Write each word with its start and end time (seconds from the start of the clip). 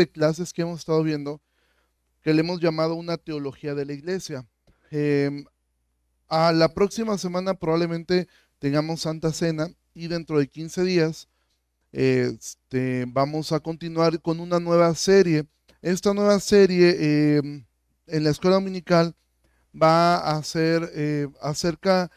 de 0.00 0.10
clases 0.10 0.52
que 0.52 0.62
hemos 0.62 0.80
estado 0.80 1.02
viendo 1.02 1.40
que 2.22 2.34
le 2.34 2.40
hemos 2.40 2.60
llamado 2.60 2.94
una 2.94 3.16
teología 3.16 3.74
de 3.74 3.86
la 3.86 3.92
iglesia. 3.92 4.46
Em, 4.90 5.44
a 6.28 6.52
la 6.52 6.72
próxima 6.72 7.16
semana 7.18 7.54
probablemente 7.54 8.28
tengamos 8.58 9.02
Santa 9.02 9.32
Cena 9.32 9.68
y 9.94 10.08
dentro 10.08 10.38
de 10.38 10.48
15 10.48 10.84
días 10.84 11.28
este, 11.92 13.04
vamos 13.08 13.52
a 13.52 13.60
continuar 13.60 14.20
con 14.20 14.40
una 14.40 14.58
nueva 14.58 14.94
serie. 14.94 15.46
Esta 15.82 16.14
nueva 16.14 16.38
serie 16.40 17.36
em, 17.38 17.64
en 18.06 18.24
la 18.24 18.30
escuela 18.30 18.56
dominical 18.56 19.14
va 19.74 20.16
a 20.16 20.42
ser 20.42 20.90
eh, 20.94 21.28
acerca, 21.40 22.10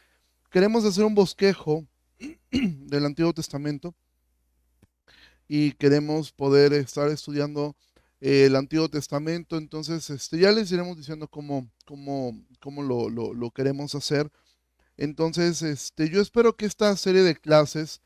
queremos 0.50 0.86
hacer 0.86 1.04
un 1.04 1.16
bosquejo 1.16 1.86
del 2.52 3.06
Antiguo 3.06 3.34
Testamento 3.34 3.96
y 5.56 5.74
queremos 5.74 6.32
poder 6.32 6.74
estar 6.74 7.10
estudiando 7.10 7.76
eh, 8.22 8.46
el 8.46 8.56
Antiguo 8.56 8.90
Testamento. 8.90 9.56
Entonces, 9.56 10.10
este, 10.10 10.40
ya 10.40 10.52
les 10.52 10.72
iremos 10.72 10.98
diciendo 10.98 11.28
cómo, 11.28 11.70
cómo, 11.86 12.44
cómo 12.60 12.82
lo, 12.82 13.08
lo, 13.08 13.52
queremos 13.52 13.94
hacer. 13.94 14.32
Entonces, 14.98 15.62
este, 15.62 16.10
yo 16.10 16.22
espero 16.22 16.58
que 16.58 16.66
esta 16.66 16.98
serie 16.98 17.22
de 17.22 17.36
clases, 17.36 18.02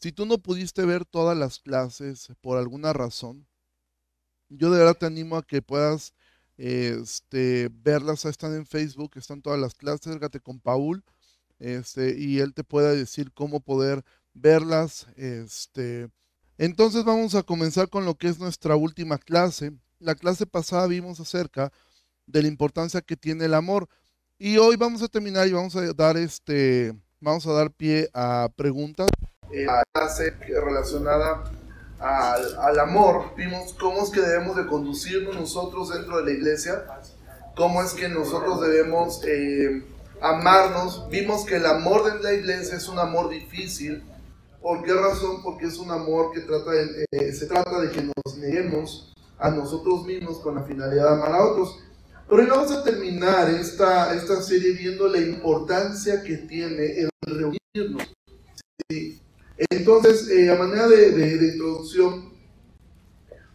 si 0.00 0.12
tú 0.12 0.26
no 0.26 0.38
pudiste 0.38 0.84
ver 0.84 1.04
todas 1.04 1.36
las 1.36 1.58
clases 1.58 2.28
por 2.40 2.56
alguna 2.56 2.92
razón, 2.92 3.48
yo 4.48 4.70
de 4.70 4.78
verdad 4.78 4.96
te 4.96 5.06
animo 5.06 5.36
a 5.38 5.42
que 5.44 5.62
puedas 5.62 6.14
este, 6.56 7.68
verlas. 7.82 8.24
Están 8.26 8.54
en 8.54 8.64
Facebook, 8.64 9.10
están 9.16 9.42
todas 9.42 9.58
las 9.58 9.74
clases. 9.74 10.06
Érgate 10.06 10.38
con 10.38 10.60
Paul 10.60 11.02
este, 11.58 12.16
y 12.16 12.38
él 12.38 12.54
te 12.54 12.62
pueda 12.62 12.92
decir 12.92 13.32
cómo 13.32 13.58
poder 13.58 14.04
verlas. 14.34 15.08
Este, 15.16 16.10
entonces 16.58 17.04
vamos 17.04 17.34
a 17.34 17.42
comenzar 17.42 17.88
con 17.88 18.04
lo 18.04 18.14
que 18.14 18.28
es 18.28 18.38
nuestra 18.38 18.76
última 18.76 19.18
clase. 19.18 19.72
La 19.98 20.14
clase 20.14 20.46
pasada 20.46 20.86
vimos 20.86 21.20
acerca 21.20 21.72
de 22.26 22.42
la 22.42 22.48
importancia 22.48 23.00
que 23.00 23.16
tiene 23.16 23.44
el 23.44 23.54
amor. 23.54 23.88
Y 24.38 24.58
hoy 24.58 24.76
vamos 24.76 25.02
a 25.02 25.08
terminar 25.08 25.46
y 25.46 25.52
vamos 25.52 25.76
a 25.76 25.92
dar 25.94 26.16
este, 26.16 26.94
vamos 27.20 27.46
a 27.46 27.52
dar 27.52 27.70
pie 27.70 28.10
a 28.12 28.48
preguntas. 28.56 29.08
Eh, 29.50 29.64
la 29.64 29.84
clase 29.92 30.32
relacionada 30.48 31.50
al, 31.98 32.78
amor, 32.78 33.34
vimos 33.36 33.72
cómo 33.74 34.02
es 34.02 34.10
que 34.10 34.20
debemos 34.20 34.56
de 34.56 34.66
conducirnos 34.66 35.34
nosotros 35.34 35.90
dentro 35.94 36.18
de 36.18 36.24
la 36.24 36.30
iglesia, 36.32 36.84
cómo 37.54 37.82
es 37.82 37.94
que 37.94 38.08
nosotros 38.08 38.60
debemos 38.60 39.22
eh, 39.24 39.82
amarnos. 40.20 41.08
Vimos 41.08 41.44
que 41.46 41.56
el 41.56 41.66
amor 41.66 42.04
de 42.04 42.22
la 42.22 42.32
iglesia 42.32 42.76
es 42.76 42.88
un 42.88 42.98
amor 42.98 43.30
difícil, 43.30 44.02
¿Por 44.60 44.82
qué 44.84 44.92
razón? 44.92 45.42
Porque 45.42 45.66
es 45.66 45.78
un 45.78 45.90
amor 45.90 46.32
que 46.32 46.40
trata 46.40 46.70
eh, 46.74 47.32
se 47.32 47.46
trata 47.46 47.80
de 47.80 47.90
que 47.90 48.02
nos 48.02 48.36
neguemos 48.38 49.12
a 49.38 49.50
nosotros 49.50 50.04
mismos 50.04 50.38
con 50.38 50.54
la 50.54 50.62
finalidad 50.62 51.04
de 51.04 51.14
amar 51.14 51.32
a 51.32 51.44
otros. 51.44 51.78
Pero 52.28 52.42
hoy 52.42 52.48
vamos 52.48 52.72
a 52.72 52.82
terminar 52.82 53.48
esta, 53.50 54.14
esta 54.14 54.42
serie 54.42 54.72
viendo 54.72 55.06
la 55.08 55.18
importancia 55.18 56.22
que 56.22 56.38
tiene 56.38 57.00
el 57.00 57.10
reunirnos. 57.22 58.08
Entonces, 59.70 60.28
eh, 60.30 60.50
a 60.50 60.56
manera 60.56 60.88
de, 60.88 61.52
introducción, 61.52 62.32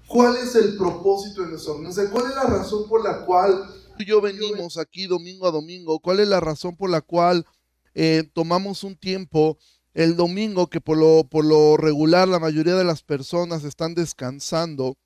¿cuál 0.08 0.38
es 0.38 0.56
el 0.56 0.78
propósito 0.78 1.42
de 1.42 1.50
nuestra 1.50 1.74
reunión? 1.74 1.94
¿Cuál 2.12 2.26
es 2.28 2.36
la 2.36 2.44
razón 2.44 2.88
por 2.88 3.04
la 3.04 3.26
cual 3.26 3.70
tú 3.98 4.04
y 4.04 4.06
yo 4.06 4.22
venimos 4.22 4.78
aquí 4.78 5.06
domingo 5.06 5.48
a 5.48 5.52
domingo? 5.52 6.00
¿Cuál 6.00 6.22
es 6.22 6.28
la 6.28 6.40
razón 6.40 6.76
por 6.76 6.90
la 6.90 7.02
cual 7.02 7.46
eh, 7.94 8.24
tomamos 8.34 8.84
un 8.84 8.96
tiempo 8.96 9.58
el 9.94 10.16
domingo, 10.16 10.68
que 10.68 10.82
por 10.82 10.98
lo, 10.98 11.24
por 11.24 11.46
lo 11.46 11.78
regular 11.78 12.28
la 12.28 12.40
mayoría 12.40 12.76
de 12.76 12.84
las 12.84 13.04
personas 13.04 13.64
están 13.64 13.94
descansando, 13.94 14.98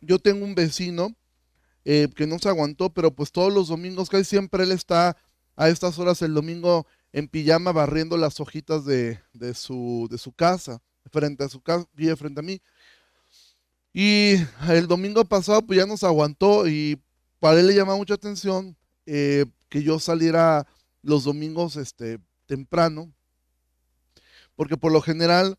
yo 0.00 0.18
tengo 0.18 0.44
un 0.44 0.54
vecino 0.54 1.14
eh, 1.84 2.08
que 2.14 2.26
no 2.26 2.38
se 2.38 2.48
aguantó, 2.48 2.90
pero 2.90 3.14
pues 3.14 3.30
todos 3.30 3.52
los 3.52 3.68
domingos, 3.68 4.08
casi 4.08 4.24
siempre 4.24 4.64
él 4.64 4.72
está 4.72 5.16
a 5.56 5.68
estas 5.68 5.98
horas 5.98 6.22
el 6.22 6.34
domingo 6.34 6.86
en 7.12 7.28
pijama 7.28 7.72
barriendo 7.72 8.16
las 8.16 8.40
hojitas 8.40 8.84
de, 8.84 9.20
su, 9.54 10.08
de 10.10 10.18
su 10.18 10.32
casa, 10.32 10.82
frente 11.12 11.44
a 11.44 11.48
su 11.48 11.60
casa, 11.60 11.86
vive 11.94 12.16
frente 12.16 12.40
a 12.40 12.42
mí. 12.42 12.60
Y 13.92 14.34
el 14.68 14.88
domingo 14.88 15.24
pasado 15.24 15.62
pues 15.62 15.78
ya 15.78 15.86
nos 15.86 16.02
aguantó 16.02 16.66
y 16.66 17.00
para 17.38 17.60
él 17.60 17.68
le 17.68 17.74
llama 17.74 17.94
mucha 17.94 18.14
atención 18.14 18.76
eh, 19.06 19.46
que 19.68 19.82
yo 19.82 20.00
saliera 20.00 20.66
los 21.02 21.24
domingos 21.24 21.76
este, 21.76 22.18
temprano, 22.46 23.12
porque 24.56 24.76
por 24.76 24.92
lo 24.92 25.00
general, 25.00 25.58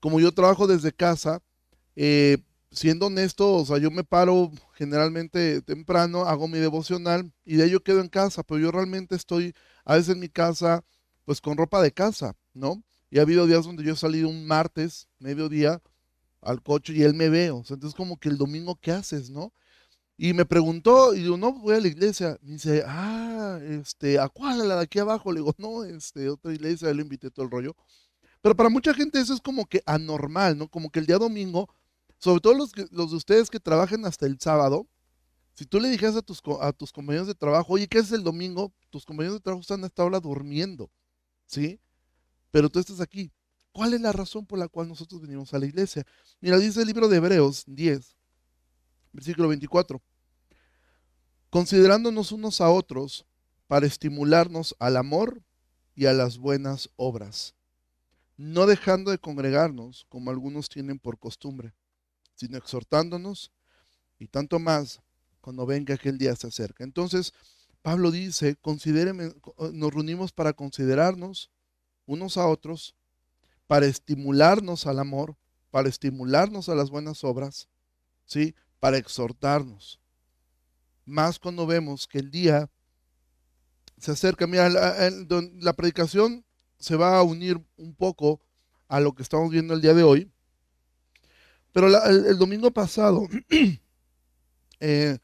como 0.00 0.20
yo 0.20 0.32
trabajo 0.32 0.66
desde 0.66 0.92
casa, 0.92 1.42
eh, 1.96 2.38
siendo 2.70 3.06
honesto, 3.06 3.54
o 3.54 3.64
sea, 3.64 3.78
yo 3.78 3.90
me 3.90 4.04
paro 4.04 4.50
generalmente 4.74 5.62
temprano, 5.62 6.24
hago 6.24 6.48
mi 6.48 6.58
devocional 6.58 7.32
y 7.44 7.56
de 7.56 7.64
ahí 7.64 7.70
yo 7.70 7.82
quedo 7.82 8.00
en 8.00 8.08
casa, 8.08 8.42
pero 8.42 8.60
yo 8.60 8.70
realmente 8.70 9.14
estoy 9.16 9.54
a 9.84 9.94
veces 9.94 10.14
en 10.14 10.20
mi 10.20 10.28
casa, 10.28 10.84
pues 11.24 11.40
con 11.40 11.56
ropa 11.56 11.80
de 11.82 11.92
casa, 11.92 12.34
¿no? 12.54 12.82
Y 13.10 13.18
ha 13.18 13.22
habido 13.22 13.46
días 13.46 13.64
donde 13.64 13.84
yo 13.84 13.94
he 13.94 13.96
salido 13.96 14.28
un 14.28 14.46
martes, 14.46 15.08
mediodía, 15.18 15.80
al 16.42 16.62
coche 16.62 16.92
y 16.92 17.02
él 17.02 17.14
me 17.14 17.28
ve, 17.28 17.50
o 17.50 17.64
sea, 17.64 17.74
entonces 17.74 17.96
como 17.96 18.18
que 18.18 18.28
el 18.28 18.38
domingo, 18.38 18.76
¿qué 18.80 18.92
haces, 18.92 19.30
no? 19.30 19.52
Y 20.18 20.32
me 20.32 20.46
preguntó, 20.46 21.14
y 21.14 21.24
yo, 21.24 21.36
no, 21.36 21.52
voy 21.52 21.74
a 21.76 21.80
la 21.80 21.88
iglesia. 21.88 22.38
Me 22.42 22.52
dice, 22.52 22.82
ah, 22.86 23.58
este, 23.62 24.18
¿a 24.18 24.28
cuál? 24.28 24.62
¿A 24.62 24.64
la 24.64 24.76
de 24.76 24.82
aquí 24.84 24.98
abajo? 24.98 25.30
Le 25.30 25.40
digo, 25.40 25.54
no, 25.58 25.84
este, 25.84 26.30
otra 26.30 26.54
iglesia, 26.54 26.92
le 26.94 27.02
invité 27.02 27.30
todo 27.30 27.44
el 27.44 27.50
rollo. 27.50 27.76
Pero 28.46 28.54
para 28.54 28.68
mucha 28.68 28.94
gente 28.94 29.18
eso 29.18 29.34
es 29.34 29.40
como 29.40 29.66
que 29.66 29.82
anormal, 29.86 30.56
¿no? 30.56 30.68
Como 30.68 30.88
que 30.88 31.00
el 31.00 31.06
día 31.06 31.18
domingo, 31.18 31.68
sobre 32.16 32.40
todo 32.40 32.54
los, 32.54 32.70
los 32.92 33.10
de 33.10 33.16
ustedes 33.16 33.50
que 33.50 33.58
trabajan 33.58 34.04
hasta 34.04 34.24
el 34.24 34.38
sábado, 34.38 34.86
si 35.54 35.66
tú 35.66 35.80
le 35.80 35.88
dijeras 35.88 36.14
a 36.14 36.22
tus, 36.22 36.40
a 36.60 36.72
tus 36.72 36.92
compañeros 36.92 37.26
de 37.26 37.34
trabajo, 37.34 37.72
oye, 37.72 37.88
¿qué 37.88 37.98
es 37.98 38.12
el 38.12 38.22
domingo? 38.22 38.72
Tus 38.88 39.04
compañeros 39.04 39.38
de 39.38 39.40
trabajo 39.40 39.62
están 39.62 39.82
hasta 39.82 40.00
ahora 40.00 40.20
durmiendo, 40.20 40.92
¿sí? 41.44 41.80
Pero 42.52 42.70
tú 42.70 42.78
estás 42.78 43.00
aquí. 43.00 43.32
¿Cuál 43.72 43.94
es 43.94 44.00
la 44.00 44.12
razón 44.12 44.46
por 44.46 44.60
la 44.60 44.68
cual 44.68 44.86
nosotros 44.86 45.20
venimos 45.20 45.52
a 45.52 45.58
la 45.58 45.66
iglesia? 45.66 46.06
Mira, 46.40 46.56
dice 46.56 46.80
el 46.80 46.86
libro 46.86 47.08
de 47.08 47.16
Hebreos 47.16 47.64
10, 47.66 48.16
versículo 49.12 49.48
24. 49.48 50.00
Considerándonos 51.50 52.30
unos 52.30 52.60
a 52.60 52.70
otros 52.70 53.26
para 53.66 53.86
estimularnos 53.86 54.76
al 54.78 54.98
amor 54.98 55.42
y 55.96 56.06
a 56.06 56.12
las 56.12 56.38
buenas 56.38 56.90
obras 56.94 57.55
no 58.36 58.66
dejando 58.66 59.10
de 59.10 59.18
congregarnos 59.18 60.06
como 60.08 60.30
algunos 60.30 60.68
tienen 60.68 60.98
por 60.98 61.18
costumbre, 61.18 61.74
sino 62.34 62.58
exhortándonos 62.58 63.52
y 64.18 64.28
tanto 64.28 64.58
más 64.58 65.00
cuando 65.40 65.66
venga 65.66 65.94
aquel 65.94 66.18
día 66.18 66.34
se 66.36 66.48
acerca. 66.48 66.84
Entonces, 66.84 67.32
Pablo 67.82 68.10
dice, 68.10 68.56
nos 69.72 69.94
reunimos 69.94 70.32
para 70.32 70.52
considerarnos 70.52 71.50
unos 72.04 72.36
a 72.36 72.46
otros, 72.46 72.94
para 73.66 73.86
estimularnos 73.86 74.86
al 74.86 74.98
amor, 74.98 75.36
para 75.70 75.88
estimularnos 75.88 76.68
a 76.68 76.74
las 76.74 76.90
buenas 76.90 77.24
obras, 77.24 77.68
¿sí? 78.24 78.54
Para 78.80 78.98
exhortarnos. 78.98 80.00
Más 81.04 81.38
cuando 81.38 81.66
vemos 81.66 82.06
que 82.06 82.18
el 82.18 82.30
día 82.30 82.70
se 83.98 84.12
acerca. 84.12 84.46
Mira, 84.46 84.68
la, 84.68 85.10
la 85.10 85.72
predicación 85.74 86.45
se 86.78 86.96
va 86.96 87.18
a 87.18 87.22
unir 87.22 87.60
un 87.76 87.94
poco 87.94 88.40
a 88.88 89.00
lo 89.00 89.14
que 89.14 89.22
estamos 89.22 89.50
viendo 89.50 89.74
el 89.74 89.80
día 89.80 89.94
de 89.94 90.02
hoy. 90.02 90.30
Pero 91.72 91.88
el, 92.06 92.38
domingo 92.38 92.70
pasado, 92.70 93.28
eh, 94.80 95.18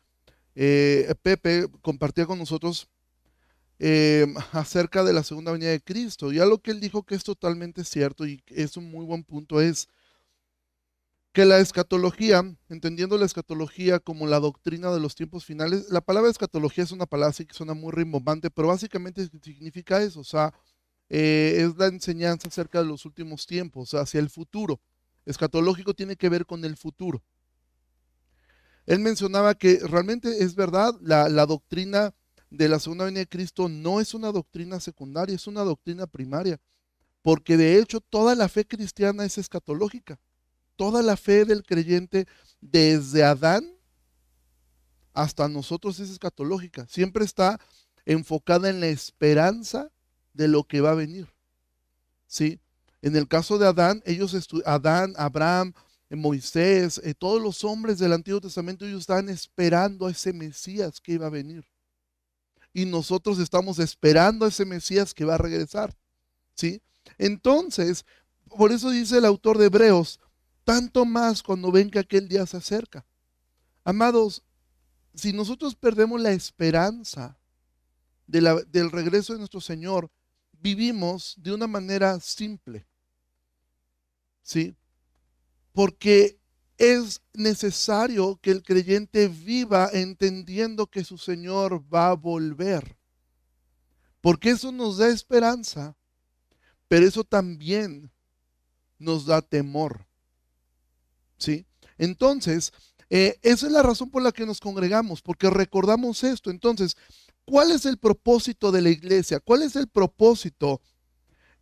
eh, 0.54 1.14
Pepe 1.22 1.66
compartía 1.80 2.26
con 2.26 2.38
nosotros 2.38 2.88
eh, 3.78 4.26
acerca 4.52 5.02
de 5.02 5.12
la 5.12 5.22
segunda 5.22 5.52
venida 5.52 5.70
de 5.70 5.80
Cristo. 5.80 6.32
Y 6.32 6.38
algo 6.38 6.58
que 6.58 6.70
él 6.70 6.80
dijo 6.80 7.02
que 7.04 7.14
es 7.14 7.24
totalmente 7.24 7.84
cierto 7.84 8.26
y 8.26 8.42
es 8.48 8.76
un 8.76 8.90
muy 8.90 9.04
buen 9.04 9.24
punto 9.24 9.60
es 9.60 9.88
que 11.32 11.44
la 11.46 11.58
escatología, 11.58 12.44
entendiendo 12.68 13.16
la 13.16 13.24
escatología 13.24 13.98
como 13.98 14.26
la 14.26 14.38
doctrina 14.38 14.92
de 14.92 15.00
los 15.00 15.14
tiempos 15.14 15.44
finales, 15.44 15.86
la 15.90 16.02
palabra 16.02 16.30
escatología 16.30 16.84
es 16.84 16.92
una 16.92 17.06
palabra 17.06 17.30
así 17.30 17.46
que 17.46 17.54
suena 17.54 17.74
muy 17.74 17.90
rimbombante, 17.90 18.50
pero 18.50 18.68
básicamente 18.68 19.26
significa 19.42 20.02
eso, 20.02 20.20
o 20.20 20.24
sea, 20.24 20.52
eh, 21.14 21.62
es 21.62 21.76
la 21.76 21.88
enseñanza 21.88 22.48
acerca 22.48 22.78
de 22.78 22.86
los 22.86 23.04
últimos 23.04 23.46
tiempos, 23.46 23.92
hacia 23.92 24.18
el 24.18 24.30
futuro. 24.30 24.80
Escatológico 25.26 25.92
tiene 25.92 26.16
que 26.16 26.30
ver 26.30 26.46
con 26.46 26.64
el 26.64 26.74
futuro. 26.74 27.22
Él 28.86 28.98
mencionaba 28.98 29.54
que 29.54 29.78
realmente 29.80 30.42
es 30.42 30.54
verdad, 30.54 30.94
la, 31.02 31.28
doctrina 31.44 32.14
de 32.48 32.66
la 32.66 32.78
segunda 32.78 33.04
venida 33.04 33.20
de 33.20 33.28
Cristo 33.28 33.68
no 33.68 34.00
es 34.00 34.14
una 34.14 34.32
doctrina 34.32 34.80
secundaria, 34.80 35.36
es 35.36 35.46
una 35.46 35.64
doctrina 35.64 36.06
primaria, 36.06 36.58
porque 37.20 37.58
de 37.58 37.78
hecho 37.78 38.00
toda 38.00 38.34
la 38.34 38.48
fe 38.48 38.66
cristiana 38.66 39.26
es 39.26 39.36
escatológica. 39.36 40.18
Toda 40.76 41.02
la 41.02 41.18
fe 41.18 41.44
del 41.44 41.62
creyente 41.62 42.26
desde 42.62 43.22
Adán 43.22 43.70
hasta 45.12 45.46
nosotros 45.46 46.00
es 46.00 46.08
escatológica. 46.08 46.86
Siempre 46.88 47.26
está 47.26 47.60
enfocada 48.06 48.70
en 48.70 48.80
la 48.80 48.86
esperanza 48.86 49.92
de 50.32 50.48
lo 50.48 50.64
que 50.64 50.80
va 50.80 50.92
a 50.92 50.94
venir. 50.94 51.28
¿Sí? 52.26 52.60
En 53.02 53.16
el 53.16 53.28
caso 53.28 53.58
de 53.58 53.66
Adán, 53.66 54.02
ellos 54.06 54.36
Adán, 54.64 55.14
Abraham, 55.16 55.74
Moisés, 56.10 57.00
eh, 57.04 57.14
todos 57.14 57.40
los 57.40 57.64
hombres 57.64 57.98
del 57.98 58.12
Antiguo 58.12 58.40
Testamento, 58.40 58.84
ellos 58.84 59.00
estaban 59.00 59.28
esperando 59.28 60.06
a 60.06 60.10
ese 60.10 60.32
Mesías 60.32 61.00
que 61.00 61.12
iba 61.12 61.26
a 61.26 61.30
venir. 61.30 61.64
Y 62.72 62.84
nosotros 62.84 63.38
estamos 63.38 63.78
esperando 63.78 64.44
a 64.44 64.48
ese 64.48 64.64
Mesías 64.64 65.14
que 65.14 65.24
va 65.24 65.34
a 65.34 65.38
regresar. 65.38 65.96
¿Sí? 66.54 66.82
Entonces, 67.18 68.04
por 68.56 68.72
eso 68.72 68.90
dice 68.90 69.18
el 69.18 69.24
autor 69.24 69.58
de 69.58 69.66
Hebreos, 69.66 70.20
tanto 70.64 71.04
más 71.04 71.42
cuando 71.42 71.72
ven 71.72 71.90
que 71.90 71.98
aquel 71.98 72.28
día 72.28 72.46
se 72.46 72.58
acerca. 72.58 73.04
Amados, 73.84 74.42
si 75.14 75.32
nosotros 75.32 75.74
perdemos 75.74 76.20
la 76.20 76.32
esperanza 76.32 77.36
del 78.26 78.90
regreso 78.90 79.32
de 79.32 79.40
nuestro 79.40 79.60
Señor, 79.60 80.10
vivimos 80.62 81.34
de 81.36 81.52
una 81.52 81.66
manera 81.66 82.18
simple. 82.20 82.86
¿Sí? 84.42 84.74
Porque 85.72 86.38
es 86.78 87.20
necesario 87.32 88.38
que 88.40 88.50
el 88.50 88.62
creyente 88.62 89.28
viva 89.28 89.90
entendiendo 89.92 90.86
que 90.86 91.04
su 91.04 91.18
Señor 91.18 91.82
va 91.92 92.08
a 92.08 92.14
volver. 92.14 92.96
Porque 94.20 94.50
eso 94.50 94.70
nos 94.70 94.98
da 94.98 95.08
esperanza, 95.08 95.96
pero 96.88 97.06
eso 97.06 97.24
también 97.24 98.10
nos 98.98 99.26
da 99.26 99.42
temor. 99.42 100.06
¿Sí? 101.38 101.66
Entonces, 101.98 102.72
eh, 103.10 103.38
esa 103.42 103.66
es 103.66 103.72
la 103.72 103.82
razón 103.82 104.10
por 104.10 104.22
la 104.22 104.32
que 104.32 104.46
nos 104.46 104.60
congregamos, 104.60 105.20
porque 105.20 105.50
recordamos 105.50 106.24
esto. 106.24 106.50
Entonces, 106.50 106.96
¿cuál 107.44 107.70
es 107.70 107.86
el 107.86 107.98
propósito 107.98 108.72
de 108.72 108.82
la 108.82 108.90
iglesia? 108.90 109.40
¿Cuál 109.40 109.62
es 109.62 109.76
el 109.76 109.88
propósito? 109.88 110.80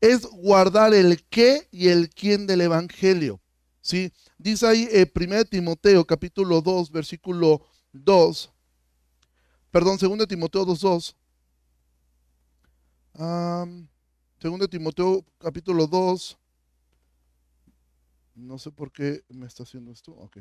Es 0.00 0.22
guardar 0.22 0.94
el 0.94 1.22
qué 1.24 1.68
y 1.70 1.88
el 1.88 2.08
quién 2.10 2.46
del 2.46 2.62
Evangelio. 2.62 3.40
¿Sí? 3.80 4.12
Dice 4.38 4.66
ahí 4.66 4.88
eh, 4.90 5.10
1 5.14 5.44
Timoteo 5.46 6.06
capítulo 6.06 6.60
2, 6.60 6.90
versículo 6.90 7.66
2. 7.92 8.52
Perdón, 9.70 9.98
2 9.98 10.26
Timoteo 10.28 10.64
2, 10.64 10.80
2. 10.80 11.16
2 13.14 14.70
Timoteo 14.70 15.24
capítulo 15.38 15.86
2. 15.86 16.38
No 18.34 18.58
sé 18.58 18.70
por 18.70 18.90
qué 18.90 19.22
me 19.28 19.46
está 19.46 19.64
haciendo 19.64 19.92
esto. 19.92 20.12
Ok. 20.12 20.38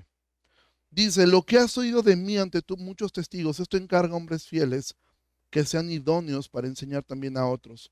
Dice, 0.91 1.27
lo 1.27 1.43
que 1.43 1.57
has 1.57 1.77
oído 1.77 2.01
de 2.01 2.15
mí 2.15 2.37
ante 2.37 2.61
tú, 2.61 2.75
muchos 2.77 3.11
testigos, 3.11 3.59
esto 3.59 3.77
encarga 3.77 4.13
a 4.13 4.17
hombres 4.17 4.47
fieles 4.47 4.95
que 5.49 5.65
sean 5.65 5.89
idóneos 5.89 6.49
para 6.49 6.67
enseñar 6.67 7.03
también 7.03 7.37
a 7.37 7.47
otros. 7.47 7.91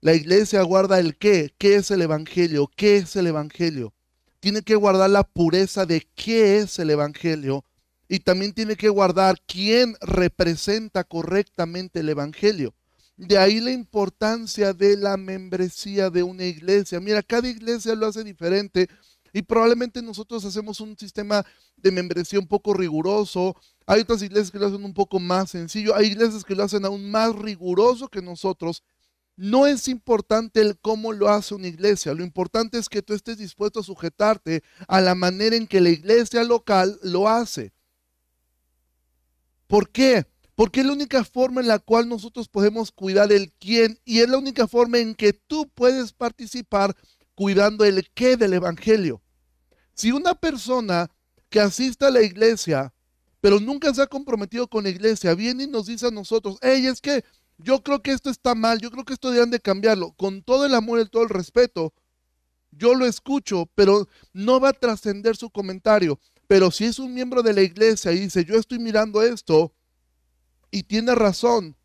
La 0.00 0.14
iglesia 0.14 0.62
guarda 0.62 0.98
el 0.98 1.16
qué, 1.16 1.54
qué 1.58 1.76
es 1.76 1.90
el 1.90 2.02
Evangelio, 2.02 2.70
qué 2.76 2.96
es 2.96 3.14
el 3.16 3.28
Evangelio. 3.28 3.94
Tiene 4.40 4.62
que 4.62 4.74
guardar 4.74 5.10
la 5.10 5.22
pureza 5.22 5.86
de 5.86 6.08
qué 6.16 6.58
es 6.58 6.78
el 6.78 6.90
Evangelio 6.90 7.64
y 8.08 8.18
también 8.18 8.52
tiene 8.52 8.76
que 8.76 8.88
guardar 8.88 9.40
quién 9.46 9.96
representa 10.00 11.04
correctamente 11.04 12.00
el 12.00 12.08
Evangelio. 12.08 12.74
De 13.16 13.38
ahí 13.38 13.60
la 13.60 13.70
importancia 13.70 14.72
de 14.72 14.96
la 14.96 15.16
membresía 15.16 16.10
de 16.10 16.22
una 16.22 16.44
iglesia. 16.44 16.98
Mira, 16.98 17.22
cada 17.22 17.48
iglesia 17.48 17.94
lo 17.94 18.06
hace 18.06 18.24
diferente 18.24 18.88
y 19.32 19.42
probablemente 19.42 20.02
nosotros 20.02 20.44
hacemos 20.44 20.80
un 20.80 20.98
sistema 20.98 21.44
de 21.76 21.90
membresía 21.92 22.38
un 22.38 22.48
poco 22.48 22.74
riguroso. 22.74 23.56
Hay 23.86 24.00
otras 24.00 24.22
iglesias 24.22 24.50
que 24.50 24.58
lo 24.58 24.66
hacen 24.66 24.84
un 24.84 24.94
poco 24.94 25.18
más 25.18 25.50
sencillo. 25.50 25.94
Hay 25.94 26.06
iglesias 26.06 26.44
que 26.44 26.54
lo 26.54 26.64
hacen 26.64 26.84
aún 26.84 27.10
más 27.10 27.34
riguroso 27.34 28.08
que 28.08 28.22
nosotros. 28.22 28.82
No 29.36 29.66
es 29.66 29.88
importante 29.88 30.60
el 30.60 30.78
cómo 30.78 31.12
lo 31.12 31.28
hace 31.28 31.54
una 31.54 31.66
iglesia. 31.66 32.14
Lo 32.14 32.22
importante 32.22 32.78
es 32.78 32.88
que 32.88 33.02
tú 33.02 33.14
estés 33.14 33.38
dispuesto 33.38 33.80
a 33.80 33.84
sujetarte 33.84 34.62
a 34.88 35.00
la 35.00 35.14
manera 35.14 35.56
en 35.56 35.66
que 35.66 35.80
la 35.80 35.90
iglesia 35.90 36.44
local 36.44 36.98
lo 37.02 37.28
hace. 37.28 37.72
¿Por 39.66 39.88
qué? 39.88 40.26
Porque 40.54 40.80
es 40.80 40.86
la 40.86 40.92
única 40.92 41.24
forma 41.24 41.62
en 41.62 41.68
la 41.68 41.78
cual 41.78 42.08
nosotros 42.08 42.48
podemos 42.48 42.92
cuidar 42.92 43.32
el 43.32 43.52
quién 43.52 43.98
y 44.04 44.20
es 44.20 44.28
la 44.28 44.36
única 44.36 44.68
forma 44.68 44.98
en 44.98 45.14
que 45.14 45.32
tú 45.32 45.68
puedes 45.74 46.12
participar 46.12 46.94
cuidando 47.34 47.84
el 47.84 48.08
qué 48.12 48.36
del 48.36 48.52
Evangelio. 48.52 49.22
Si 49.94 50.12
una 50.12 50.34
persona 50.34 51.10
que 51.48 51.60
asista 51.60 52.08
a 52.08 52.10
la 52.10 52.22
iglesia, 52.22 52.92
pero 53.42 53.58
nunca 53.58 53.92
se 53.92 54.00
ha 54.00 54.06
comprometido 54.06 54.68
con 54.68 54.84
la 54.84 54.90
iglesia, 54.90 55.34
viene 55.34 55.64
y 55.64 55.66
nos 55.66 55.86
dice 55.86 56.06
a 56.06 56.10
nosotros, 56.12 56.58
hey, 56.62 56.86
es 56.86 57.00
que 57.00 57.24
yo 57.58 57.82
creo 57.82 58.00
que 58.00 58.12
esto 58.12 58.30
está 58.30 58.54
mal, 58.54 58.78
yo 58.78 58.90
creo 58.90 59.04
que 59.04 59.12
esto 59.12 59.30
deberían 59.30 59.50
de 59.50 59.58
cambiarlo, 59.58 60.12
con 60.12 60.42
todo 60.42 60.64
el 60.64 60.74
amor 60.74 61.00
y 61.00 61.08
todo 61.08 61.24
el 61.24 61.28
respeto, 61.28 61.92
yo 62.70 62.94
lo 62.94 63.04
escucho, 63.04 63.68
pero 63.74 64.08
no 64.32 64.60
va 64.60 64.68
a 64.68 64.72
trascender 64.72 65.36
su 65.36 65.50
comentario. 65.50 66.18
Pero 66.46 66.70
si 66.70 66.84
es 66.84 67.00
un 67.00 67.12
miembro 67.12 67.42
de 67.42 67.52
la 67.52 67.62
iglesia 67.62 68.12
y 68.12 68.20
dice, 68.20 68.44
yo 68.44 68.54
estoy 68.54 68.78
mirando 68.78 69.22
esto, 69.22 69.74
y 70.70 70.84
tiene 70.84 71.14
razón. 71.14 71.76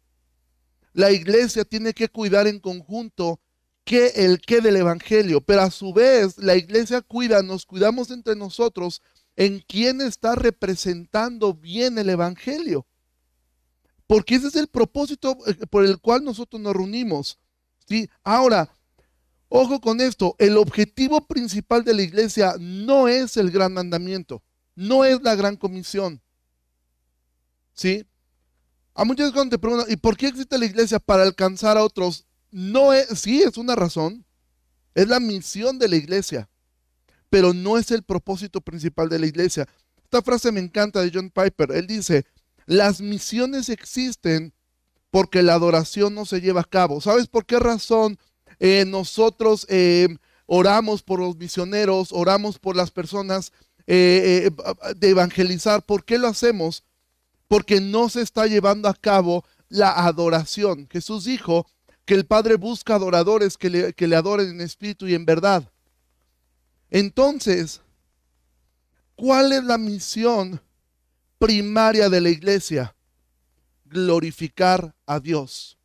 La 0.94 1.12
iglesia 1.12 1.66
tiene 1.66 1.94
que 1.94 2.08
cuidar 2.08 2.48
en 2.48 2.60
conjunto 2.60 3.42
que 3.84 4.08
el 4.16 4.40
qué 4.42 4.62
del 4.62 4.78
evangelio, 4.78 5.42
pero 5.42 5.62
a 5.62 5.72
su 5.72 5.92
vez 5.92 6.38
la 6.38 6.56
iglesia 6.56 7.02
cuida, 7.02 7.42
nos 7.42 7.66
cuidamos 7.66 8.12
entre 8.12 8.36
nosotros 8.36 9.02
en 9.38 9.64
quién 9.66 10.02
está 10.02 10.36
representando 10.36 11.54
bien 11.54 11.98
el 11.98 12.10
evangelio. 12.10 12.86
Porque 14.08 14.36
ese 14.36 14.48
es 14.48 14.56
el 14.56 14.68
propósito 14.68 15.38
eh, 15.46 15.54
por 15.70 15.86
el 15.86 16.00
cual 16.00 16.24
nosotros 16.24 16.62
nos 16.62 16.76
reunimos. 16.76 17.40
¿sí? 17.88 18.10
Ahora, 18.24 18.70
ojo 19.48 19.80
con 19.80 20.02
esto, 20.02 20.36
el 20.40 20.58
objetivo 20.58 21.26
principal 21.28 21.84
de 21.84 21.94
la 21.94 22.02
iglesia 22.02 22.56
no 22.60 23.08
es 23.08 23.38
el 23.38 23.52
gran 23.52 23.74
mandamiento, 23.74 24.42
no 24.76 25.06
es 25.06 25.22
la 25.22 25.36
gran 25.36 25.56
comisión. 25.56 26.22
¿Sí? 27.74 28.06
A 28.96 29.06
muchas 29.06 29.32
veces 29.32 29.52
te 29.52 29.60
preguntan, 29.60 29.92
¿y 29.92 29.98
por 29.98 30.18
qué 30.18 30.28
existe 30.28 30.58
la 30.58 30.66
iglesia 30.66 30.98
para 30.98 31.22
alcanzar 31.22 31.78
a 31.78 31.84
otros? 31.84 32.26
No 32.50 32.92
es, 32.94 33.08
sí, 33.20 33.44
es 33.44 33.58
una 33.58 33.76
razón. 33.76 34.26
Es 34.96 35.08
la 35.08 35.20
misión 35.20 35.78
de 35.78 35.88
la 35.88 35.96
iglesia, 35.96 36.50
pero 37.30 37.54
no 37.54 37.78
es 37.78 37.92
el 37.92 38.04
propósito 38.04 38.62
principal 38.62 39.10
de 39.10 39.20
la 39.20 39.28
iglesia. 39.28 39.68
Esta 40.04 40.22
frase 40.22 40.52
me 40.52 40.60
encanta 40.60 41.02
de 41.02 41.12
John 41.14 41.30
Piper. 41.30 41.72
Él 41.72 41.88
dice, 41.88 42.26
las 42.66 43.02
misiones 43.02 43.70
existen 43.70 44.54
porque 45.12 45.44
la 45.44 45.54
adoración 45.54 46.14
no 46.14 46.26
se 46.26 46.42
lleva 46.42 46.62
a 46.62 46.70
cabo. 46.70 47.02
¿Sabes 47.02 47.28
por 47.28 47.46
qué 47.46 47.60
razón 47.60 48.18
eh, 48.60 48.86
nosotros 48.86 49.66
eh, 49.70 50.08
oramos 50.46 51.04
por 51.04 51.20
los 51.20 51.36
misioneros, 51.38 52.10
oramos 52.12 52.60
por 52.60 52.76
las 52.76 52.92
personas 52.92 53.52
eh, 53.88 54.50
de 54.96 55.10
evangelizar? 55.10 55.84
¿Por 55.86 56.06
qué 56.06 56.18
lo 56.18 56.28
hacemos? 56.28 56.84
porque 57.48 57.82
no 57.82 58.10
se 58.10 58.22
está 58.22 58.46
llevando 58.46 58.90
a 58.90 58.94
cabo 58.94 59.46
la 59.70 59.92
adoración. 59.92 60.88
Jesús 60.92 61.26
dijo 61.26 61.68
que 62.06 62.14
el 62.14 62.26
Padre 62.26 62.56
busca 62.56 62.96
adoradores 62.96 63.58
que 63.58 63.70
le, 63.70 64.16
adoren 64.16 64.50
en 64.50 64.62
espíritu 64.62 65.08
y 65.08 65.14
en 65.14 65.26
verdad. 65.26 65.70
Entonces, 66.90 67.82
¿cuál 69.16 69.52
es 69.54 69.64
la 69.64 69.78
misión 69.78 70.62
primaria 71.38 72.10
de 72.10 72.22
la 72.22 72.30
iglesia? 72.30 72.96
Glorificar 73.86 74.96
a 75.06 75.20
Dios. 75.20 75.78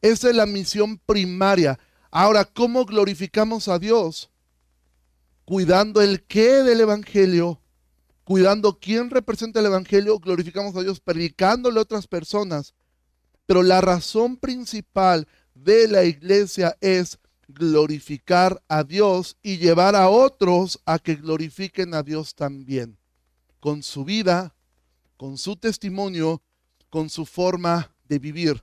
Esa 0.00 0.30
es 0.30 0.36
la 0.36 0.46
misión 0.46 0.98
primaria. 0.98 1.78
Ahora, 2.10 2.44
¿cómo 2.44 2.84
glorificamos 2.84 3.68
a 3.68 3.78
Dios? 3.78 4.30
Cuidando 5.44 6.00
el 6.02 6.22
qué 6.24 6.62
del 6.62 6.80
Evangelio 6.80 7.60
cuidando 8.28 8.78
quién 8.78 9.08
representa 9.08 9.60
el 9.60 9.64
Evangelio, 9.64 10.18
glorificamos 10.18 10.76
a 10.76 10.82
Dios, 10.82 11.00
predicándole 11.00 11.78
a 11.78 11.82
otras 11.82 12.06
personas. 12.06 12.74
Pero 13.46 13.62
la 13.62 13.80
razón 13.80 14.36
principal 14.36 15.26
de 15.54 15.88
la 15.88 16.04
iglesia 16.04 16.76
es 16.82 17.18
glorificar 17.48 18.62
a 18.68 18.84
Dios 18.84 19.36
y 19.42 19.56
llevar 19.56 19.96
a 19.96 20.08
otros 20.10 20.80
a 20.84 20.98
que 20.98 21.16
glorifiquen 21.16 21.94
a 21.94 22.02
Dios 22.02 22.34
también, 22.34 22.98
con 23.58 23.82
su 23.82 24.04
vida, 24.04 24.54
con 25.16 25.38
su 25.38 25.56
testimonio, 25.56 26.42
con 26.90 27.08
su 27.08 27.26
forma 27.26 27.94
de 28.08 28.18
vivir. 28.18 28.62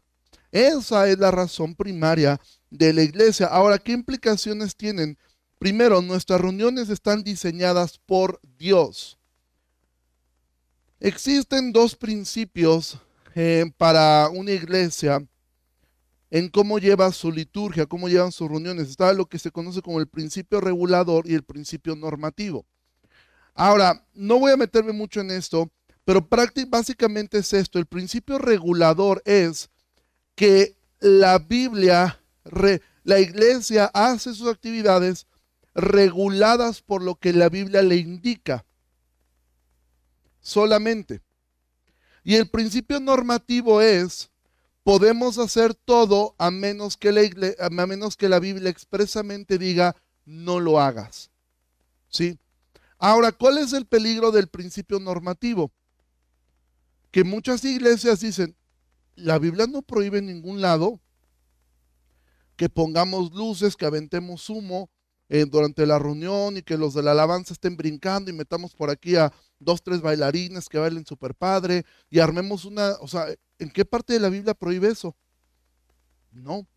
Esa 0.52 1.10
es 1.10 1.18
la 1.18 1.32
razón 1.32 1.76
primaria 1.76 2.40
de 2.70 2.94
la 2.94 3.02
iglesia. 3.04 3.48
Ahora, 3.48 3.78
¿qué 3.78 3.92
implicaciones 3.92 4.76
tienen? 4.76 5.18
Primero, 5.60 6.02
nuestras 6.02 6.40
reuniones 6.40 6.90
están 6.90 7.24
diseñadas 7.24 7.98
por 7.98 8.40
Dios. 8.58 9.18
Existen 11.00 11.74
dos 11.74 11.96
principios 11.96 12.98
eh, 13.34 13.66
para 13.78 14.30
una 14.30 14.52
iglesia 14.52 15.26
en 16.36 16.50
cómo 16.50 16.80
lleva 16.80 17.14
su 17.14 17.32
liturgia, 17.32 17.86
cómo 17.86 18.10
llevan 18.10 18.34
sus 18.34 18.50
reuniones. 18.50 18.90
Está 18.90 19.14
lo 19.14 19.26
que 19.26 19.40
se 19.40 19.52
conoce 19.52 19.82
como 19.82 20.02
el 20.02 20.08
principio 20.08 20.60
regulador 20.60 21.26
y 21.30 21.34
el 21.34 21.44
principio 21.44 21.96
normativo. 21.96 22.66
Ahora, 23.54 24.06
no 24.14 24.38
voy 24.38 24.52
a 24.52 24.58
meterme 24.58 24.92
mucho 24.92 25.22
en 25.22 25.32
esto, 25.32 25.72
pero 26.04 26.28
básicamente 26.68 27.38
es 27.38 27.54
esto. 27.54 27.80
El 27.80 27.86
principio 27.86 28.38
regulador 28.38 29.22
es 29.24 29.70
que 30.36 30.76
la 31.00 31.40
Biblia, 31.40 32.20
la 33.06 33.20
iglesia 33.22 33.90
hace 33.94 34.34
sus 34.34 34.50
actividades 34.50 35.28
reguladas 35.74 36.82
por 36.82 37.02
lo 37.02 37.16
que 37.16 37.32
la 37.32 37.48
Biblia 37.48 37.82
le 37.82 37.96
indica. 37.96 38.66
Solamente. 40.42 41.22
Y 42.26 42.36
el 42.36 42.50
principio 42.50 43.00
normativo 43.00 43.80
es, 43.80 44.30
podemos 44.86 45.40
hacer 45.40 45.74
todo 45.74 46.36
a 46.38 46.52
menos 46.52 46.96
que 46.96 47.12
la, 47.12 48.40
Biblia 48.40 48.70
expresamente 48.70 49.58
diga, 49.58 49.96
no 50.26 50.60
lo 50.60 50.80
hagas. 50.80 51.32
¿Sí? 52.08 52.38
Ahora, 53.00 53.32
¿cuál 53.32 53.58
es 53.58 53.74
el 53.74 53.88
peligro 53.88 54.30
del 54.30 54.48
principio 54.48 55.00
normativo? 55.00 55.72
Que 57.10 57.24
muchas 57.24 57.66
iglesias 57.66 58.20
dicen, 58.20 58.56
la 59.16 59.40
Biblia 59.40 59.66
no 59.66 59.82
prohíbe 59.82 60.20
en 60.20 60.28
ningún 60.28 60.62
lado 60.62 61.02
que 62.56 62.70
pongamos 62.70 63.34
luces, 63.34 63.76
que 63.76 63.88
aventemos 63.88 64.52
humo 64.52 64.92
eh, 65.30 65.46
durante 65.50 65.88
la 65.88 65.98
reunión 65.98 66.58
y 66.58 66.62
que 66.62 66.78
los 66.78 66.94
de 66.94 67.02
la 67.02 67.14
alabanza 67.14 67.54
estén 67.54 67.76
brincando 67.76 68.30
y 68.30 68.36
metamos 68.36 68.76
por 68.76 68.92
aquí 68.92 69.16
a 69.16 69.34
dos, 69.58 69.82
tres 69.82 70.02
bailarines 70.02 70.70
que 70.70 70.78
bailen 70.78 71.08
super 71.08 71.34
padre 71.34 71.86
y 72.12 72.20
armemos 72.20 72.66
una, 72.66 72.92
o 73.02 73.08
sea, 73.08 73.26
¿en 73.60 73.70
qué 73.70 73.86
parte 73.86 74.14
de 74.14 74.20
la 74.20 74.30
Biblia 74.30 74.54
prohíbe 74.54 74.90
eso? 74.90 75.16
No. 76.32 76.68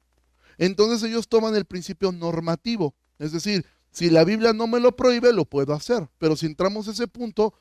Entonces 0.56 1.08
ellos 1.08 1.28
toman 1.28 1.54
el 1.56 1.64
principio 1.64 2.12
normativo, 2.12 2.94
es 3.18 3.32
decir, 3.32 3.64
si 3.90 4.11
la 4.11 4.25
Biblia 4.25 4.52
no 4.52 4.66
me 4.66 4.80
lo 4.80 4.94
prohíbe, 4.94 5.32
lo 5.32 5.44
puedo 5.44 5.73
hacer, 5.73 6.08
pero 6.18 6.37
si 6.37 6.47
entramos 6.47 6.88
a 6.88 6.92
ese 6.92 7.08
punto, 7.08 7.54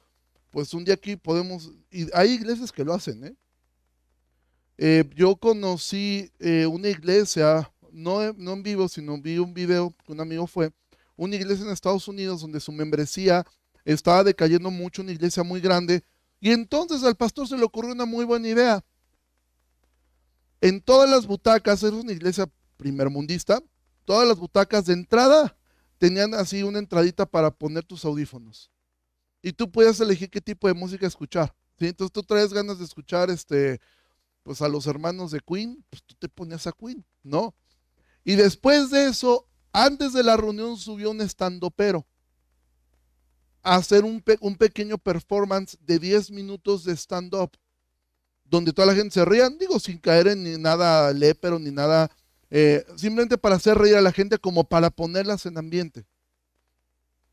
pues 0.51 0.73
un 0.73 0.83
día 0.83 0.95
aquí 0.95 1.15
podemos, 1.15 1.71
y 1.91 2.07
hay 2.13 2.31
iglesias 2.31 2.71
que 2.71 2.83
lo 2.83 2.93
hacen, 2.93 3.23
¿eh? 3.23 3.35
eh 4.77 5.09
yo 5.15 5.35
conocí 5.35 6.31
eh, 6.39 6.65
una 6.65 6.89
iglesia, 6.89 7.71
no, 7.91 8.33
no 8.33 8.53
en 8.53 8.63
vivo, 8.63 8.87
sino 8.87 9.19
vi 9.21 9.37
un 9.37 9.53
video 9.53 9.95
que 10.05 10.11
un 10.11 10.19
amigo 10.19 10.47
fue, 10.47 10.71
una 11.15 11.35
iglesia 11.35 11.65
en 11.65 11.71
Estados 11.71 12.07
Unidos 12.07 12.41
donde 12.41 12.59
su 12.59 12.71
membresía 12.71 13.45
estaba 13.85 14.23
decayendo 14.23 14.69
mucho, 14.69 15.01
una 15.01 15.11
iglesia 15.11 15.43
muy 15.43 15.61
grande, 15.61 16.03
y 16.39 16.51
entonces 16.51 17.03
al 17.03 17.15
pastor 17.15 17.47
se 17.47 17.57
le 17.57 17.63
ocurrió 17.63 17.93
una 17.93 18.05
muy 18.05 18.25
buena 18.25 18.47
idea. 18.47 18.83
En 20.61 20.81
todas 20.81 21.09
las 21.09 21.27
butacas, 21.27 21.83
es 21.83 21.91
una 21.91 22.11
iglesia 22.11 22.49
primermundista, 22.77 23.61
todas 24.05 24.27
las 24.27 24.37
butacas 24.37 24.85
de 24.85 24.93
entrada 24.93 25.57
tenían 25.97 26.33
así 26.33 26.63
una 26.63 26.79
entradita 26.79 27.25
para 27.25 27.51
poner 27.51 27.83
tus 27.83 28.05
audífonos. 28.05 28.71
Y 29.41 29.53
tú 29.53 29.71
puedes 29.71 29.99
elegir 29.99 30.29
qué 30.29 30.41
tipo 30.41 30.67
de 30.67 30.73
música 30.73 31.07
escuchar. 31.07 31.53
Entonces 31.79 32.11
tú 32.11 32.23
traes 32.23 32.53
ganas 32.53 32.79
de 32.79 32.85
escuchar 32.85 33.29
este, 33.29 33.79
pues 34.43 34.61
a 34.61 34.67
los 34.67 34.87
hermanos 34.87 35.31
de 35.31 35.39
Queen, 35.39 35.83
pues 35.89 36.03
tú 36.03 36.15
te 36.17 36.29
ponías 36.29 36.65
a 36.65 36.71
Queen, 36.71 37.05
¿no? 37.23 37.55
Y 38.23 38.35
después 38.35 38.89
de 38.89 39.07
eso, 39.07 39.47
antes 39.71 40.13
de 40.13 40.23
la 40.23 40.37
reunión 40.37 40.77
subió 40.77 41.11
un 41.11 41.21
estandopero 41.21 42.07
a 43.61 43.75
hacer 43.75 44.03
un, 44.03 44.23
un 44.41 44.55
pequeño 44.55 44.97
performance 44.97 45.77
de 45.81 45.99
10 45.99 46.31
minutos 46.31 46.83
de 46.83 46.93
stand-up, 46.95 47.51
donde 48.49 48.73
toda 48.73 48.87
la 48.87 48.95
gente 48.95 49.13
se 49.13 49.25
ría, 49.25 49.49
digo, 49.49 49.79
sin 49.79 49.97
caer 49.97 50.27
en 50.27 50.43
ni 50.43 50.57
nada 50.57 51.11
lépero 51.13 51.59
ni 51.59 51.71
nada, 51.71 52.09
eh, 52.49 52.85
simplemente 52.95 53.37
para 53.37 53.55
hacer 53.55 53.77
reír 53.77 53.95
a 53.95 54.01
la 54.01 54.11
gente 54.11 54.37
como 54.37 54.63
para 54.63 54.89
ponerlas 54.89 55.45
en 55.45 55.57
ambiente. 55.57 56.05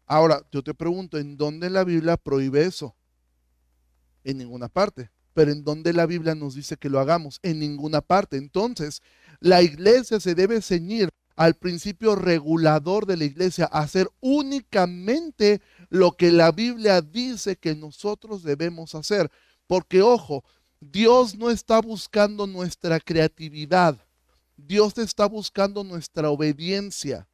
Ahora, 0.06 0.44
yo 0.52 0.62
te 0.62 0.74
pregunto, 0.74 1.18
¿en 1.18 1.36
dónde 1.36 1.70
la 1.70 1.84
Biblia 1.84 2.16
prohíbe 2.16 2.64
eso? 2.64 2.94
En 4.22 4.38
ninguna 4.38 4.68
parte. 4.68 5.10
Pero 5.32 5.50
¿en 5.50 5.64
dónde 5.64 5.92
la 5.92 6.06
Biblia 6.06 6.34
nos 6.34 6.54
dice 6.54 6.76
que 6.76 6.88
lo 6.88 7.00
hagamos? 7.00 7.40
En 7.42 7.58
ninguna 7.58 8.00
parte. 8.00 8.36
Entonces, 8.36 9.02
la 9.40 9.62
iglesia 9.62 10.20
se 10.20 10.34
debe 10.34 10.62
ceñir 10.62 11.10
al 11.36 11.54
principio 11.54 12.14
regulador 12.14 13.06
de 13.06 13.16
la 13.16 13.24
iglesia, 13.24 13.64
hacer 13.66 14.08
únicamente 14.20 15.60
lo 15.88 16.12
que 16.12 16.30
la 16.30 16.52
Biblia 16.52 17.00
dice 17.00 17.56
que 17.56 17.74
nosotros 17.74 18.44
debemos 18.44 18.94
hacer. 18.94 19.30
Porque, 19.66 20.02
ojo, 20.02 20.44
Dios 20.90 21.34
no 21.36 21.50
está 21.50 21.80
buscando 21.80 22.46
nuestra 22.46 23.00
creatividad, 23.00 23.98
Dios 24.56 24.98
está 24.98 25.26
buscando 25.26 25.82
nuestra 25.82 26.30
obediencia. 26.30 27.26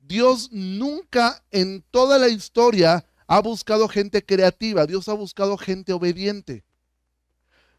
Dios 0.00 0.50
nunca 0.50 1.44
en 1.50 1.84
toda 1.90 2.18
la 2.18 2.28
historia 2.28 3.06
ha 3.26 3.40
buscado 3.40 3.86
gente 3.88 4.24
creativa, 4.24 4.86
Dios 4.86 5.08
ha 5.08 5.12
buscado 5.12 5.56
gente 5.56 5.92
obediente. 5.92 6.64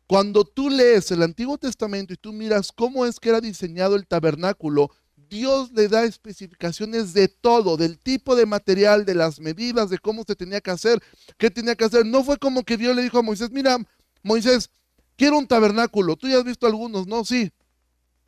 Cuando 0.07 0.45
tú 0.45 0.69
lees 0.69 1.11
el 1.11 1.23
Antiguo 1.23 1.57
Testamento 1.57 2.13
y 2.13 2.17
tú 2.17 2.31
miras 2.31 2.71
cómo 2.71 3.05
es 3.05 3.19
que 3.19 3.29
era 3.29 3.41
diseñado 3.41 3.95
el 3.95 4.07
tabernáculo, 4.07 4.91
Dios 5.15 5.71
le 5.71 5.87
da 5.87 6.03
especificaciones 6.03 7.13
de 7.13 7.27
todo, 7.27 7.77
del 7.77 7.97
tipo 7.97 8.35
de 8.35 8.45
material, 8.45 9.05
de 9.05 9.15
las 9.15 9.39
medidas, 9.39 9.89
de 9.89 9.99
cómo 9.99 10.23
se 10.25 10.35
tenía 10.35 10.61
que 10.61 10.71
hacer, 10.71 11.01
qué 11.37 11.49
tenía 11.49 11.75
que 11.75 11.85
hacer. 11.85 12.05
No 12.05 12.23
fue 12.23 12.37
como 12.37 12.63
que 12.63 12.77
Dios 12.77 12.95
le 12.95 13.03
dijo 13.03 13.19
a 13.19 13.21
Moisés, 13.21 13.51
mira, 13.51 13.77
Moisés, 14.23 14.69
quiero 15.15 15.37
un 15.37 15.47
tabernáculo. 15.47 16.15
Tú 16.15 16.27
ya 16.27 16.37
has 16.37 16.43
visto 16.43 16.67
algunos, 16.67 17.07
¿no? 17.07 17.23
Sí. 17.25 17.51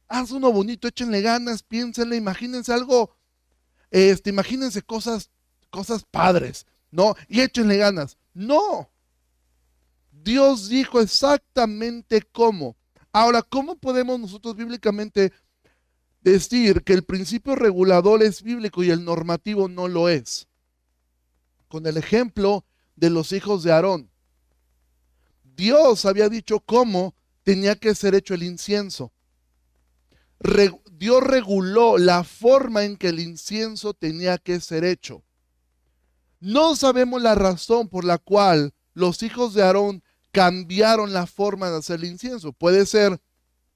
Haz 0.08 0.32
uno 0.32 0.52
bonito, 0.52 0.88
échenle 0.88 1.22
ganas, 1.22 1.64
piénsenle, 1.64 2.16
imagínense 2.16 2.72
algo, 2.72 3.16
este, 3.90 4.30
imagínense 4.30 4.82
cosas, 4.82 5.32
cosas 5.70 6.04
padres, 6.04 6.68
¿no? 6.92 7.16
Y 7.28 7.42
échenle 7.42 7.78
ganas. 7.78 8.18
No. 8.34 8.90
Dios 10.12 10.70
dijo 10.70 11.02
exactamente 11.02 12.22
cómo. 12.32 12.76
Ahora, 13.12 13.42
¿cómo 13.42 13.76
podemos 13.76 14.20
nosotros 14.20 14.56
bíblicamente 14.56 15.34
decir 16.22 16.84
que 16.84 16.94
el 16.94 17.04
principio 17.04 17.56
regulador 17.56 18.24
es 18.24 18.42
bíblico 18.42 18.84
y 18.84 18.92
el 18.92 19.04
normativo 19.04 19.68
no 19.68 19.88
lo 19.88 20.10
es? 20.10 20.48
Con 21.68 21.86
el 21.88 21.98
ejemplo 21.98 22.66
de 22.96 23.10
los 23.10 23.32
hijos 23.32 23.64
de 23.64 23.72
Aarón. 23.72 24.12
Dios 25.56 26.06
había 26.06 26.30
dicho 26.30 26.60
cómo 26.60 27.16
tenía 27.44 27.76
que 27.76 27.96
ser 27.96 28.16
hecho 28.16 28.34
el 28.34 28.44
incienso. 28.44 29.12
Dios 30.92 31.24
reguló 31.24 31.98
la 31.98 32.24
forma 32.24 32.84
en 32.84 32.98
que 32.98 33.10
el 33.10 33.20
incienso 33.20 33.94
tenía 33.94 34.38
que 34.38 34.60
ser 34.60 34.84
hecho. 34.84 35.24
No 36.40 36.76
sabemos 36.76 37.22
la 37.22 37.36
razón 37.36 37.88
por 37.88 38.04
la 38.04 38.18
cual 38.18 38.74
los 38.94 39.24
hijos 39.24 39.54
de 39.54 39.64
Aarón 39.64 40.04
cambiaron 40.32 41.14
la 41.14 41.26
forma 41.28 41.70
de 41.70 41.78
hacer 41.78 42.00
el 42.00 42.06
incienso. 42.06 42.52
Puede 42.52 42.86
ser 42.86 43.22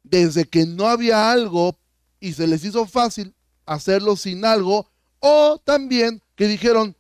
desde 0.04 0.46
que 0.46 0.66
no 0.66 0.88
había 0.88 1.32
algo 1.32 1.78
y 2.20 2.34
se 2.34 2.48
les 2.48 2.64
hizo 2.64 2.86
fácil 2.86 3.36
hacerlo 3.66 4.16
sin 4.16 4.46
algo, 4.46 4.90
o 5.20 5.62
también 5.64 6.22
que 6.36 6.48
dijeron, 6.48 6.96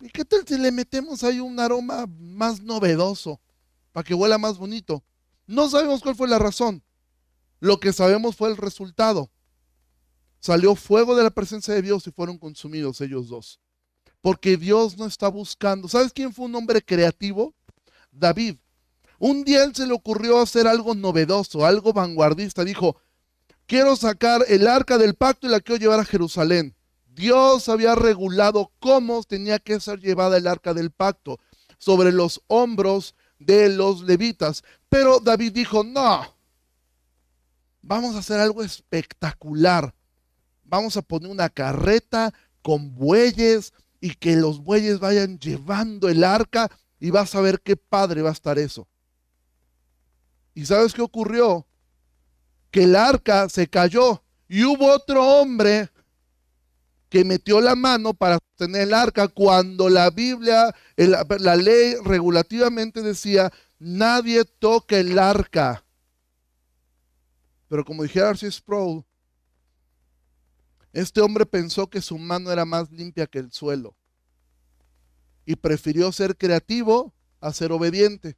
¿y 0.00 0.08
qué 0.08 0.24
tal 0.24 0.46
si 0.46 0.56
le 0.56 0.72
metemos 0.72 1.22
ahí 1.22 1.40
un 1.40 1.60
aroma 1.60 2.06
más 2.18 2.62
novedoso 2.62 3.40
para 3.92 4.04
que 4.04 4.14
huela 4.14 4.38
más 4.38 4.58
bonito? 4.58 5.04
No 5.46 5.68
sabemos 5.68 6.00
cuál 6.00 6.14
fue 6.14 6.28
la 6.28 6.38
razón. 6.38 6.82
Lo 7.58 7.80
que 7.80 7.92
sabemos 7.92 8.36
fue 8.36 8.48
el 8.48 8.56
resultado. 8.56 9.30
Salió 10.38 10.74
fuego 10.74 11.14
de 11.14 11.22
la 11.22 11.30
presencia 11.30 11.74
de 11.74 11.82
Dios 11.82 12.06
y 12.06 12.10
fueron 12.10 12.38
consumidos 12.38 13.00
ellos 13.00 13.28
dos. 13.28 13.60
Porque 14.20 14.56
Dios 14.56 14.96
no 14.96 15.06
está 15.06 15.28
buscando. 15.28 15.88
¿Sabes 15.88 16.12
quién 16.12 16.32
fue 16.32 16.46
un 16.46 16.54
hombre 16.54 16.82
creativo? 16.82 17.54
David. 18.10 18.56
Un 19.18 19.44
día 19.44 19.64
él 19.64 19.74
se 19.74 19.86
le 19.86 19.92
ocurrió 19.92 20.40
hacer 20.40 20.66
algo 20.66 20.94
novedoso, 20.94 21.66
algo 21.66 21.92
vanguardista. 21.92 22.64
Dijo, 22.64 22.96
quiero 23.66 23.96
sacar 23.96 24.44
el 24.48 24.66
arca 24.66 24.96
del 24.96 25.14
pacto 25.14 25.46
y 25.46 25.50
la 25.50 25.60
quiero 25.60 25.78
llevar 25.78 26.00
a 26.00 26.06
Jerusalén. 26.06 26.74
Dios 27.06 27.68
había 27.68 27.94
regulado 27.94 28.72
cómo 28.78 29.22
tenía 29.24 29.58
que 29.58 29.78
ser 29.78 30.00
llevada 30.00 30.38
el 30.38 30.46
arca 30.46 30.72
del 30.72 30.90
pacto 30.90 31.38
sobre 31.76 32.12
los 32.12 32.40
hombros 32.46 33.14
de 33.40 33.70
los 33.70 34.02
levitas. 34.02 34.62
Pero 34.88 35.18
David 35.18 35.52
dijo, 35.52 35.82
no, 35.82 36.36
vamos 37.82 38.14
a 38.14 38.20
hacer 38.20 38.38
algo 38.38 38.62
espectacular. 38.62 39.92
Vamos 40.62 40.96
a 40.96 41.02
poner 41.02 41.28
una 41.30 41.48
carreta 41.48 42.32
con 42.62 42.94
bueyes 42.94 43.72
y 44.00 44.14
que 44.14 44.36
los 44.36 44.62
bueyes 44.62 45.00
vayan 45.00 45.38
llevando 45.40 46.08
el 46.08 46.22
arca 46.22 46.70
y 47.00 47.10
vas 47.10 47.34
a 47.34 47.40
ver 47.40 47.60
qué 47.60 47.76
padre 47.76 48.22
va 48.22 48.28
a 48.28 48.34
estar 48.34 48.58
eso. 48.58 48.86
¿Y 50.54 50.66
sabes 50.66 50.92
qué 50.92 51.02
ocurrió? 51.02 51.66
Que 52.70 52.84
el 52.84 52.94
arca 52.94 53.48
se 53.48 53.66
cayó 53.66 54.22
y 54.48 54.64
hubo 54.64 54.92
otro 54.92 55.24
hombre 55.24 55.90
que 57.10 57.24
metió 57.24 57.60
la 57.60 57.74
mano 57.74 58.14
para 58.14 58.38
sostener 58.38 58.82
el 58.82 58.94
arca 58.94 59.28
cuando 59.28 59.88
la 59.88 60.10
Biblia, 60.10 60.74
la 60.96 61.56
ley 61.56 61.96
regulativamente 62.04 63.02
decía, 63.02 63.52
nadie 63.80 64.44
toque 64.44 65.00
el 65.00 65.18
arca. 65.18 65.84
Pero 67.68 67.84
como 67.84 68.04
dijera 68.04 68.30
Arceus 68.30 68.56
Sproul, 68.56 69.04
este 70.92 71.20
hombre 71.20 71.46
pensó 71.46 71.90
que 71.90 72.00
su 72.00 72.16
mano 72.16 72.50
era 72.50 72.64
más 72.64 72.90
limpia 72.90 73.26
que 73.26 73.38
el 73.40 73.52
suelo 73.52 73.96
y 75.44 75.56
prefirió 75.56 76.12
ser 76.12 76.36
creativo 76.36 77.12
a 77.40 77.52
ser 77.52 77.72
obediente. 77.72 78.36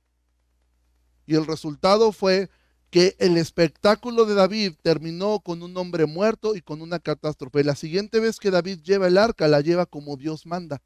Y 1.26 1.34
el 1.34 1.46
resultado 1.46 2.12
fue 2.12 2.50
que 2.92 3.16
el 3.18 3.38
espectáculo 3.38 4.26
de 4.26 4.34
David 4.34 4.74
terminó 4.82 5.40
con 5.40 5.62
un 5.62 5.74
hombre 5.78 6.04
muerto 6.04 6.54
y 6.54 6.60
con 6.60 6.82
una 6.82 6.98
catástrofe. 6.98 7.64
La 7.64 7.74
siguiente 7.74 8.20
vez 8.20 8.38
que 8.38 8.50
David 8.50 8.80
lleva 8.82 9.08
el 9.08 9.16
arca, 9.16 9.48
la 9.48 9.62
lleva 9.62 9.86
como 9.86 10.18
Dios 10.18 10.44
manda, 10.44 10.82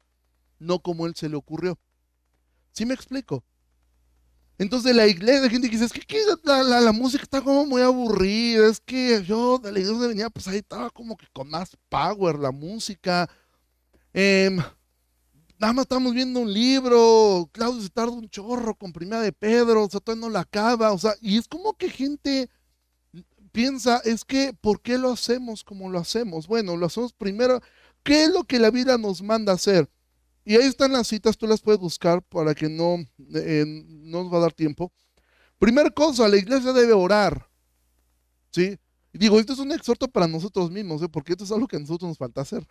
no 0.57 0.79
como 0.79 1.05
él 1.05 1.15
se 1.15 1.27
le 1.27 1.35
ocurrió. 1.35 1.77
¿Sí 2.71 2.85
me 2.85 2.93
explico? 2.93 3.43
Entonces 4.57 4.95
la 4.95 5.05
iglesia, 5.05 5.41
la 5.41 5.49
gente 5.49 5.67
dice, 5.67 5.83
es 5.83 5.91
que 5.91 6.17
la, 6.45 6.93
música 6.93 7.23
está 7.23 7.41
como 7.41 7.65
muy 7.65 7.81
aburrida, 7.81 8.69
es 8.69 8.79
que 8.79 9.21
yo 9.25 9.59
de 9.59 9.73
la 9.73 9.79
iglesia 9.79 10.07
venía, 10.07 10.29
pues 10.29 10.47
ahí 10.47 10.59
estaba 10.59 10.89
como 10.89 11.17
que 11.17 11.27
con 11.33 11.49
más 11.49 11.75
power 11.89 12.39
la 12.39 12.51
música. 12.51 13.29
Em, 14.13 14.59
nada 15.59 15.73
más 15.73 15.83
estamos 15.83 16.13
viendo 16.13 16.39
un 16.39 16.53
libro, 16.53 17.49
Claudio 17.51 17.81
se 17.81 17.89
tarda 17.89 18.13
un 18.13 18.29
chorro 18.29 18.75
con 18.75 18.93
Primera 18.93 19.21
de 19.21 19.31
Pedro, 19.33 19.85
o 19.85 19.89
sea, 19.89 19.99
todavía 19.99 20.27
no 20.27 20.29
la 20.31 20.41
acaba, 20.41 20.91
o 20.91 20.97
sea, 20.97 21.13
y 21.21 21.37
es 21.37 21.47
como 21.47 21.73
que 21.73 21.89
gente 21.89 22.49
piensa, 23.51 24.01
es 24.05 24.23
que, 24.23 24.53
¿por 24.53 24.81
qué 24.81 24.97
lo 24.97 25.11
hacemos 25.11 25.63
como 25.63 25.89
lo 25.89 25.99
hacemos? 25.99 26.47
Bueno, 26.47 26.77
lo 26.77 26.85
hacemos 26.85 27.13
primero, 27.13 27.61
¿qué 28.03 28.25
es 28.25 28.29
lo 28.31 28.43
que 28.43 28.59
la 28.59 28.71
vida 28.71 28.97
nos 28.97 29.21
manda 29.21 29.53
hacer? 29.53 29.89
Y 30.45 30.55
ahí 30.55 30.65
están 30.67 30.93
las 30.93 31.07
citas, 31.07 31.37
tú 31.37 31.47
las 31.47 31.61
puedes 31.61 31.79
buscar 31.79 32.21
para 32.23 32.55
que 32.55 32.69
no, 32.69 32.97
eh, 33.35 33.65
no 33.65 34.23
nos 34.23 34.33
va 34.33 34.37
a 34.37 34.41
dar 34.41 34.53
tiempo. 34.53 34.91
Primera 35.59 35.89
cosa, 35.89 36.27
la 36.27 36.37
iglesia 36.37 36.71
debe 36.71 36.93
orar, 36.93 37.49
¿sí? 38.51 38.77
digo, 39.17 39.39
esto 39.39 39.53
es 39.53 39.59
un 39.59 39.71
exhorto 39.71 40.07
para 40.07 40.27
nosotros 40.27 40.71
mismos, 40.71 41.01
¿eh? 41.01 41.09
porque 41.09 41.33
esto 41.33 41.43
es 41.43 41.51
algo 41.51 41.67
que 41.67 41.77
a 41.77 41.79
nosotros 41.79 42.09
nos 42.09 42.17
falta 42.17 42.41
hacer. 42.41 42.65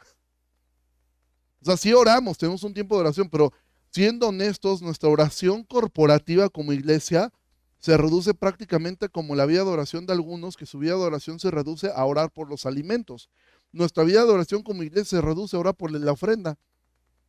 Sea, 1.67 1.77
sí 1.77 1.93
oramos, 1.93 2.39
tenemos 2.39 2.63
un 2.63 2.73
tiempo 2.73 2.95
de 2.95 3.01
oración, 3.01 3.29
pero 3.29 3.53
siendo 3.91 4.29
honestos, 4.29 4.83
nuestra 4.83 5.09
oración 5.09 5.65
corporativa 5.65 6.49
como 6.49 6.73
iglesia 6.73 7.33
se 7.81 7.97
reduce 7.97 8.35
prácticamente 8.35 9.09
como 9.09 9.35
la 9.35 9.47
vida 9.47 9.65
de 9.65 9.71
oración 9.71 10.07
de 10.07 10.13
algunos, 10.13 10.57
que 10.57 10.65
su 10.65 10.79
vida 10.79 10.93
de 10.93 11.01
oración 11.01 11.41
se 11.41 11.51
reduce 11.51 11.91
a 11.93 12.05
orar 12.05 12.31
por 12.31 12.49
los 12.49 12.67
alimentos. 12.67 13.29
Nuestra 13.73 14.05
vida 14.05 14.25
de 14.25 14.31
oración 14.31 14.63
como 14.63 14.85
iglesia 14.85 15.19
se 15.19 15.21
reduce 15.21 15.57
a 15.57 15.59
orar 15.59 15.75
por 15.75 15.91
la 15.91 16.13
ofrenda 16.13 16.57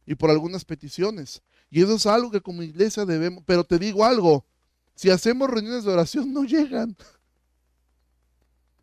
y 0.05 0.13
por 0.13 0.29
algunas 0.29 0.65
peticiones. 0.65 1.41
Y 1.71 1.81
eso 1.81 1.95
es 1.95 2.05
algo 2.05 2.29
que 2.29 2.39
como 2.39 2.61
iglesia 2.61 3.05
debemos, 3.05 3.43
pero 3.43 3.63
te 3.63 3.79
digo 3.79 4.05
algo, 4.05 4.45
si 4.93 5.09
hacemos 5.09 5.49
reuniones 5.49 5.83
de 5.83 5.93
oración 5.93 6.31
no 6.31 6.43
llegan. 6.43 6.95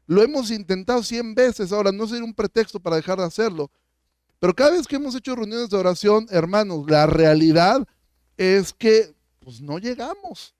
Lo 0.07 0.21
hemos 0.21 0.51
intentado 0.51 1.01
cien 1.05 1.33
veces, 1.33 1.71
ahora 1.71 1.93
no 1.93 2.09
sería 2.09 2.25
un 2.25 2.35
pretexto 2.35 2.81
para 2.81 2.97
dejar 2.97 3.19
de 3.19 3.25
hacerlo, 3.25 3.71
pero 4.45 4.55
cada 4.55 4.73
vez 4.73 4.87
que 4.87 4.97
hemos 4.97 5.15
hecho 5.15 5.35
reuniones 5.35 5.71
de 5.71 5.79
oración, 5.79 6.27
hermanos, 6.29 6.85
la 6.87 7.07
realidad 7.07 7.89
es 8.37 8.75
que 8.75 9.15
pues 9.41 9.63
no 9.63 9.79
llegamos. 9.79 10.55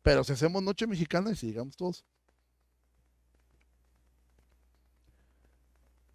Pero 0.00 0.24
si 0.24 0.32
hacemos 0.32 0.62
noche 0.62 0.86
mexicana 0.86 1.30
y 1.30 1.36
si 1.36 1.48
llegamos 1.48 1.76
todos. 1.76 2.06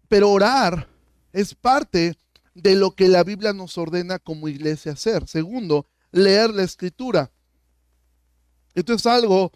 Pero 0.08 0.32
orar 0.32 0.88
es 1.32 1.54
parte 1.54 2.18
de 2.52 2.74
lo 2.74 2.96
que 2.96 3.06
la 3.06 3.22
Biblia 3.22 3.52
nos 3.52 3.78
ordena 3.78 4.18
como 4.18 4.48
iglesia 4.48 4.90
hacer. 4.90 5.28
Segundo, 5.28 5.86
leer 6.10 6.50
la 6.50 6.64
escritura. 6.64 7.30
Esto 8.74 8.94
es 8.94 9.06
algo 9.06 9.52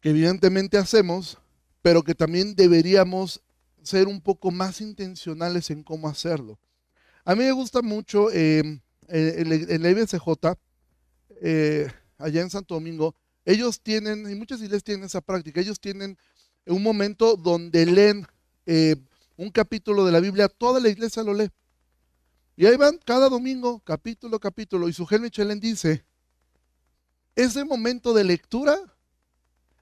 que 0.00 0.08
evidentemente 0.08 0.78
hacemos, 0.78 1.36
pero 1.82 2.02
que 2.02 2.14
también 2.14 2.54
deberíamos 2.54 3.43
ser 3.84 4.08
un 4.08 4.20
poco 4.20 4.50
más 4.50 4.80
intencionales 4.80 5.70
en 5.70 5.82
cómo 5.82 6.08
hacerlo. 6.08 6.58
A 7.24 7.34
mí 7.34 7.44
me 7.44 7.52
gusta 7.52 7.82
mucho 7.82 8.30
en 8.32 8.82
la 9.08 9.90
IBCJ, 9.90 10.28
allá 12.18 12.40
en 12.40 12.50
Santo 12.50 12.74
Domingo, 12.74 13.14
ellos 13.44 13.80
tienen, 13.80 14.30
y 14.30 14.34
muchas 14.34 14.60
iglesias 14.60 14.84
tienen 14.84 15.04
esa 15.04 15.20
práctica, 15.20 15.60
ellos 15.60 15.78
tienen 15.78 16.16
un 16.66 16.82
momento 16.82 17.36
donde 17.36 17.84
leen 17.86 18.26
eh, 18.66 18.96
un 19.36 19.50
capítulo 19.50 20.04
de 20.04 20.12
la 20.12 20.20
Biblia, 20.20 20.48
toda 20.48 20.80
la 20.80 20.88
iglesia 20.88 21.22
lo 21.22 21.34
lee. 21.34 21.50
Y 22.56 22.66
ahí 22.66 22.76
van 22.76 22.98
cada 23.04 23.28
domingo, 23.28 23.80
capítulo, 23.80 24.38
capítulo, 24.38 24.88
y 24.88 24.92
su 24.92 25.06
jefe 25.06 25.22
Michelin 25.22 25.60
dice, 25.60 26.04
ese 27.34 27.64
momento 27.64 28.14
de 28.14 28.24
lectura 28.24 28.78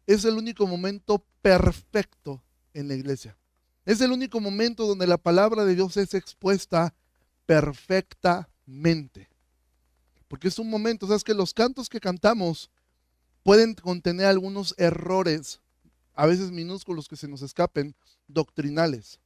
es 0.07 0.25
el 0.25 0.35
único 0.35 0.67
momento 0.67 1.25
perfecto 1.43 2.43
en 2.73 2.89
la 2.89 2.95
iglesia. 2.95 3.37
Es 3.85 4.01
el 4.01 4.13
único 4.13 4.41
momento 4.41 4.87
donde 4.87 5.07
la 5.07 5.19
palabra 5.19 5.65
de 5.65 5.75
Dios 5.75 5.97
es 5.97 6.15
expuesta 6.15 6.95
perfectamente. 7.47 9.29
Porque 10.29 10.49
es 10.49 10.59
un 10.59 10.71
momento, 10.71 11.07
sabes 11.07 11.25
que 11.25 11.35
los 11.35 11.53
cantos 11.53 11.89
que 11.89 12.01
cantamos 12.01 12.71
pueden 13.43 13.75
contener 13.75 14.27
algunos 14.27 14.75
errores, 14.79 15.61
a 16.15 16.27
veces 16.27 16.53
minúsculos 16.53 17.09
que 17.09 17.17
se 17.17 17.29
nos 17.29 17.43
escapen, 17.43 17.95
doctrinales. 18.29 19.19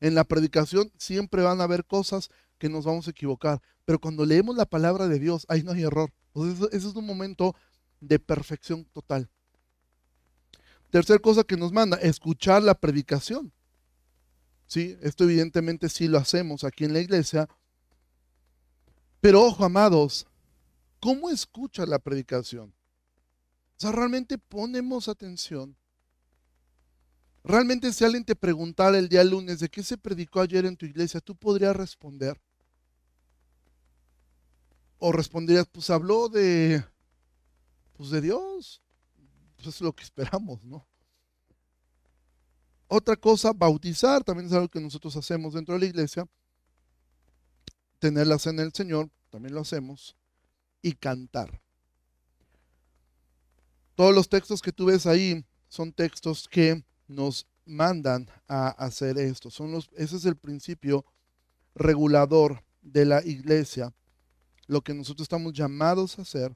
En 0.00 0.14
la 0.14 0.24
predicación 0.24 0.92
siempre 0.98 1.42
van 1.42 1.60
a 1.60 1.64
haber 1.64 1.84
cosas 1.84 2.28
que 2.58 2.68
nos 2.68 2.84
vamos 2.84 3.08
a 3.08 3.10
equivocar, 3.12 3.60
pero 3.84 3.98
cuando 3.98 4.26
leemos 4.26 4.56
la 4.56 4.66
palabra 4.66 5.08
de 5.08 5.18
Dios, 5.18 5.46
ahí 5.48 5.62
no 5.62 5.72
hay 5.72 5.82
error. 5.82 6.12
ese 6.70 6.76
es 6.76 6.94
un 6.94 7.06
momento 7.06 7.56
de 8.00 8.18
perfección 8.18 8.84
total. 8.92 9.28
Tercer 10.90 11.20
cosa 11.20 11.42
que 11.42 11.56
nos 11.56 11.72
manda, 11.72 11.96
escuchar 11.96 12.62
la 12.62 12.74
predicación. 12.74 13.52
¿Sí? 14.72 14.96
Esto 15.02 15.24
evidentemente 15.24 15.90
sí 15.90 16.08
lo 16.08 16.16
hacemos 16.16 16.64
aquí 16.64 16.84
en 16.84 16.94
la 16.94 17.00
iglesia. 17.00 17.46
Pero 19.20 19.42
ojo, 19.42 19.66
amados, 19.66 20.26
¿cómo 20.98 21.28
escucha 21.28 21.84
la 21.84 21.98
predicación? 21.98 22.72
O 23.76 23.80
sea, 23.80 23.92
realmente 23.92 24.38
ponemos 24.38 25.08
atención. 25.08 25.76
Realmente 27.44 27.92
si 27.92 28.02
alguien 28.02 28.24
te 28.24 28.34
preguntara 28.34 28.96
el 28.96 29.10
día 29.10 29.22
lunes 29.24 29.60
de 29.60 29.68
qué 29.68 29.82
se 29.82 29.98
predicó 29.98 30.40
ayer 30.40 30.64
en 30.64 30.78
tu 30.78 30.86
iglesia, 30.86 31.20
tú 31.20 31.36
podrías 31.36 31.76
responder. 31.76 32.40
O 34.96 35.12
responderías, 35.12 35.66
pues 35.70 35.90
habló 35.90 36.30
de, 36.30 36.82
pues 37.92 38.08
de 38.08 38.22
Dios. 38.22 38.80
Pues 39.56 39.68
es 39.68 39.80
lo 39.82 39.92
que 39.92 40.04
esperamos, 40.04 40.64
¿no? 40.64 40.88
Otra 42.94 43.16
cosa, 43.16 43.54
bautizar, 43.54 44.22
también 44.22 44.48
es 44.48 44.52
algo 44.52 44.68
que 44.68 44.78
nosotros 44.78 45.16
hacemos 45.16 45.54
dentro 45.54 45.72
de 45.72 45.80
la 45.80 45.86
iglesia. 45.86 46.28
Tener 47.98 48.26
la 48.26 48.38
cena 48.38 48.60
del 48.60 48.74
Señor, 48.74 49.08
también 49.30 49.54
lo 49.54 49.62
hacemos. 49.62 50.14
Y 50.82 50.92
cantar. 50.92 51.62
Todos 53.94 54.14
los 54.14 54.28
textos 54.28 54.60
que 54.60 54.72
tú 54.72 54.84
ves 54.84 55.06
ahí 55.06 55.42
son 55.68 55.90
textos 55.94 56.46
que 56.46 56.84
nos 57.08 57.46
mandan 57.64 58.28
a 58.46 58.68
hacer 58.68 59.16
esto. 59.16 59.50
Son 59.50 59.72
los, 59.72 59.88
ese 59.96 60.16
es 60.16 60.26
el 60.26 60.36
principio 60.36 61.06
regulador 61.74 62.62
de 62.82 63.06
la 63.06 63.24
iglesia. 63.24 63.94
Lo 64.66 64.82
que 64.82 64.92
nosotros 64.92 65.24
estamos 65.24 65.54
llamados 65.54 66.18
a 66.18 66.22
hacer 66.22 66.54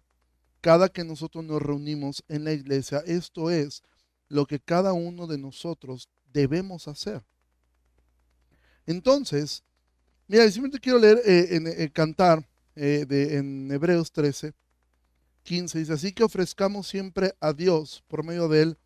cada 0.60 0.90
que 0.90 1.02
nosotros 1.02 1.42
nos 1.46 1.62
reunimos 1.62 2.22
en 2.28 2.44
la 2.44 2.52
iglesia. 2.52 3.02
Esto 3.06 3.50
es 3.50 3.82
lo 4.28 4.44
que 4.44 4.60
cada 4.60 4.92
uno 4.92 5.26
de 5.26 5.38
nosotros 5.38 6.10
debemos 6.32 6.88
hacer. 6.88 7.24
Entonces, 8.86 9.64
mira, 10.28 10.44
simplemente 10.44 10.80
quiero 10.80 10.98
leer 10.98 11.20
eh, 11.24 11.56
en, 11.56 11.66
eh, 11.66 11.90
cantar 11.92 12.48
eh, 12.74 13.04
de, 13.06 13.38
en 13.38 13.70
Hebreos 13.70 14.12
13, 14.12 14.54
15, 15.42 15.78
dice, 15.78 15.92
así 15.92 16.12
que 16.12 16.24
ofrezcamos 16.24 16.86
siempre 16.86 17.34
a 17.40 17.52
Dios 17.52 18.02
por 18.08 18.24
medio 18.24 18.48
de 18.48 18.62
él 18.62 18.78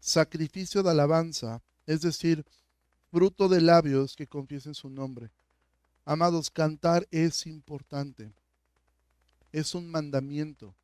sacrificio 0.00 0.82
de 0.82 0.90
alabanza, 0.90 1.62
es 1.86 2.00
decir, 2.00 2.44
fruto 3.10 3.48
de 3.48 3.60
labios 3.60 4.16
que 4.16 4.26
confiesen 4.26 4.74
su 4.74 4.90
nombre. 4.90 5.30
Amados, 6.04 6.50
cantar 6.50 7.06
es 7.10 7.46
importante. 7.46 8.32
Es 9.52 9.74
un 9.74 9.88
mandamiento. 9.88 10.74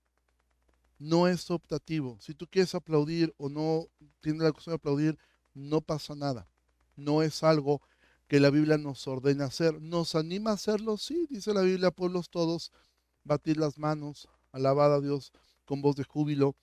No 0.99 1.27
es 1.27 1.51
optativo. 1.51 2.19
Si 2.21 2.35
tú 2.35 2.47
quieres 2.47 2.75
aplaudir 2.75 3.35
o 3.39 3.49
no 3.49 3.89
tienes 4.21 4.43
la 4.43 4.53
costumbre 4.53 4.73
de 4.73 4.77
aplaudir, 4.77 5.19
no 5.55 5.81
pasa 5.81 6.15
nada. 6.15 6.49
No 6.97 7.23
es 7.23 7.43
algo 7.43 7.81
que 8.27 8.41
la 8.41 8.51
Biblia 8.51 8.79
nos 8.79 9.07
ordena 9.09 9.47
hacer. 9.47 9.81
¿Nos 9.81 10.15
anima 10.15 10.51
a 10.51 10.55
hacerlo? 10.55 10.97
Sí, 10.97 11.27
dice 11.31 11.55
la 11.55 11.63
Biblia, 11.63 11.91
pueblos 11.91 12.31
todos, 12.31 12.73
batir 13.25 13.57
las 13.57 13.79
manos, 13.79 14.29
alabar 14.53 14.91
a 14.91 15.01
Dios 15.01 15.33
con 15.65 15.83
voz 15.83 15.97
de 15.97 16.05
júbilo. 16.05 16.57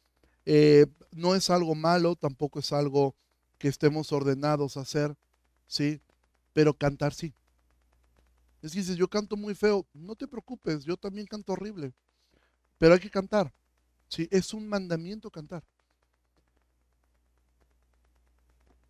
Eh, 0.45 0.85
no 1.11 1.35
es 1.35 1.49
algo 1.49 1.73
malo, 1.75 2.15
tampoco 2.15 2.59
es 2.59 2.71
algo 2.71 3.15
que 3.57 3.67
estemos 3.67 4.11
ordenados 4.11 4.77
a 4.77 4.81
hacer, 4.81 5.15
¿sí? 5.67 6.01
Pero 6.53 6.73
cantar 6.73 7.13
sí. 7.13 7.33
Es 8.61 8.71
que 8.71 8.79
dices, 8.79 8.97
yo 8.97 9.07
canto 9.07 9.37
muy 9.37 9.55
feo, 9.55 9.87
no 9.93 10.15
te 10.15 10.27
preocupes, 10.27 10.85
yo 10.85 10.97
también 10.97 11.27
canto 11.27 11.53
horrible, 11.53 11.93
pero 12.77 12.93
hay 12.93 12.99
que 12.99 13.09
cantar, 13.09 13.53
¿sí? 14.07 14.27
Es 14.31 14.53
un 14.53 14.67
mandamiento 14.67 15.29
cantar. 15.29 15.63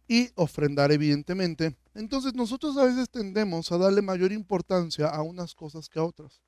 Y 0.08 0.30
ofrendar 0.36 0.92
evidentemente. 0.92 1.76
Entonces 1.94 2.34
nosotros 2.34 2.78
a 2.78 2.86
veces 2.86 3.10
tendemos 3.10 3.72
a 3.72 3.78
darle 3.78 4.02
mayor 4.02 4.32
importancia 4.32 5.08
a 5.08 5.22
unas 5.22 5.56
cosas 5.56 5.90
que 5.90 6.00
a 6.00 6.04
otras. 6.04 6.42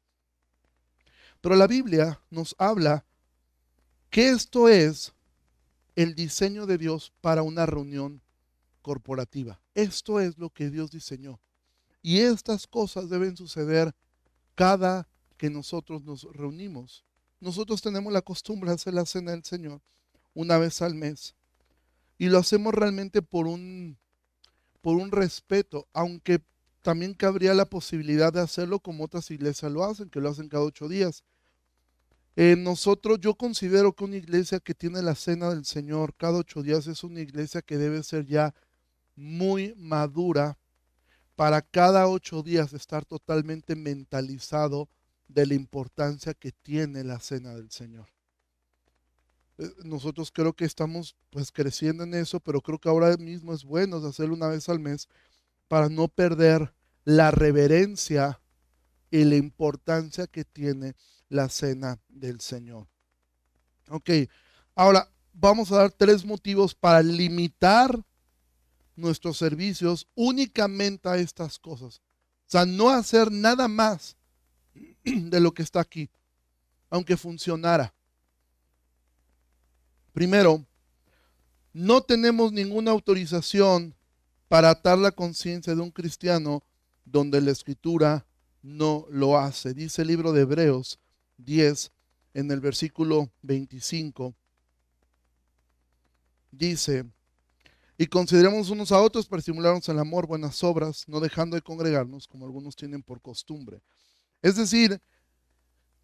Pero 1.42 1.56
la 1.56 1.68
Biblia 1.68 2.20
nos 2.30 2.56
habla 2.58 3.06
que 4.10 4.30
esto 4.30 4.70
es 4.70 5.14
el 5.96 6.16
diseño 6.16 6.66
de 6.66 6.78
Dios 6.78 7.12
para 7.22 7.44
una 7.44 7.66
reunión 7.66 8.22
corporativa. 8.82 9.60
Esto 9.74 10.20
es 10.20 10.38
lo 10.38 10.50
que 10.50 10.70
Dios 10.70 10.92
diseñó. 10.92 11.40
Y 12.02 12.20
estas 12.20 12.68
cosas 12.68 13.10
deben 13.10 13.36
suceder 13.36 13.94
cada 14.56 15.08
que 15.38 15.50
nosotros 15.50 16.04
nos 16.04 16.24
reunimos. 16.34 17.04
Nosotros 17.40 17.82
tenemos 17.82 18.12
la 18.12 18.22
costumbre 18.22 18.70
de 18.70 18.76
hacer 18.76 18.94
la 18.94 19.06
cena 19.06 19.32
del 19.32 19.44
Señor 19.44 19.82
una 20.34 20.58
vez 20.58 20.82
al 20.82 20.96
mes. 20.96 21.36
Y 22.18 22.30
lo 22.30 22.40
hacemos 22.40 22.74
realmente 22.74 23.22
por 23.22 23.48
un, 23.48 23.98
por 24.82 24.98
un 24.98 25.12
respeto, 25.12 25.88
aunque 25.94 26.42
también 26.82 27.14
cabría 27.14 27.54
la 27.54 27.66
posibilidad 27.66 28.32
de 28.32 28.42
hacerlo 28.42 28.80
como 28.80 29.04
otras 29.04 29.30
iglesias 29.32 29.72
lo 29.72 29.84
hacen, 29.84 30.10
que 30.10 30.22
lo 30.22 30.30
hacen 30.30 30.50
cada 30.50 30.64
ocho 30.64 30.88
días. 30.88 31.24
Eh, 32.36 32.56
nosotros, 32.56 33.20
yo 33.20 33.36
considero 33.36 33.94
que 33.94 34.04
una 34.04 34.16
iglesia 34.16 34.60
que 34.60 34.76
tiene 34.76 35.02
la 35.02 35.16
cena 35.16 35.50
del 35.50 35.66
Señor 35.66 36.16
cada 36.16 36.38
ocho 36.38 36.62
días 36.62 36.88
es 36.88 37.04
una 37.04 37.20
iglesia 37.20 37.62
que 37.62 37.78
debe 37.78 38.04
ser 38.04 38.26
ya 38.26 38.54
muy 39.16 39.74
madura 39.76 40.58
para 41.36 41.62
cada 41.62 42.08
ocho 42.08 42.44
días 42.44 42.74
estar 42.74 43.06
totalmente 43.06 43.76
mentalizado 43.76 44.88
de 45.28 45.46
la 45.46 45.56
importancia 45.56 46.34
que 46.34 46.52
tiene 46.52 47.04
la 47.04 47.20
cena 47.20 47.54
del 47.56 47.70
Señor. 47.72 48.08
Eh, 49.58 49.70
nosotros 49.84 50.32
creo 50.32 50.54
que 50.54 50.66
estamos 50.66 51.16
pues 51.30 51.52
creciendo 51.52 52.04
en 52.04 52.14
eso, 52.14 52.40
pero 52.40 52.62
creo 52.62 52.80
que 52.80 52.90
ahora 52.90 53.16
mismo 53.18 53.54
es 53.54 53.64
bueno 53.64 53.98
hacerlo 53.98 54.36
una 54.36 54.48
vez 54.48 54.70
al 54.70 54.80
mes 54.80 55.08
para 55.68 55.90
no 55.90 56.08
perder 56.08 56.74
la 57.04 57.32
reverencia 57.32 58.40
y 59.10 59.24
la 59.24 59.36
importancia 59.36 60.28
que 60.28 60.44
tiene 60.44 60.96
la 61.30 61.50
cena 61.50 62.00
del 62.10 62.42
Señor. 62.42 62.88
Ok, 63.90 64.10
ahora 64.76 65.10
vamos 65.34 65.72
a 65.72 65.78
dar 65.78 65.92
tres 65.92 66.26
motivos 66.26 66.76
para 66.76 67.02
limitar 67.02 67.98
nuestros 68.96 69.38
servicios 69.38 70.08
únicamente 70.16 71.08
a 71.08 71.18
estas 71.18 71.60
cosas. 71.60 72.02
O 72.48 72.50
sea, 72.50 72.66
no 72.66 72.90
hacer 72.90 73.32
nada 73.32 73.68
más 73.68 74.18
de 75.04 75.40
lo 75.40 75.54
que 75.54 75.64
está 75.64 75.80
aquí, 75.80 76.10
aunque 76.90 77.16
funcionara. 77.16 77.94
Primero, 80.18 80.66
no 81.74 82.02
tenemos 82.02 82.52
ninguna 82.52 82.90
autorización 82.90 83.94
para 84.48 84.72
atar 84.72 84.98
la 84.98 85.12
conciencia 85.12 85.76
de 85.76 85.82
un 85.82 85.92
cristiano 85.92 86.64
donde 87.06 87.40
la 87.40 87.52
escritura 87.52 88.26
no 88.64 89.06
lo 89.12 89.38
hace. 89.38 89.76
Dice 89.76 90.02
el 90.02 90.08
libro 90.08 90.34
de 90.34 90.42
Hebreos 90.42 91.00
10 91.38 91.92
en 92.34 92.50
el 92.50 92.62
versículo 92.62 93.32
25. 93.44 94.34
Dice, 96.50 97.06
y 97.96 98.08
consideremos 98.08 98.72
unos 98.72 98.92
a 98.92 99.00
otros 99.00 99.28
para 99.28 99.42
estimularnos 99.42 99.88
el 99.88 100.00
amor, 100.00 100.26
buenas 100.26 100.64
obras, 100.64 101.08
no 101.08 101.20
dejando 101.20 101.58
de 101.58 101.62
congregarnos 101.62 102.28
como 102.28 102.48
algunos 102.48 102.76
tienen 102.76 103.04
por 103.04 103.22
costumbre. 103.22 103.84
Es 104.42 104.56
decir, 104.56 105.00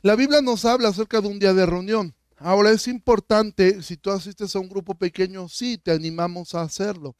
la 0.03 0.15
Biblia 0.15 0.43
nos 0.43 0.65
habla 0.65 0.89
acerca 0.89 1.19
de 1.19 1.29
un 1.29 1.39
día 1.39 1.55
de 1.55 1.65
reunión. 1.65 2.13
Ahora 2.37 2.71
es 2.71 2.87
importante, 2.87 3.81
si 3.81 3.97
tú 3.97 4.11
asistes 4.11 4.55
a 4.55 4.59
un 4.59 4.69
grupo 4.69 4.95
pequeño, 4.95 5.47
sí, 5.47 5.77
te 5.77 5.91
animamos 5.91 6.55
a 6.55 6.61
hacerlo. 6.61 7.15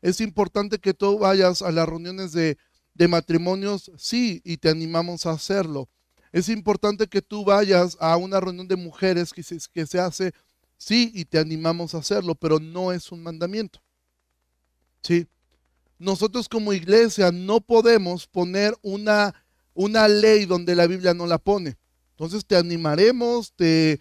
Es 0.00 0.20
importante 0.20 0.78
que 0.78 0.94
tú 0.94 1.18
vayas 1.18 1.62
a 1.62 1.70
las 1.70 1.88
reuniones 1.88 2.32
de, 2.32 2.58
de 2.94 3.08
matrimonios, 3.08 3.90
sí, 3.96 4.40
y 4.44 4.56
te 4.56 4.68
animamos 4.68 5.26
a 5.26 5.32
hacerlo. 5.32 5.88
Es 6.32 6.48
importante 6.48 7.06
que 7.06 7.20
tú 7.20 7.44
vayas 7.44 7.96
a 8.00 8.16
una 8.16 8.40
reunión 8.40 8.66
de 8.66 8.76
mujeres 8.76 9.32
que 9.32 9.42
se, 9.42 10.00
hace, 10.00 10.32
sí, 10.78 11.12
y 11.14 11.26
te 11.26 11.38
animamos 11.38 11.94
a 11.94 11.98
hacerlo, 11.98 12.34
pero 12.34 12.58
no 12.58 12.90
es 12.90 13.12
un 13.12 13.22
mandamiento. 13.22 13.82
¿sí? 15.02 15.26
Nosotros 15.98 16.48
como 16.48 16.72
iglesia 16.72 17.30
no 17.30 17.60
podemos 17.60 18.26
poner 18.26 18.74
una, 18.80 19.34
una 19.74 20.08
ley 20.08 20.46
donde 20.46 20.74
la 20.74 20.86
Biblia 20.86 21.12
no 21.12 21.26
la 21.26 21.38
pone. 21.38 21.76
Entonces 22.12 22.46
te 22.46 22.56
animaremos, 22.56 23.52
te, 23.52 24.00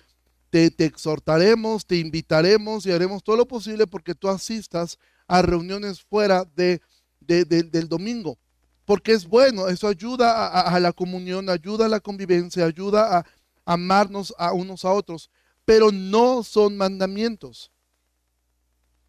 te, 0.51 0.85
exhortaremos, 0.85 1.85
te 1.85 1.97
invitaremos 1.97 2.85
y 2.85 2.91
haremos 2.91 3.23
todo 3.23 3.37
lo 3.37 3.47
posible 3.47 3.87
porque 3.87 4.13
tú 4.13 4.27
asistas 4.27 4.99
a 5.27 5.41
reuniones 5.41 6.01
fuera 6.01 6.45
de, 6.55 6.81
del 7.21 7.87
domingo. 7.87 8.37
Porque 8.85 9.13
es 9.13 9.25
bueno, 9.25 9.69
eso 9.69 9.87
ayuda 9.87 10.47
a, 10.47 10.75
a, 10.75 10.79
la 10.79 10.91
comunión, 10.91 11.49
ayuda 11.49 11.85
a 11.85 11.89
la 11.89 12.01
convivencia, 12.01 12.65
ayuda 12.65 13.19
a 13.19 13.25
amarnos 13.65 14.33
a 14.37 14.51
unos 14.51 14.83
a 14.83 14.91
otros, 14.91 15.29
pero 15.63 15.91
no 15.91 16.43
son 16.43 16.75
mandamientos. 16.75 17.71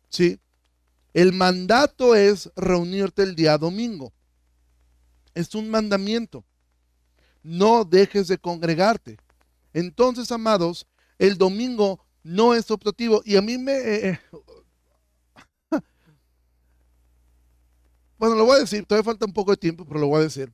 ¿Sí? 0.09 0.39
El 1.13 1.33
mandato 1.33 2.15
es 2.15 2.51
reunirte 2.55 3.25
el 3.25 3.35
día 3.35 3.59
domingo. 3.59 4.13
Es 5.35 5.55
un 5.57 5.69
mandamiento. 5.69 6.45
No 7.43 7.85
dejes 7.85 8.29
de 8.29 8.39
congregarte. 8.39 9.19
Entonces, 9.73 10.31
amados, 10.31 10.87
el 11.23 11.39
domingo 11.39 12.05
no 12.25 12.53
es 12.53 12.69
optativo. 12.73 13.23
Y 13.25 13.37
a 13.37 13.43
mí 13.43 13.57
me... 13.57 13.73
Eh, 13.75 14.11
eh, 14.11 14.21
bueno, 18.19 18.35
lo 18.35 18.45
voy 18.45 18.57
a 18.57 18.61
decir, 18.61 18.85
todavía 18.85 19.05
falta 19.05 19.25
un 19.25 19.33
poco 19.33 19.53
de 19.53 19.57
tiempo, 19.57 19.87
pero 19.87 20.01
lo 20.01 20.09
voy 20.09 20.19
a 20.19 20.25
decir. 20.25 20.53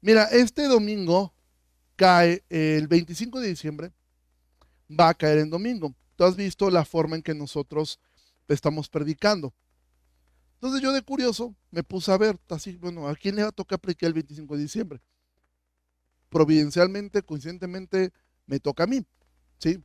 Mira, 0.00 0.26
este 0.26 0.68
domingo 0.68 1.34
cae 1.96 2.44
el 2.48 2.86
25 2.86 3.40
de 3.40 3.48
diciembre, 3.48 3.92
va 4.88 5.08
a 5.08 5.14
caer 5.14 5.38
en 5.38 5.50
domingo. 5.50 5.96
Tú 6.14 6.22
has 6.22 6.36
visto 6.36 6.70
la 6.70 6.84
forma 6.84 7.16
en 7.16 7.22
que 7.22 7.34
nosotros 7.34 7.98
estamos 8.46 8.88
predicando. 8.88 9.52
Entonces 10.54 10.80
yo 10.80 10.92
de 10.92 11.02
curioso 11.02 11.56
me 11.72 11.82
puse 11.82 12.12
a 12.12 12.18
ver, 12.18 12.38
así, 12.50 12.76
bueno, 12.76 13.08
¿a 13.08 13.16
quién 13.16 13.34
le 13.34 13.42
va 13.42 13.48
a 13.48 13.52
tocar 13.52 13.80
predicar 13.80 14.06
el 14.06 14.14
25 14.14 14.56
de 14.56 14.62
diciembre? 14.62 15.00
Providencialmente, 16.28 17.22
coincidentemente, 17.22 18.12
me 18.46 18.60
toca 18.60 18.84
a 18.84 18.86
mí, 18.86 19.04
¿sí? 19.60 19.82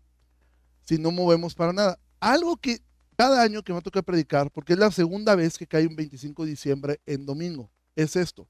Si 0.83 0.97
no 0.97 1.11
movemos 1.11 1.53
para 1.53 1.73
nada. 1.73 1.99
Algo 2.19 2.57
que 2.57 2.81
cada 3.15 3.41
año 3.41 3.63
que 3.63 3.73
me 3.73 3.81
toca 3.81 4.01
predicar, 4.01 4.51
porque 4.51 4.73
es 4.73 4.79
la 4.79 4.91
segunda 4.91 5.35
vez 5.35 5.57
que 5.57 5.67
cae 5.67 5.87
un 5.87 5.95
25 5.95 6.43
de 6.43 6.49
diciembre 6.49 7.01
en 7.05 7.25
domingo, 7.25 7.69
es 7.95 8.15
esto. 8.15 8.47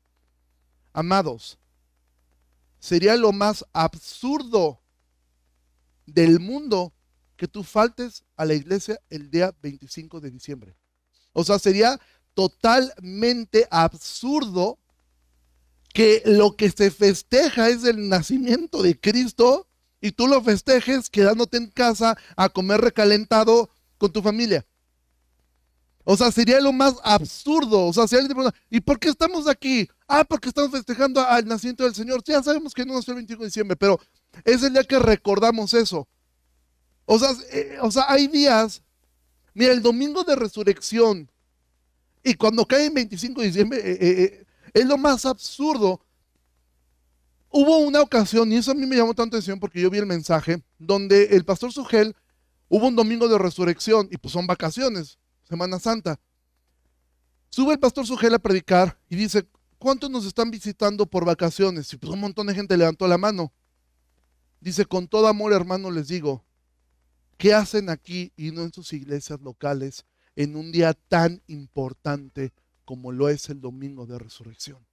Amados, 0.94 1.60
sería 2.80 3.16
lo 3.16 3.32
más 3.32 3.66
absurdo 3.74 4.82
del 6.06 6.40
mundo 6.40 6.94
que 7.36 7.48
tú 7.48 7.64
faltes 7.64 8.24
a 8.38 8.46
la 8.46 8.54
iglesia 8.54 9.00
el 9.10 9.30
día 9.30 9.54
25 9.62 10.22
de 10.22 10.32
diciembre. 10.32 10.76
O 11.34 11.44
sea, 11.44 11.60
sería 11.60 12.00
totalmente 12.34 13.68
absurdo 13.70 14.80
que 15.94 16.22
lo 16.26 16.56
que 16.56 16.70
se 16.70 16.92
festeja 16.92 17.70
es 17.70 17.84
el 17.84 18.10
nacimiento 18.10 18.82
de 18.82 19.00
Cristo 19.00 19.68
y 20.06 20.12
tú 20.12 20.28
lo 20.28 20.40
festejes 20.40 21.10
quedándote 21.10 21.58
en 21.58 21.66
casa 21.66 22.16
a 22.36 22.48
comer 22.48 22.80
recalentado 22.80 23.72
con 23.98 24.12
tu 24.12 24.22
familia. 24.22 24.64
O 26.04 26.16
sea, 26.16 26.32
sería 26.32 26.62
lo 26.62 26.72
más 26.72 26.98
absurdo. 27.04 27.88
O 27.88 27.92
sea, 27.92 28.08
si 28.08 28.14
alguien 28.14 28.28
te 28.28 28.36
pregunta, 28.36 28.58
¿y 28.70 28.82
por 28.82 29.00
qué 29.00 29.10
estamos 29.10 29.48
aquí? 29.48 29.90
Ah, 30.08 30.24
porque 30.24 30.50
estamos 30.50 30.70
festejando 30.70 31.22
al 31.22 31.48
nacimiento 31.48 31.86
del 31.86 31.96
Señor. 31.96 32.22
Ya 32.24 32.44
sabemos 32.44 32.76
que 32.76 32.86
no 32.86 32.94
nació 32.94 33.14
el 33.14 33.16
25 33.16 33.42
de 33.42 33.48
diciembre, 33.48 33.76
pero 33.76 34.00
es 34.44 34.62
el 34.62 34.74
día 34.74 34.84
que 34.84 35.00
recordamos 35.00 35.74
eso. 35.74 36.08
O 37.06 37.18
sea, 37.18 37.32
eh, 37.52 37.80
o 37.82 37.90
sea, 37.90 38.06
hay 38.08 38.28
días, 38.28 38.84
mira, 39.56 39.74
el 39.74 39.82
domingo 39.82 40.24
de 40.24 40.36
resurrección 40.36 41.32
y 42.24 42.36
cuando 42.36 42.68
cae 42.68 42.86
en 42.86 42.94
25 42.94 43.42
de 43.42 43.48
diciembre 43.48 43.80
eh, 43.80 43.98
eh, 44.00 44.46
es 44.72 44.86
lo 44.86 45.00
más 45.00 45.26
absurdo. 45.26 46.05
Hubo 47.58 47.78
una 47.78 48.02
ocasión, 48.02 48.52
y 48.52 48.58
eso 48.58 48.72
a 48.72 48.74
mí 48.74 48.86
me 48.86 48.98
llamó 48.98 49.14
tanto 49.14 49.38
atención 49.38 49.62
porque 49.62 49.80
yo 49.80 49.90
vi 49.90 49.98
el 49.98 50.06
mensaje, 50.06 50.62
donde 50.78 51.38
el 51.38 51.46
pastor 51.46 51.72
Sugel 51.72 52.14
hubo 52.68 52.86
un 52.86 52.98
domingo 52.98 53.30
de 53.30 53.38
resurrección 53.38 54.10
y 54.12 54.18
pues 54.18 54.34
son 54.34 54.46
vacaciones, 54.46 55.18
Semana 55.44 55.80
Santa. 55.80 56.20
Sube 57.50 57.72
el 57.72 57.80
pastor 57.80 58.06
Sugel 58.06 58.34
a 58.34 58.40
predicar 58.40 59.00
y 59.08 59.16
dice, 59.16 59.48
¿cuántos 59.78 60.10
nos 60.10 60.26
están 60.26 60.52
visitando 60.52 61.06
por 61.06 61.24
vacaciones? 61.24 61.94
Y 61.94 61.96
pues 61.96 62.12
un 62.12 62.20
montón 62.20 62.48
de 62.48 62.56
gente 62.56 62.76
levantó 62.76 63.08
la 63.08 63.18
mano. 63.18 63.54
Dice, 64.60 64.86
con 64.86 65.08
todo 65.08 65.28
amor 65.28 65.54
hermano 65.54 65.92
les 65.92 66.10
digo, 66.10 66.44
¿Qué 67.38 67.54
hacen 67.54 67.90
aquí 67.90 68.34
y 68.36 68.52
no 68.52 68.64
en 68.64 68.74
sus 68.74 68.92
iglesias 68.92 69.40
locales 69.40 70.06
en 70.36 70.58
un 70.58 70.74
día 70.74 70.94
tan 70.94 71.42
importante 71.48 72.52
como 72.84 73.14
lo 73.14 73.30
es 73.30 73.50
el 73.50 73.62
domingo 73.62 74.06
de 74.06 74.20
resurrección? 74.20 74.86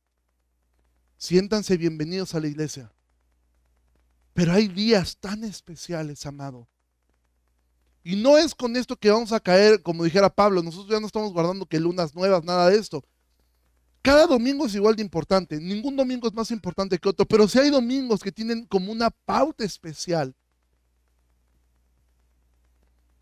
Siéntanse 1.22 1.76
bienvenidos 1.76 2.35
a 2.35 2.40
la 2.40 2.48
iglesia. 2.48 2.90
Pero 4.35 4.54
hay 4.54 4.66
días 4.66 5.16
tan 5.18 5.44
especiales, 5.44 6.26
amado. 6.26 6.66
Y 8.02 8.16
no 8.16 8.38
es 8.38 8.56
con 8.56 8.74
esto 8.74 8.96
que 8.96 9.08
vamos 9.08 9.30
a 9.30 9.38
caer, 9.38 9.85
como 9.85 10.02
dijera 10.02 10.35
Pablo, 10.35 10.64
nosotros 10.64 10.90
ya 10.90 10.98
no 10.98 11.06
estamos 11.06 11.32
guardando 11.32 11.64
que 11.64 11.78
lunas 11.78 12.12
nuevas, 12.16 12.42
nada 12.42 12.68
de 12.70 12.76
esto. 12.76 13.04
Cada 14.02 14.26
domingo 14.26 14.66
es 14.66 14.74
igual 14.74 14.96
de 14.96 15.02
importante, 15.02 15.61
ningún 15.61 15.94
domingo 15.94 16.26
es 16.26 16.35
más 16.35 16.50
importante 16.50 16.98
que 16.98 17.08
otro, 17.08 17.24
pero 17.24 17.46
si 17.46 17.61
hay 17.61 17.70
domingos 17.70 18.20
que 18.20 18.32
tienen 18.32 18.66
como 18.66 18.90
una 18.90 19.08
pauta 19.08 19.62
especial, 19.62 20.35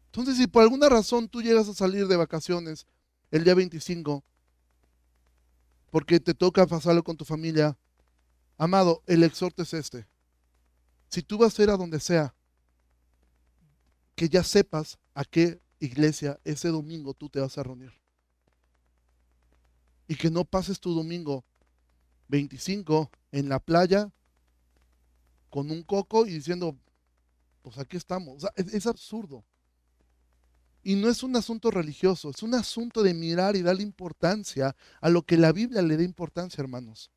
Entonces, 0.07 0.39
si 0.39 0.47
por 0.47 0.63
alguna 0.63 0.89
razón 0.89 1.29
tú 1.29 1.43
llegas 1.43 1.69
a 1.69 1.75
salir 1.75 2.09
de 2.09 2.17
vacaciones 2.17 2.87
el 3.31 3.45
día 3.45 3.55
25, 3.55 4.25
porque 5.91 6.19
te 6.19 6.33
toca 6.33 6.67
pasarlo 6.67 7.05
con 7.05 7.17
tu 7.17 7.27
familia, 7.27 7.77
amado, 8.61 9.03
el 9.07 9.25
exhorto 9.25 9.63
es 9.63 9.73
este. 9.73 10.07
Si 11.09 11.23
tú 11.23 11.39
vas 11.39 11.59
a 11.59 11.63
ir 11.63 11.71
a 11.71 11.79
donde 11.79 11.99
sea, 11.99 12.35
que 14.15 14.29
ya 14.29 14.45
sepas 14.45 14.99
a 15.15 15.25
qué 15.25 15.63
iglesia 15.79 16.39
ese 16.45 16.69
domingo 16.69 17.15
tú 17.15 17.31
te 17.31 17.41
vas 17.41 17.57
a 17.57 17.63
reunir. 17.63 17.91
Y 20.07 20.15
que 20.15 20.31
no 20.31 20.45
pases 20.45 20.79
tu 20.79 20.95
domingo 20.95 21.43
25 22.29 23.11
en 23.33 23.49
la 23.49 23.61
playa 23.61 24.13
con 25.49 25.71
un 25.71 25.83
coco 25.83 26.27
y 26.27 26.35
diciendo, 26.35 26.77
pues 27.63 27.79
aquí 27.79 27.97
estamos. 27.97 28.45
es 28.57 28.87
absurdo. 28.87 29.43
Y 30.83 30.97
no 30.97 31.09
es 31.09 31.23
un 31.23 31.35
asunto 31.35 31.71
religioso, 31.71 32.29
es 32.29 32.43
un 32.43 32.55
asunto 32.55 33.03
de 33.03 33.15
mirar 33.15 33.57
y 33.57 33.63
darle 33.63 33.83
importancia 33.83 34.77
a 35.01 35.09
lo 35.09 35.23
que 35.23 35.39
la 35.39 35.53
Biblia 35.53 35.81
le 35.81 35.97
da 35.97 36.03
importancia, 36.03 36.61
hermanos. 36.61 37.11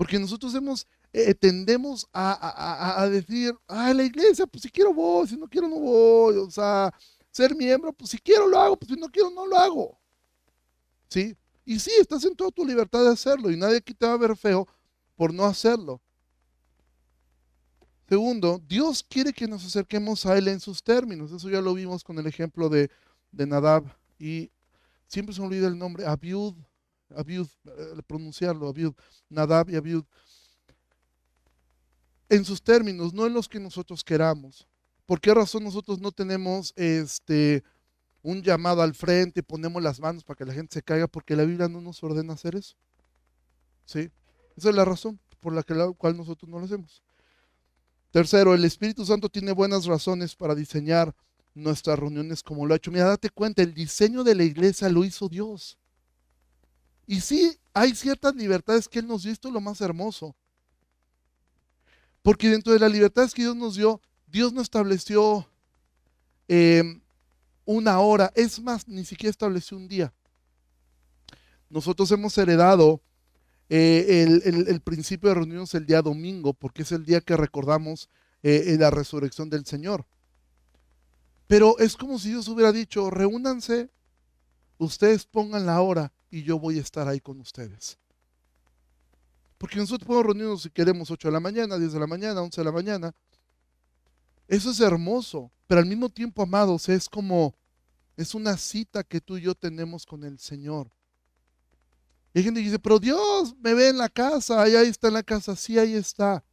Porque 0.00 0.18
nosotros 0.18 0.54
hemos, 0.54 0.86
eh, 1.12 1.34
tendemos 1.34 2.08
a, 2.10 3.06
decir, 3.12 3.54
ah, 3.68 3.92
la 3.92 4.02
iglesia, 4.02 4.46
pues 4.46 4.62
si 4.62 4.70
quiero 4.70 4.94
voy, 4.94 5.28
si 5.28 5.36
no 5.36 5.46
quiero 5.46 5.68
no 5.68 5.78
voy. 5.78 6.36
O 6.38 6.50
sea, 6.50 6.90
ser 7.30 7.54
miembro, 7.54 7.92
pues 7.92 8.08
si 8.08 8.18
quiero 8.18 8.48
lo 8.48 8.58
hago, 8.58 8.78
pues 8.78 8.90
si 8.90 8.98
no 8.98 9.10
quiero 9.10 9.28
no 9.28 9.44
lo 9.44 9.58
hago. 9.58 10.00
¿Sí? 11.10 11.36
Y 11.66 11.78
sí, 11.78 11.90
estás 12.00 12.24
en 12.24 12.34
toda 12.34 12.50
tu 12.50 12.64
libertad 12.64 13.04
de 13.04 13.10
hacerlo 13.10 13.50
y 13.50 13.58
nadie 13.58 13.76
aquí 13.76 13.92
te 13.92 14.06
va 14.06 14.14
a 14.14 14.16
ver 14.16 14.34
feo 14.38 14.66
por 15.16 15.34
no 15.34 15.44
hacerlo. 15.44 16.00
Segundo, 18.08 18.58
Dios 18.66 19.04
quiere 19.06 19.34
que 19.34 19.46
nos 19.46 19.66
acerquemos 19.66 20.24
a 20.24 20.38
Él 20.38 20.48
en 20.48 20.60
sus 20.60 20.82
términos. 20.82 21.30
Eso 21.30 21.50
ya 21.50 21.60
lo 21.60 21.74
vimos 21.74 22.02
con 22.02 22.18
el 22.18 22.26
ejemplo 22.26 22.70
de, 22.70 22.88
Nadab. 23.32 23.84
Y 24.18 24.50
siempre 25.08 25.34
se 25.34 25.42
me 25.42 25.48
olvida 25.48 25.66
el 25.66 25.76
nombre, 25.76 26.06
Abiud, 26.06 26.54
Abiud, 27.16 27.48
eh, 27.64 28.02
pronunciarlo, 28.06 28.68
Abiud, 28.68 28.94
Nadab 29.28 29.70
y 29.70 29.76
Abiud. 29.76 30.04
En 32.28 32.44
sus 32.44 32.62
términos, 32.62 33.12
no 33.12 33.26
en 33.26 33.34
los 33.34 33.48
que 33.48 33.58
nosotros 33.58 34.04
queramos. 34.04 34.66
¿Por 35.06 35.20
qué 35.20 35.34
razón 35.34 35.64
nosotros 35.64 35.98
no 35.98 36.12
tenemos 36.12 36.72
este, 36.76 37.64
un 38.22 38.42
llamado 38.42 38.82
al 38.82 38.94
frente, 38.94 39.42
ponemos 39.42 39.82
las 39.82 39.98
manos 39.98 40.22
para 40.22 40.36
que 40.38 40.44
la 40.44 40.54
gente 40.54 40.74
se 40.74 40.82
caiga? 40.82 41.08
Porque 41.08 41.34
la 41.34 41.44
Biblia 41.44 41.68
no 41.68 41.80
nos 41.80 42.00
ordena 42.04 42.34
hacer 42.34 42.54
eso. 42.54 42.76
¿Sí? 43.84 44.10
Esa 44.56 44.68
es 44.68 44.74
la 44.76 44.84
razón 44.84 45.18
por 45.40 45.52
la, 45.52 45.64
que, 45.64 45.74
la 45.74 45.90
cual 45.92 46.16
nosotros 46.16 46.48
no 46.48 46.60
lo 46.60 46.66
hacemos. 46.66 47.02
Tercero, 48.12 48.54
el 48.54 48.64
Espíritu 48.64 49.04
Santo 49.04 49.28
tiene 49.28 49.50
buenas 49.50 49.86
razones 49.86 50.36
para 50.36 50.54
diseñar 50.54 51.12
nuestras 51.54 51.98
reuniones 51.98 52.44
como 52.44 52.66
lo 52.66 52.74
ha 52.74 52.76
hecho. 52.76 52.92
Mira, 52.92 53.06
date 53.06 53.30
cuenta, 53.30 53.62
el 53.62 53.74
diseño 53.74 54.22
de 54.22 54.36
la 54.36 54.44
iglesia 54.44 54.88
lo 54.88 55.04
hizo 55.04 55.28
Dios. 55.28 55.76
Y 57.10 57.22
sí, 57.22 57.58
hay 57.74 57.92
ciertas 57.96 58.36
libertades 58.36 58.86
que 58.86 59.00
Él 59.00 59.08
nos 59.08 59.24
dio, 59.24 59.32
esto 59.32 59.48
es 59.48 59.54
lo 59.54 59.60
más 59.60 59.80
hermoso. 59.80 60.36
Porque 62.22 62.48
dentro 62.48 62.72
de 62.72 62.78
las 62.78 62.92
libertades 62.92 63.34
que 63.34 63.42
Dios 63.42 63.56
nos 63.56 63.74
dio, 63.74 64.00
Dios 64.28 64.52
no 64.52 64.62
estableció 64.62 65.50
em, 66.46 67.00
una 67.64 67.98
hora, 67.98 68.30
es 68.36 68.62
más, 68.62 68.86
ni 68.86 69.04
siquiera 69.04 69.30
estableció 69.32 69.76
un 69.76 69.88
día. 69.88 70.14
Nosotros 71.68 72.08
hemos 72.12 72.38
heredado 72.38 73.02
eh, 73.68 74.40
el, 74.68 74.80
principio 74.80 75.30
de 75.30 75.34
reunirnos 75.34 75.74
el 75.74 75.86
día 75.86 76.02
domingo, 76.02 76.54
porque 76.54 76.82
es 76.82 76.92
el 76.92 77.04
día 77.04 77.20
que 77.20 77.36
recordamos 77.36 78.08
eh, 78.44 78.76
la 78.78 78.90
resurrección 78.92 79.50
del 79.50 79.66
Señor. 79.66 80.06
Pero 81.48 81.76
es 81.80 81.96
como 81.96 82.20
si 82.20 82.28
Dios 82.28 82.46
hubiera 82.46 82.70
dicho, 82.70 83.10
reúnanse, 83.10 83.90
ustedes 84.78 85.26
pongan 85.26 85.66
la 85.66 85.80
hora 85.80 86.12
y 86.30 86.42
yo 86.42 86.58
voy 86.58 86.78
a 86.78 86.82
estar 86.82 87.08
ahí 87.08 87.20
con 87.20 87.40
ustedes. 87.40 87.98
Porque 89.58 89.76
nosotros 89.76 90.06
podemos 90.06 90.26
reunirnos 90.26 90.62
si 90.62 90.70
queremos 90.70 91.10
8 91.10 91.28
de 91.28 91.32
la 91.32 91.40
mañana, 91.40 91.78
10 91.78 91.92
de 91.92 92.00
la 92.00 92.06
mañana, 92.06 92.40
11 92.40 92.60
de 92.60 92.64
la 92.64 92.72
mañana. 92.72 93.14
Eso 94.48 94.70
es 94.70 94.80
hermoso, 94.80 95.52
pero 95.66 95.80
al 95.80 95.86
mismo 95.86 96.08
tiempo, 96.08 96.42
amados, 96.42 96.88
es 96.88 97.08
como, 97.08 97.54
es 98.16 98.34
una 98.34 98.56
cita 98.56 99.04
que 99.04 99.20
tú 99.20 99.36
y 99.36 99.42
yo 99.42 99.54
tenemos 99.54 100.06
con 100.06 100.24
el 100.24 100.38
Señor. 100.38 100.90
Y 102.32 102.38
hay 102.38 102.44
gente 102.44 102.60
que 102.60 102.66
dice, 102.66 102.78
pero 102.78 102.98
Dios 102.98 103.54
me 103.60 103.74
ve 103.74 103.88
en 103.88 103.98
la 103.98 104.08
casa, 104.08 104.62
ahí, 104.62 104.76
ahí 104.76 104.88
está 104.88 105.08
en 105.08 105.14
la 105.14 105.22
casa, 105.22 105.54
sí, 105.56 105.78
ahí 105.78 105.94
está. 105.94 106.44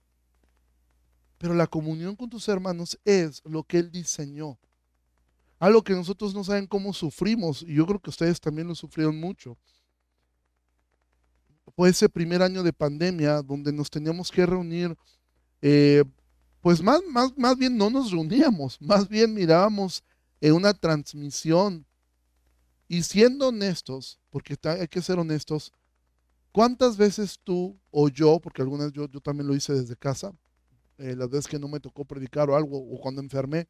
Pero 1.37 1.53
la 1.53 1.67
comunión 1.67 2.15
con 2.15 2.29
tus 2.29 2.47
hermanos 2.47 2.99
es 3.05 3.41
lo 3.45 3.63
que 3.63 3.77
Él 3.79 3.91
diseñó. 3.91 4.59
Algo 5.59 5.83
que 5.83 5.93
nosotros 5.93 6.33
no 6.35 6.43
saben 6.43 6.67
cómo 6.67 6.93
sufrimos, 6.93 7.63
y 7.63 7.75
yo 7.75 7.85
creo 7.85 7.99
que 7.99 8.11
ustedes 8.11 8.39
también 8.39 8.67
lo 8.67 8.75
sufrieron 8.75 9.19
mucho. 9.19 9.57
Fue 11.75 11.89
ese 11.89 12.07
primer 12.07 12.41
año 12.41 12.63
de 12.63 12.73
pandemia 12.73 13.41
donde 13.41 13.73
nos 13.73 13.89
teníamos 13.89 14.31
que 14.31 14.45
reunir, 14.45 14.95
eh, 15.61 16.03
pues 16.61 16.81
más, 16.81 17.01
más, 17.09 17.35
más 17.37 17.57
bien 17.57 17.75
no 17.75 17.89
nos 17.89 18.11
reuníamos, 18.11 18.77
más 18.81 19.07
bien 19.07 19.33
mirábamos 19.33 20.03
en 20.41 20.53
una 20.53 20.73
transmisión 20.73 21.85
y 22.87 23.03
siendo 23.03 23.49
honestos, 23.49 24.19
porque 24.29 24.55
hay 24.63 24.87
que 24.87 25.01
ser 25.01 25.19
honestos, 25.19 25.73
¿cuántas 26.51 26.97
veces 26.97 27.39
tú 27.43 27.77
o 27.91 28.09
yo, 28.09 28.39
porque 28.39 28.61
algunas 28.61 28.91
yo, 28.93 29.07
yo 29.07 29.19
también 29.19 29.47
lo 29.47 29.55
hice 29.55 29.73
desde 29.73 29.95
casa, 29.95 30.33
eh, 30.97 31.15
las 31.15 31.29
veces 31.29 31.47
que 31.47 31.59
no 31.59 31.67
me 31.67 31.79
tocó 31.79 32.05
predicar 32.05 32.49
o 32.49 32.55
algo, 32.55 32.77
o 32.77 32.99
cuando 32.99 33.21
enfermé, 33.21 33.67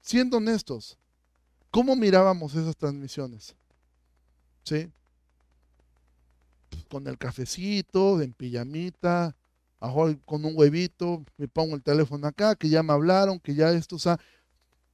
siendo 0.00 0.38
honestos, 0.38 0.98
¿cómo 1.70 1.96
mirábamos 1.96 2.54
esas 2.54 2.76
transmisiones? 2.76 3.54
¿Sí? 4.64 4.90
Con 6.88 7.06
el 7.06 7.18
cafecito, 7.18 8.20
en 8.20 8.32
pijamita, 8.32 9.36
con 10.24 10.44
un 10.44 10.52
huevito, 10.56 11.24
me 11.36 11.48
pongo 11.48 11.76
el 11.76 11.82
teléfono 11.82 12.26
acá, 12.26 12.54
que 12.56 12.68
ya 12.68 12.82
me 12.82 12.92
hablaron, 12.92 13.38
que 13.38 13.54
ya 13.54 13.70
esto, 13.72 13.96
o 13.96 13.98
sea, 13.98 14.18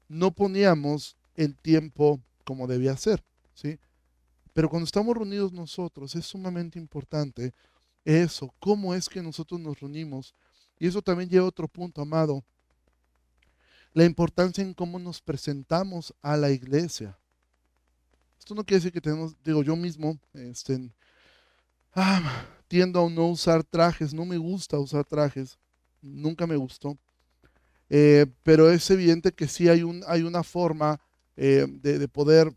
no 0.09 0.31
poníamos 0.31 1.17
el 1.35 1.57
tiempo 1.57 2.21
como 2.45 2.67
debía 2.67 2.97
ser. 2.97 3.25
¿sí? 3.55 3.79
Pero 4.53 4.69
cuando 4.69 4.85
estamos 4.85 5.17
reunidos 5.17 5.53
nosotros 5.53 6.15
es 6.15 6.27
sumamente 6.27 6.79
importante 6.79 7.55
eso, 8.05 8.55
cómo 8.61 8.95
es 8.95 9.09
que 9.09 9.23
nosotros 9.23 9.61
nos 9.61 9.81
reunimos. 9.81 10.35
Y 10.79 10.87
eso 10.87 11.01
también 11.01 11.31
lleva 11.31 11.47
a 11.47 11.49
otro 11.49 11.67
punto, 11.67 12.03
amado. 12.03 12.45
La 13.95 14.05
importancia 14.05 14.63
en 14.63 14.75
cómo 14.75 14.99
nos 14.99 15.23
presentamos 15.23 16.13
a 16.21 16.37
la 16.37 16.51
iglesia. 16.51 17.17
Esto 18.37 18.53
no 18.57 18.65
quiere 18.65 18.81
decir 18.81 18.93
que 18.93 19.01
tenemos, 19.01 19.37
digo 19.45 19.63
yo 19.63 19.77
mismo, 19.77 20.19
este, 20.33 20.91
ah, 21.95 22.45
tiendo 22.67 23.07
a 23.07 23.09
no 23.09 23.29
usar 23.29 23.63
trajes, 23.63 24.13
no 24.13 24.25
me 24.25 24.37
gusta 24.37 24.81
usar 24.81 25.05
trajes, 25.05 25.57
nunca 26.03 26.45
me 26.45 26.57
gustó. 26.57 26.99
Eh, 27.89 28.27
pero 28.43 28.69
es 28.69 28.91
evidente 28.91 29.31
que 29.31 29.47
sí 29.47 29.69
hay, 29.69 29.85
un, 29.85 30.03
hay 30.09 30.23
una 30.23 30.43
forma 30.43 31.01
eh, 31.37 31.65
de, 31.69 32.01
de, 32.01 32.09
poder 32.09 32.53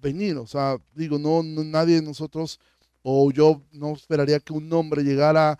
venir. 0.00 0.38
O 0.38 0.46
sea, 0.46 0.78
digo, 0.94 1.18
no, 1.18 1.42
nadie 1.42 1.96
de 1.96 2.02
nosotros, 2.02 2.58
o 3.02 3.30
yo 3.30 3.60
no 3.70 3.92
esperaría 3.92 4.40
que 4.40 4.54
un 4.54 4.72
hombre 4.72 5.02
llegara, 5.02 5.58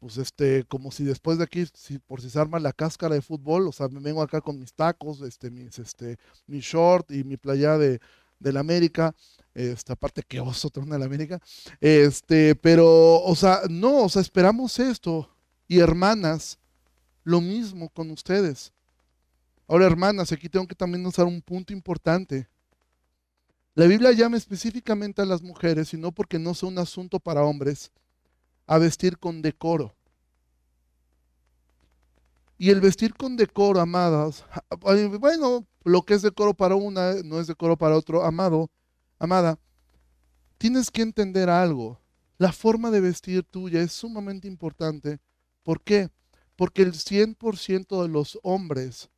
pues 0.00 0.16
este, 0.16 0.64
como 0.64 0.90
si 0.90 1.04
después 1.04 1.36
de 1.38 1.44
aquí, 1.44 1.64
si, 1.74 1.98
por 1.98 2.22
si 2.22 2.30
se 2.30 2.38
arma 2.40 2.58
la 2.58 2.72
cáscara 2.72 3.14
de 3.14 3.22
fútbol, 3.22 3.68
o 3.68 3.72
sea, 3.72 3.86
me 3.88 4.00
vengo 4.00 4.22
acá 4.22 4.40
con 4.40 4.58
mis 4.58 4.72
tacos, 4.72 5.20
este, 5.20 5.50
mis, 5.50 5.78
este, 5.78 6.16
mi 6.46 6.60
short 6.60 7.10
y 7.10 7.22
mi 7.22 7.36
playa 7.36 7.76
de, 7.76 8.00
la 8.40 8.60
América, 8.60 9.14
esta 9.52 9.94
parte 9.94 10.22
que 10.26 10.40
oso 10.40 10.70
de 10.70 10.98
la 10.98 11.04
América, 11.04 11.38
este, 11.80 12.54
pero, 12.56 13.22
o 13.22 13.36
sea, 13.36 13.60
no, 13.68 14.04
o 14.04 14.08
sea, 14.08 14.22
esperamos 14.22 14.78
esto. 14.78 15.28
Y 15.68 15.78
hermanas, 15.78 16.58
lo 17.22 17.42
mismo 17.42 17.90
con 17.90 18.10
ustedes. 18.10 18.72
Ahora, 19.68 19.84
hermanas, 19.84 20.32
aquí 20.32 20.48
tengo 20.48 20.66
que 20.66 20.74
también 20.74 21.04
usar 21.04 21.26
un 21.26 21.42
punto 21.42 21.74
importante. 21.74 22.48
La 23.74 23.86
Biblia 23.86 24.12
llama 24.12 24.38
específicamente 24.38 25.20
a 25.20 25.26
las 25.26 25.42
mujeres, 25.42 25.92
y 25.92 25.98
no 25.98 26.10
porque 26.10 26.38
no 26.38 26.54
sea 26.54 26.70
un 26.70 26.78
asunto 26.78 27.20
para 27.20 27.44
hombres, 27.44 27.92
a 28.70 28.78
vestir 28.78 29.18
con 29.18 29.42
decoro. 29.42 29.96
Y 32.56 32.70
el 32.70 32.80
vestir 32.80 33.14
con 33.14 33.36
decoro, 33.36 33.80
amadas, 33.80 34.44
bueno, 35.18 35.66
lo 35.82 36.02
que 36.02 36.14
es 36.14 36.22
decoro 36.22 36.54
para 36.54 36.76
una 36.76 37.14
no 37.24 37.40
es 37.40 37.48
decoro 37.48 37.76
para 37.76 37.96
otro, 37.96 38.22
amado, 38.22 38.70
amada, 39.18 39.58
tienes 40.56 40.88
que 40.88 41.02
entender 41.02 41.50
algo. 41.50 41.98
La 42.38 42.52
forma 42.52 42.92
de 42.92 43.00
vestir 43.00 43.42
tuya 43.42 43.80
es 43.82 43.90
sumamente 43.90 44.46
importante. 44.46 45.18
¿Por 45.64 45.82
qué? 45.82 46.10
Porque 46.54 46.82
el 46.82 46.92
100% 46.92 48.02
de 48.02 48.08
los 48.08 48.38
hombres 48.44 49.10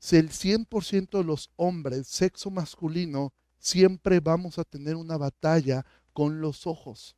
si 0.00 0.16
el 0.16 0.30
100% 0.30 1.18
de 1.18 1.24
los 1.24 1.50
hombres, 1.56 2.08
sexo 2.08 2.50
masculino, 2.50 3.34
siempre 3.58 4.18
vamos 4.18 4.58
a 4.58 4.64
tener 4.64 4.96
una 4.96 5.18
batalla 5.18 5.84
con 6.14 6.40
los 6.40 6.66
ojos. 6.66 7.14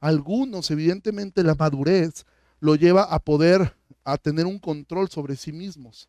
Algunos, 0.00 0.70
evidentemente, 0.70 1.44
la 1.44 1.54
madurez 1.54 2.24
lo 2.58 2.74
lleva 2.74 3.02
a 3.04 3.18
poder, 3.18 3.76
a 4.02 4.16
tener 4.16 4.46
un 4.46 4.58
control 4.58 5.08
sobre 5.10 5.36
sí 5.36 5.52
mismos. 5.52 6.08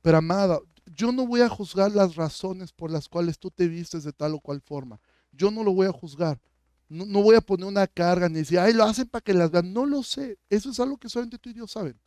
Pero 0.00 0.18
amada, 0.18 0.60
yo 0.86 1.12
no 1.12 1.26
voy 1.26 1.40
a 1.40 1.48
juzgar 1.48 1.92
las 1.92 2.16
razones 2.16 2.72
por 2.72 2.90
las 2.90 3.08
cuales 3.08 3.38
tú 3.38 3.50
te 3.50 3.68
vistes 3.68 4.04
de 4.04 4.12
tal 4.12 4.34
o 4.34 4.40
cual 4.40 4.60
forma. 4.60 5.00
Yo 5.32 5.50
no 5.50 5.62
lo 5.62 5.72
voy 5.72 5.86
a 5.86 5.92
juzgar. 5.92 6.40
No, 6.88 7.22
voy 7.22 7.36
a 7.36 7.40
poner 7.40 7.66
una 7.66 7.86
carga 7.86 8.28
ni 8.28 8.36
decir, 8.36 8.58
ay, 8.58 8.72
lo 8.72 8.82
hacen 8.82 9.06
para 9.06 9.22
que 9.22 9.32
las 9.32 9.50
vean. 9.50 9.72
No 9.72 9.86
lo 9.86 10.02
sé. 10.02 10.38
Eso 10.48 10.70
es 10.70 10.80
algo 10.80 10.96
que 10.96 11.08
solamente 11.08 11.38
tú 11.38 11.50
y 11.50 11.52
Dios 11.52 11.70
saben. 11.70 12.00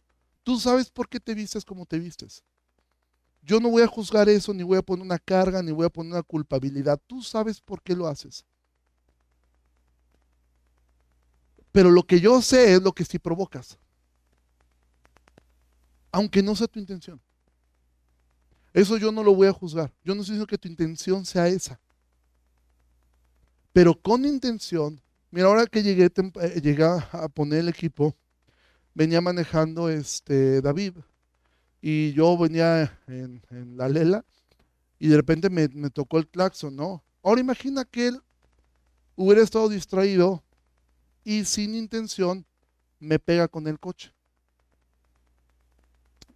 Tú 0.43 0.59
sabes 0.59 0.89
por 0.89 1.07
qué 1.07 1.21
te 1.21 1.33
vistes 1.33 1.63
como 1.63 1.85
te 1.85 1.99
vistes. 1.99 2.43
Yo 3.41 3.59
no 3.59 3.69
voy 3.69 3.83
a 3.83 3.87
juzgar 3.87 4.27
eso, 4.27 4.53
ni 4.53 4.63
voy 4.63 4.77
a 4.77 4.81
poner 4.81 5.05
una 5.05 5.19
carga, 5.19 5.61
ni 5.61 5.71
voy 5.71 5.85
a 5.85 5.89
poner 5.89 6.13
una 6.13 6.23
culpabilidad. 6.23 6.99
Tú 7.07 7.21
sabes 7.21 7.61
por 7.61 7.81
qué 7.81 7.95
lo 7.95 8.07
haces. 8.07 8.45
Pero 11.73 11.89
lo 11.91 12.03
que 12.03 12.21
yo 12.21 12.41
sé 12.41 12.75
es 12.75 12.81
lo 12.81 12.93
que 12.93 13.03
sí 13.03 13.19
provocas. 13.19 13.77
Aunque 16.11 16.41
no 16.41 16.55
sea 16.55 16.67
tu 16.67 16.79
intención. 16.79 17.19
Eso 18.71 18.95
yo 18.97 19.11
no 19.11 19.23
lo 19.23 19.33
voy 19.33 19.47
a 19.47 19.53
juzgar. 19.53 19.91
Yo 20.03 20.13
no 20.13 20.21
estoy 20.21 20.35
diciendo 20.35 20.47
que 20.47 20.57
tu 20.57 20.67
intención 20.67 21.25
sea 21.25 21.47
esa. 21.47 21.79
Pero 23.73 23.99
con 23.99 24.23
intención, 24.23 25.01
mira, 25.31 25.47
ahora 25.47 25.65
que 25.65 25.81
llegué, 25.81 26.05
eh, 26.05 26.99
a 27.11 27.27
poner 27.27 27.59
el 27.59 27.69
equipo, 27.69 28.15
venía 28.93 29.19
manejando 29.19 29.89
este 29.89 30.61
David 30.61 30.93
y 31.81 32.13
yo 32.13 32.37
venía 32.37 32.99
en, 33.07 33.41
la 33.75 33.89
lela 33.89 34.23
y 34.99 35.07
de 35.07 35.17
repente 35.17 35.49
me, 35.49 35.67
me, 35.69 35.89
tocó 35.89 36.19
el 36.19 36.27
claxon, 36.27 36.75
¿no? 36.75 37.03
Ahora 37.23 37.41
imagina 37.41 37.83
que 37.83 38.09
él 38.09 38.21
hubiera 39.15 39.41
estado 39.41 39.69
distraído 39.69 40.43
y 41.23 41.45
sin 41.45 41.75
intención 41.75 42.45
me 42.99 43.19
pega 43.19 43.47
con 43.47 43.67
el 43.67 43.79
coche. 43.79 44.11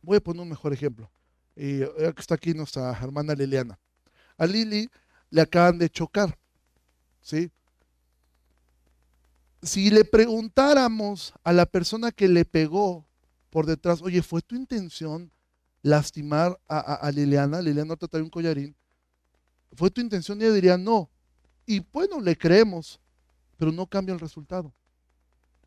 Voy 0.01 0.17
a 0.17 0.21
poner 0.21 0.41
un 0.41 0.49
mejor 0.49 0.73
ejemplo. 0.73 1.09
Y 1.55 1.79
que 1.79 2.13
está 2.17 2.35
aquí 2.35 2.53
nuestra 2.53 2.91
hermana 2.91 3.33
Liliana. 3.33 3.79
A 4.37 4.45
Lili 4.45 4.89
le 5.31 5.41
acaban 5.41 5.77
de 5.77 5.89
chocar, 5.89 6.37
¿sí? 7.21 7.51
Si 9.63 9.89
le 9.89 10.05
preguntáramos 10.05 11.33
a 11.43 11.51
la 11.51 11.65
persona 11.65 12.11
que 12.11 12.27
le 12.27 12.45
pegó 12.45 13.05
por 13.49 13.65
detrás, 13.65 14.01
oye, 14.01 14.21
¿fue 14.21 14.41
tu 14.41 14.55
intención 14.55 15.31
lastimar 15.81 16.59
a, 16.67 17.09
Liliana? 17.11 17.61
Liliana 17.61 17.95
te 17.95 18.07
trae 18.07 18.21
un 18.21 18.29
collarín. 18.29 18.75
¿Fue 19.73 19.89
tu 19.89 19.99
intención? 19.99 20.39
Y 20.39 20.45
ella 20.45 20.53
diría, 20.53 20.77
no. 20.77 21.09
Y 21.65 21.79
bueno, 21.79 22.21
le 22.21 22.37
creemos, 22.37 22.99
pero 23.57 23.71
no 23.71 23.87
cambia 23.87 24.13
el 24.13 24.19
resultado. 24.19 24.73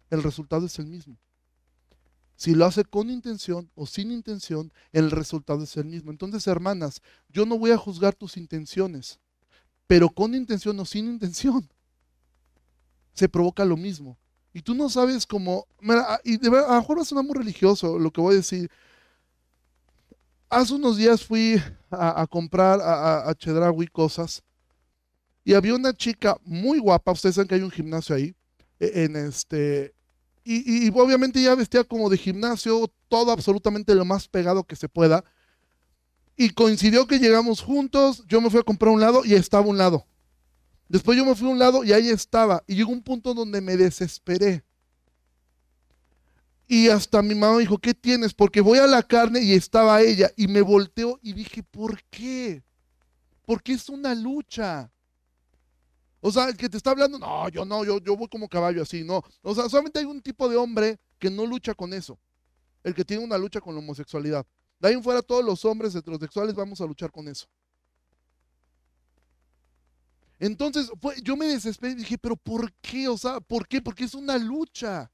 El 0.08 0.22
resultado 0.22 0.66
es 0.66 0.78
el 0.78 0.86
mismo. 0.86 1.18
Si 2.36 2.54
lo 2.54 2.64
hace 2.64 2.84
con 2.84 3.10
intención 3.10 3.70
o 3.74 3.86
sin 3.86 4.10
intención, 4.10 4.72
el 4.92 5.10
resultado 5.10 5.62
es 5.62 5.76
el 5.76 5.84
mismo. 5.84 6.10
Entonces, 6.10 6.46
hermanas, 6.46 7.02
yo 7.28 7.44
no 7.44 7.58
voy 7.58 7.70
a 7.70 7.76
juzgar 7.76 8.14
tus 8.14 8.36
intenciones, 8.38 9.20
pero 9.86 10.08
con 10.08 10.34
intención 10.34 10.78
o 10.80 10.84
sin 10.86 11.06
intención, 11.06 11.68
se 13.12 13.28
provoca 13.28 13.64
lo 13.64 13.76
mismo. 13.76 14.16
Y 14.52 14.62
tú 14.62 14.74
no 14.74 14.88
sabes 14.88 15.26
cómo, 15.26 15.66
ah, 15.90 16.18
y 16.24 16.38
de 16.38 16.48
verdad, 16.48 16.70
a 16.70 16.74
lo 16.74 16.80
mejor 16.80 16.98
va 16.98 17.02
a 17.02 17.04
sonar 17.04 17.24
muy 17.24 17.34
religioso 17.34 17.98
lo 17.98 18.10
que 18.10 18.20
voy 18.20 18.34
a 18.34 18.38
decir. 18.38 18.70
Hace 20.48 20.74
unos 20.74 20.96
días 20.96 21.22
fui 21.22 21.62
a, 21.90 22.26
comprar 22.26 22.80
a, 22.80 23.28
a 23.28 23.34
Chedraui 23.34 23.86
cosas 23.86 24.42
y 25.44 25.54
había 25.54 25.74
una 25.74 25.94
chica 25.94 26.36
muy 26.44 26.78
guapa, 26.78 27.12
ustedes 27.12 27.36
saben 27.36 27.48
que 27.48 27.54
hay 27.56 27.62
un 27.62 27.70
gimnasio 27.70 28.14
ahí, 28.14 28.34
e, 28.78 29.04
en 29.04 29.16
este, 29.16 29.94
y, 30.44 30.88
obviamente 30.90 31.40
ya 31.42 31.54
vestía 31.54 31.84
como 31.84 32.08
de 32.08 32.16
gimnasio, 32.16 32.90
todo 33.08 33.30
absolutamente 33.30 33.94
lo 33.94 34.04
más 34.04 34.26
pegado 34.26 34.64
que 34.64 34.76
se 34.76 34.88
pueda. 34.88 35.24
Y 36.36 36.50
coincidió 36.50 37.06
que 37.06 37.18
llegamos 37.18 37.60
juntos, 37.60 38.24
yo 38.26 38.40
me 38.40 38.50
fui 38.50 38.60
a 38.60 38.64
comprar 38.64 38.92
un 38.92 39.00
lado 39.00 39.24
y 39.24 39.34
estaba 39.34 39.66
un 39.66 39.78
lado. 39.78 40.06
Después 40.88 41.16
yo 41.16 41.24
me 41.24 41.34
fui 41.34 41.48
a 41.48 41.52
un 41.52 41.58
lado 41.58 41.84
y 41.84 41.92
ahí 41.92 42.08
estaba. 42.08 42.64
Y 42.66 42.74
llegó 42.74 42.90
un 42.90 43.02
punto 43.02 43.34
donde 43.34 43.60
me 43.60 43.76
desesperé. 43.76 44.64
Y 46.66 46.88
hasta 46.88 47.20
mi 47.20 47.34
mamá 47.34 47.58
dijo, 47.58 47.78
¿qué 47.78 47.94
tienes? 47.94 48.32
Porque 48.32 48.60
voy 48.60 48.78
a 48.78 48.86
la 48.86 49.02
carne 49.02 49.42
y 49.42 49.52
estaba 49.52 50.00
ella. 50.00 50.30
Y 50.36 50.48
me 50.48 50.62
volteó 50.62 51.18
y 51.22 51.32
dije, 51.32 51.62
¿por 51.62 52.02
qué? 52.04 52.62
Porque 53.44 53.74
es 53.74 53.88
una 53.88 54.14
lucha. 54.14 54.90
O 56.20 56.30
sea, 56.30 56.48
el 56.48 56.56
que 56.56 56.68
te 56.68 56.76
está 56.76 56.90
hablando, 56.90 57.18
no, 57.18 57.48
yo 57.48 57.64
no, 57.64 57.84
yo, 57.84 57.98
yo 57.98 58.16
voy 58.16 58.28
como 58.28 58.48
caballo 58.48 58.82
así, 58.82 59.02
no. 59.04 59.22
O 59.42 59.54
sea, 59.54 59.68
solamente 59.68 60.00
hay 60.00 60.04
un 60.04 60.20
tipo 60.20 60.48
de 60.48 60.56
hombre 60.56 60.98
que 61.18 61.30
no 61.30 61.46
lucha 61.46 61.74
con 61.74 61.94
eso. 61.94 62.18
El 62.82 62.94
que 62.94 63.04
tiene 63.04 63.24
una 63.24 63.38
lucha 63.38 63.60
con 63.60 63.74
la 63.74 63.80
homosexualidad. 63.80 64.46
De 64.78 64.88
ahí 64.88 64.94
en 64.94 65.02
fuera, 65.02 65.22
todos 65.22 65.44
los 65.44 65.64
hombres 65.64 65.94
heterosexuales 65.94 66.54
vamos 66.54 66.80
a 66.80 66.86
luchar 66.86 67.10
con 67.10 67.28
eso. 67.28 67.46
Entonces, 70.38 70.90
yo 71.22 71.36
me 71.36 71.46
desesperé 71.46 71.92
y 71.92 71.96
dije, 71.96 72.16
pero 72.16 72.34
¿por 72.36 72.72
qué? 72.80 73.08
O 73.08 73.18
sea, 73.18 73.40
¿por 73.40 73.68
qué? 73.68 73.82
Porque 73.82 74.04
es 74.04 74.14
una 74.14 74.38
lucha. 74.38 75.10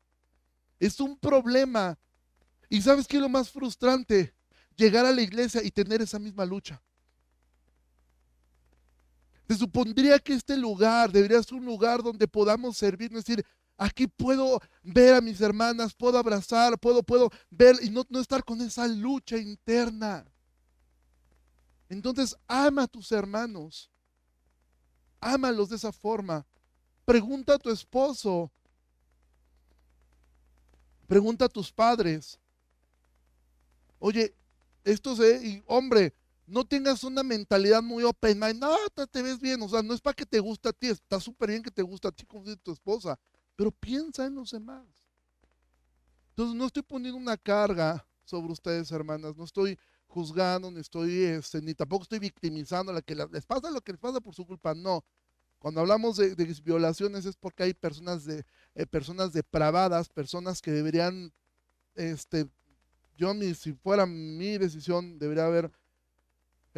Es 0.78 1.00
un 1.00 1.18
problema. 1.18 1.98
¿Y 2.68 2.80
sabes 2.82 3.08
qué 3.08 3.16
es 3.16 3.22
lo 3.22 3.28
más 3.28 3.50
frustrante? 3.50 4.34
Llegar 4.76 5.04
a 5.04 5.12
la 5.12 5.22
iglesia 5.22 5.62
y 5.64 5.70
tener 5.70 6.00
esa 6.00 6.20
misma 6.20 6.44
lucha. 6.44 6.80
Se 9.48 9.54
supondría 9.54 10.18
que 10.18 10.34
este 10.34 10.56
lugar 10.56 11.12
debería 11.12 11.42
ser 11.42 11.54
un 11.54 11.64
lugar 11.64 12.02
donde 12.02 12.26
podamos 12.26 12.76
servir, 12.76 13.12
es 13.12 13.24
decir, 13.24 13.46
aquí 13.76 14.06
puedo 14.06 14.60
ver 14.82 15.14
a 15.14 15.20
mis 15.20 15.40
hermanas, 15.40 15.94
puedo 15.94 16.18
abrazar, 16.18 16.78
puedo, 16.78 17.02
puedo 17.02 17.30
ver 17.50 17.76
y 17.82 17.90
no, 17.90 18.04
no 18.08 18.20
estar 18.20 18.42
con 18.44 18.60
esa 18.60 18.88
lucha 18.88 19.36
interna. 19.36 20.24
Entonces, 21.88 22.36
ama 22.48 22.82
a 22.82 22.86
tus 22.88 23.12
hermanos, 23.12 23.90
ámalos 25.20 25.68
de 25.68 25.76
esa 25.76 25.92
forma. 25.92 26.44
Pregunta 27.04 27.54
a 27.54 27.58
tu 27.58 27.70
esposo, 27.70 28.50
pregunta 31.06 31.44
a 31.44 31.48
tus 31.48 31.70
padres. 31.70 32.40
Oye, 34.00 34.34
esto 34.82 35.12
es, 35.22 35.44
y 35.44 35.62
hombre, 35.66 36.12
no 36.46 36.64
tengas 36.64 37.02
una 37.02 37.22
mentalidad 37.22 37.82
muy 37.82 38.04
open 38.04 38.38
mind. 38.38 38.60
No, 38.60 38.76
te, 39.10 39.22
ves 39.22 39.40
bien. 39.40 39.60
O 39.62 39.68
sea, 39.68 39.82
no 39.82 39.92
es 39.94 40.00
para 40.00 40.14
que 40.14 40.24
te 40.24 40.38
guste 40.38 40.68
a 40.68 40.72
ti. 40.72 40.88
Está 40.88 41.20
súper 41.20 41.50
bien 41.50 41.62
que 41.62 41.70
te 41.70 41.82
guste 41.82 42.08
a 42.08 42.12
ti 42.12 42.24
como 42.24 42.44
tu 42.56 42.72
esposa. 42.72 43.18
Pero 43.56 43.70
piensa 43.72 44.26
en 44.26 44.36
los 44.36 44.50
demás. 44.52 44.86
Entonces, 46.30 46.54
no 46.54 46.66
estoy 46.66 46.82
poniendo 46.82 47.18
una 47.18 47.36
carga 47.36 48.06
sobre 48.24 48.52
ustedes, 48.52 48.92
hermanas. 48.92 49.36
No 49.36 49.44
estoy 49.44 49.78
juzgando, 50.06 50.70
ni 50.70 50.80
estoy, 50.80 51.24
este, 51.24 51.60
ni 51.60 51.74
tampoco 51.74 52.04
estoy 52.04 52.20
victimizando 52.20 52.92
a 52.92 52.94
la 52.94 53.02
que 53.02 53.14
les 53.14 53.44
pasa 53.44 53.70
lo 53.70 53.80
que 53.80 53.92
les 53.92 54.00
pasa 54.00 54.20
por 54.20 54.34
su 54.34 54.46
culpa. 54.46 54.74
No. 54.74 55.04
Cuando 55.58 55.80
hablamos 55.80 56.16
de, 56.16 56.34
violaciones 56.62 57.24
es 57.24 57.36
porque 57.36 57.64
hay 57.64 57.74
personas 57.74 58.24
de 58.24 58.44
eh, 58.74 58.86
personas 58.86 59.32
depravadas, 59.32 60.08
personas 60.08 60.62
que 60.62 60.70
deberían, 60.70 61.32
este, 61.94 62.48
yo 63.16 63.32
si 63.54 63.72
fuera 63.72 64.06
mi 64.06 64.58
decisión, 64.58 65.18
debería 65.18 65.46
haber 65.46 65.72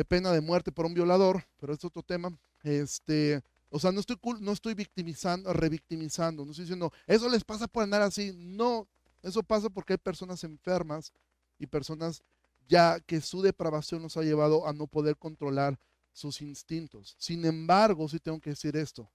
pena 0.04 0.32
de 0.32 0.40
muerte 0.40 0.72
por 0.72 0.86
un 0.86 0.94
violador, 0.94 1.44
pero 1.58 1.72
es 1.72 1.84
otro 1.84 2.02
tema. 2.02 2.36
Este, 2.62 3.42
o 3.70 3.78
sea, 3.78 3.92
no 3.92 4.00
estoy, 4.00 4.16
no 4.40 4.52
estoy 4.52 4.74
victimizando, 4.74 5.52
revictimizando, 5.52 6.44
no 6.44 6.52
estoy 6.52 6.64
diciendo, 6.64 6.92
eso 7.06 7.28
les 7.28 7.44
pasa 7.44 7.66
por 7.66 7.82
andar 7.82 8.02
así. 8.02 8.32
No, 8.34 8.88
eso 9.22 9.42
pasa 9.42 9.68
porque 9.68 9.94
hay 9.94 9.98
personas 9.98 10.44
enfermas 10.44 11.12
y 11.58 11.66
personas 11.66 12.22
ya 12.68 13.00
que 13.00 13.20
su 13.20 13.42
depravación 13.42 14.02
nos 14.02 14.16
ha 14.16 14.22
llevado 14.22 14.66
a 14.66 14.72
no 14.72 14.86
poder 14.86 15.16
controlar 15.16 15.78
sus 16.12 16.42
instintos. 16.42 17.14
Sin 17.18 17.44
embargo, 17.44 18.08
sí 18.08 18.18
tengo 18.18 18.40
que 18.40 18.50
decir 18.50 18.76
esto. 18.76 19.10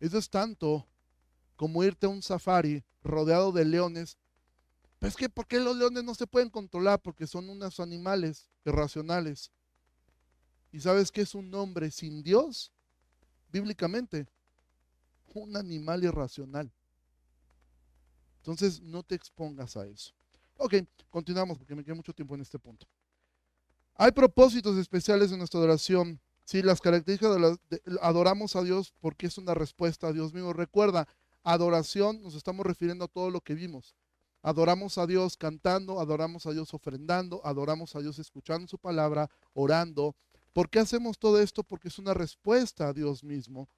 Eso 0.00 0.18
es 0.18 0.30
tanto 0.30 0.86
como 1.56 1.82
irte 1.82 2.06
a 2.06 2.10
un 2.10 2.22
safari 2.22 2.84
rodeado 3.02 3.52
de 3.52 3.64
leones 3.64 4.16
pero 4.98 5.08
es 5.08 5.16
que, 5.16 5.28
¿por 5.28 5.46
qué 5.46 5.60
los 5.60 5.76
leones 5.76 6.02
no 6.02 6.14
se 6.14 6.26
pueden 6.26 6.50
controlar? 6.50 7.00
Porque 7.00 7.26
son 7.26 7.48
unos 7.48 7.78
animales 7.78 8.50
irracionales. 8.64 9.52
¿Y 10.72 10.80
sabes 10.80 11.12
qué 11.12 11.20
es 11.20 11.34
un 11.34 11.54
hombre 11.54 11.90
sin 11.90 12.22
Dios? 12.22 12.72
Bíblicamente, 13.50 14.26
un 15.34 15.56
animal 15.56 16.04
irracional. 16.04 16.72
Entonces, 18.38 18.80
no 18.80 19.02
te 19.02 19.14
expongas 19.14 19.76
a 19.76 19.86
eso. 19.86 20.12
Ok, 20.56 20.74
continuamos 21.10 21.58
porque 21.58 21.74
me 21.74 21.84
queda 21.84 21.94
mucho 21.94 22.12
tiempo 22.12 22.34
en 22.34 22.40
este 22.40 22.58
punto. 22.58 22.86
Hay 23.94 24.10
propósitos 24.12 24.76
especiales 24.76 25.30
en 25.30 25.38
nuestra 25.38 25.58
adoración. 25.58 26.20
Sí, 26.44 26.62
las 26.62 26.80
características 26.80 27.34
de, 27.34 27.82
la, 27.84 28.00
adoramos 28.00 28.56
a 28.56 28.62
Dios 28.62 28.92
porque 29.00 29.26
es 29.26 29.38
una 29.38 29.54
respuesta 29.54 30.08
a 30.08 30.12
Dios 30.12 30.32
mismo. 30.34 30.52
Recuerda, 30.52 31.06
adoración 31.44 32.22
nos 32.22 32.34
estamos 32.34 32.66
refiriendo 32.66 33.04
a 33.04 33.08
todo 33.08 33.30
lo 33.30 33.40
que 33.40 33.54
vimos. 33.54 33.94
Adoramos 34.42 34.98
a 34.98 35.06
Dios 35.06 35.36
cantando, 35.36 36.00
adoramos 36.00 36.46
a 36.46 36.52
Dios 36.52 36.72
ofrendando, 36.72 37.40
adoramos 37.44 37.96
a 37.96 38.00
Dios 38.00 38.18
escuchando 38.18 38.66
su 38.68 38.78
palabra, 38.78 39.28
orando. 39.52 40.14
¿Por 40.52 40.70
qué 40.70 40.78
hacemos 40.80 41.18
todo 41.18 41.40
esto? 41.40 41.62
Porque 41.62 41.88
es 41.88 41.98
una 41.98 42.14
respuesta 42.14 42.88
a 42.88 42.92
Dios 42.92 43.24
mismo. 43.24 43.68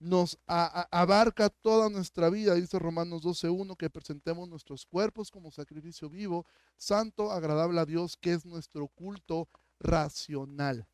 nos 0.00 0.38
abarca 0.46 1.48
toda 1.50 1.90
nuestra 1.90 2.30
vida, 2.30 2.54
dice 2.54 2.78
Romanos 2.78 3.22
12.1, 3.22 3.76
que 3.76 3.90
presentemos 3.90 4.48
nuestros 4.48 4.86
cuerpos 4.86 5.30
como 5.30 5.50
sacrificio 5.50 6.08
vivo, 6.08 6.46
santo, 6.76 7.32
agradable 7.32 7.80
a 7.80 7.86
Dios, 7.86 8.16
que 8.16 8.32
es 8.32 8.46
nuestro 8.46 8.86
culto 8.88 9.48
racional. 9.80 10.86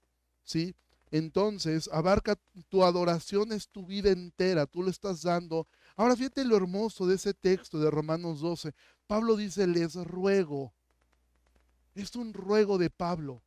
¿Sí? 0.43 0.75
Entonces, 1.11 1.89
abarca 1.93 2.37
tu 2.69 2.83
adoración, 2.83 3.53
es 3.53 3.69
tu 3.69 3.87
vida 3.87 4.11
entera, 4.11 4.67
tú 4.67 4.83
le 4.83 4.91
estás 4.91 5.23
dando. 5.23 5.69
Ahora 5.97 6.17
fíjate 6.17 6.45
lo 6.45 6.57
hermoso 6.57 7.07
de 7.07 7.15
ese 7.15 7.35
texto 7.35 7.79
de 7.79 7.91
Romanos 7.91 8.41
12. 8.41 8.75
Pablo 9.07 9.37
dice, 9.37 9.67
les 9.67 9.95
ruego. 9.95 10.73
Es 11.95 12.17
un 12.17 12.33
ruego 12.33 12.79
de 12.79 12.91
Pablo. 12.91 13.43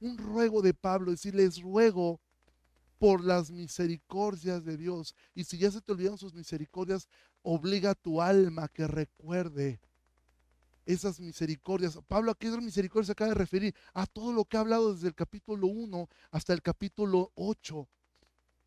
Un 0.00 0.18
ruego 0.18 0.62
de 0.62 0.74
Pablo, 0.74 1.12
es 1.12 1.22
decir, 1.22 1.34
les 1.34 1.60
ruego 1.60 2.20
por 2.98 3.24
las 3.24 3.50
misericordias 3.50 4.64
de 4.64 4.76
Dios. 4.76 5.14
Y 5.34 5.44
si 5.44 5.58
ya 5.58 5.70
se 5.70 5.80
te 5.80 5.92
olvidan 5.92 6.18
sus 6.18 6.34
misericordias, 6.34 7.08
obliga 7.42 7.90
a 7.90 7.94
tu 7.94 8.22
alma 8.22 8.68
que 8.68 8.86
recuerde 8.86 9.80
esas 10.86 11.20
misericordias. 11.20 11.98
Pablo, 12.08 12.32
¿a 12.32 12.34
qué 12.34 12.50
misericordia 12.58 13.06
se 13.06 13.12
acaba 13.12 13.30
de 13.30 13.34
referir? 13.34 13.74
A 13.94 14.06
todo 14.06 14.32
lo 14.32 14.44
que 14.44 14.56
ha 14.56 14.60
hablado 14.60 14.94
desde 14.94 15.08
el 15.08 15.14
capítulo 15.14 15.66
1 15.66 16.08
hasta 16.30 16.52
el 16.52 16.62
capítulo 16.62 17.30
8. 17.34 17.88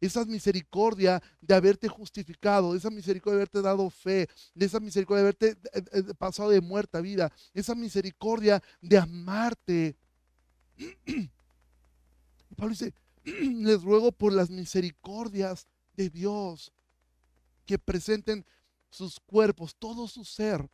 Esa 0.01 0.25
misericordia 0.25 1.21
de 1.41 1.55
haberte 1.55 1.87
justificado, 1.87 2.75
esa 2.75 2.89
misericordia 2.89 3.37
de 3.37 3.41
haberte 3.41 3.61
dado 3.61 3.89
fe, 3.89 4.29
esa 4.55 4.79
misericordia 4.79 5.23
de 5.23 5.27
haberte 5.29 5.69
eh, 5.73 5.83
eh, 5.93 6.13
pasado 6.17 6.49
de 6.49 6.61
muerta 6.61 6.97
a 6.97 7.01
vida, 7.01 7.31
esa 7.53 7.75
misericordia 7.75 8.61
de 8.81 8.97
amarte. 8.97 9.95
Pablo 12.55 12.71
dice, 12.71 12.93
les 13.23 13.83
ruego 13.83 14.11
por 14.11 14.33
las 14.33 14.49
misericordias 14.49 15.67
de 15.95 16.09
Dios 16.09 16.71
que 17.65 17.79
presenten 17.79 18.45
sus 18.89 19.19
cuerpos, 19.19 19.75
todo 19.77 20.07
su 20.07 20.23
ser, 20.23 20.69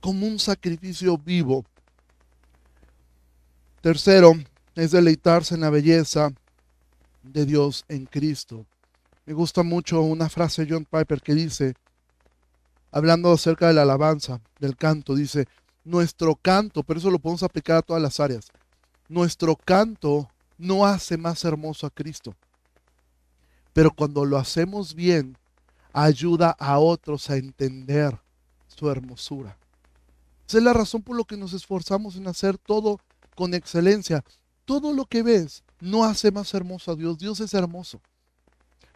como 0.00 0.26
un 0.26 0.38
sacrificio 0.38 1.16
vivo. 1.16 1.64
Tercero, 3.80 4.32
es 4.74 4.90
deleitarse 4.90 5.54
en 5.54 5.62
la 5.62 5.70
belleza 5.70 6.32
de 7.22 7.46
Dios 7.46 7.84
en 7.88 8.06
Cristo. 8.06 8.66
Me 9.26 9.34
gusta 9.34 9.62
mucho 9.62 10.00
una 10.00 10.28
frase 10.28 10.64
de 10.64 10.72
John 10.72 10.84
Piper 10.84 11.20
que 11.20 11.34
dice, 11.34 11.74
hablando 12.90 13.32
acerca 13.32 13.68
de 13.68 13.74
la 13.74 13.82
alabanza, 13.82 14.40
del 14.58 14.76
canto, 14.76 15.14
dice, 15.14 15.46
nuestro 15.84 16.36
canto, 16.36 16.82
pero 16.82 16.98
eso 16.98 17.10
lo 17.10 17.18
podemos 17.18 17.42
aplicar 17.42 17.76
a 17.76 17.82
todas 17.82 18.02
las 18.02 18.18
áreas, 18.20 18.48
nuestro 19.08 19.56
canto 19.56 20.28
no 20.58 20.86
hace 20.86 21.16
más 21.16 21.44
hermoso 21.44 21.86
a 21.86 21.90
Cristo. 21.90 22.34
Pero 23.72 23.90
cuando 23.90 24.24
lo 24.24 24.38
hacemos 24.38 24.94
bien, 24.94 25.36
ayuda 25.92 26.54
a 26.58 26.78
otros 26.78 27.30
a 27.30 27.36
entender 27.36 28.18
su 28.66 28.90
hermosura. 28.90 29.56
Esa 30.46 30.58
es 30.58 30.64
la 30.64 30.72
razón 30.72 31.02
por 31.02 31.16
la 31.16 31.24
que 31.24 31.36
nos 31.36 31.52
esforzamos 31.52 32.16
en 32.16 32.28
hacer 32.28 32.58
todo 32.58 33.00
con 33.34 33.54
excelencia. 33.54 34.24
Todo 34.64 34.92
lo 34.92 35.04
que 35.06 35.22
ves 35.22 35.64
no 35.80 36.04
hace 36.04 36.30
más 36.30 36.52
hermoso 36.54 36.92
a 36.92 36.96
Dios. 36.96 37.18
Dios 37.18 37.40
es 37.40 37.54
hermoso. 37.54 38.00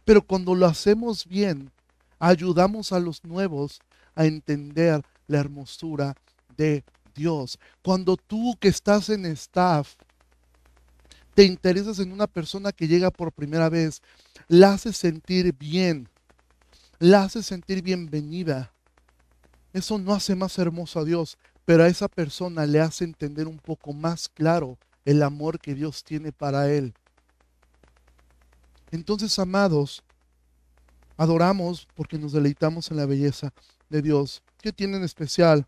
Pero 0.05 0.23
cuando 0.23 0.55
lo 0.55 0.67
hacemos 0.67 1.27
bien, 1.27 1.73
ayudamos 2.19 2.93
a 2.93 3.01
los 3.01 3.25
nuevos 3.25 3.81
a 4.14 4.25
entender 4.25 5.03
la 5.27 5.39
hermosura 5.39 6.14
de 6.57 6.85
Dios. 7.14 7.59
Cuando 7.83 8.17
tú 8.17 8.57
que 8.61 8.69
estás 8.69 9.09
en 9.11 9.27
staff, 9.27 9.95
te 11.35 11.45
interesas 11.45 11.99
en 11.99 12.12
una 12.12 12.27
persona 12.27 12.73
que 12.73 12.89
llega 12.89 13.11
por 13.11 13.33
primera 13.33 13.69
vez, 13.69 14.01
la 14.49 14.73
haces 14.73 14.97
sentir 14.97 15.53
bien, 15.55 16.09
la 16.99 17.25
haces 17.25 17.47
sentir 17.47 17.83
bienvenida. 17.83 18.73
Eso 19.73 19.99
no 19.99 20.14
hace 20.14 20.35
más 20.35 20.59
hermoso 20.59 21.01
a 21.01 21.05
Dios, 21.05 21.37
pero 21.64 21.83
a 21.83 21.89
esa 21.89 22.09
persona 22.09 22.64
le 22.64 22.81
hace 22.81 23.05
entender 23.05 23.47
un 23.49 23.59
poco 23.59 23.93
más 23.93 24.29
claro 24.29 24.79
el 25.07 25.23
amor 25.23 25.59
que 25.59 25.75
Dios 25.75 26.05
tiene 26.05 26.31
para 26.31 26.71
él. 26.71 26.93
Entonces, 28.91 29.39
amados, 29.39 30.05
adoramos 31.17 31.89
porque 31.95 32.19
nos 32.19 32.33
deleitamos 32.33 32.91
en 32.91 32.99
la 32.99 33.07
belleza 33.07 33.55
de 33.89 34.03
Dios. 34.03 34.43
¿Qué 34.59 34.71
tiene 34.71 34.99
en 34.99 35.05
especial? 35.05 35.67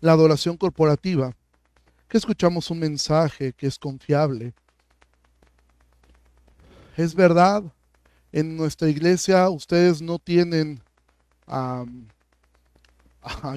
la 0.00 0.12
adoración 0.12 0.56
corporativa, 0.56 1.34
que 2.08 2.18
escuchamos 2.18 2.70
un 2.70 2.78
mensaje 2.78 3.52
que 3.52 3.66
es 3.66 3.78
confiable. 3.78 4.54
Es 6.96 7.14
verdad, 7.14 7.62
en 8.32 8.56
nuestra 8.56 8.88
iglesia 8.88 9.48
ustedes 9.50 10.00
no 10.00 10.18
tienen 10.18 10.80
a 11.46 11.84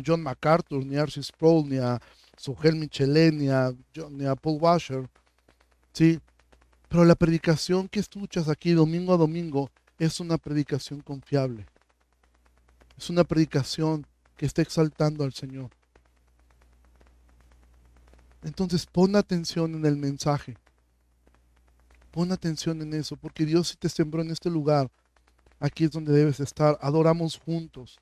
John 0.06 0.24
MacArthur, 0.24 0.86
ni 0.86 0.96
a 0.96 1.04
Archie 1.04 1.24
Sproul, 1.24 1.70
ni 1.70 1.78
a 1.78 2.00
Sugel 2.40 2.78
Michelin, 2.78 3.38
ni 3.38 3.50
a, 3.50 3.76
ni 4.12 4.26
a 4.26 4.34
Paul 4.34 4.60
Washer, 4.62 5.10
¿sí? 5.92 6.22
Pero 6.88 7.04
la 7.04 7.16
predicación 7.16 7.90
que 7.90 8.00
escuchas 8.00 8.48
aquí 8.48 8.72
domingo 8.72 9.14
a 9.14 9.18
domingo 9.18 9.70
es 9.98 10.22
una 10.22 10.38
predicación 10.38 11.02
confiable. 11.02 11.66
Es 12.98 13.10
una 13.10 13.26
predicación 13.26 14.08
que 14.38 14.46
está 14.46 14.62
exaltando 14.62 15.26
al 15.26 15.34
Señor. 15.34 15.70
Entonces 18.42 18.86
pon 18.86 19.18
atención 19.18 19.76
en 19.76 19.86
el 19.86 19.98
mensaje. 19.98 20.56
Pon 22.10 22.32
atención 22.32 22.82
en 22.82 22.94
eso, 22.94 23.18
porque 23.18 23.46
Dios 23.46 23.68
si 23.68 23.76
te 23.76 23.90
sembró 23.90 24.22
en 24.22 24.32
este 24.32 24.50
lugar, 24.50 24.90
aquí 25.60 25.84
es 25.84 25.92
donde 25.92 26.14
debes 26.14 26.40
estar. 26.40 26.80
Adoramos 26.82 27.38
juntos. 27.38 28.00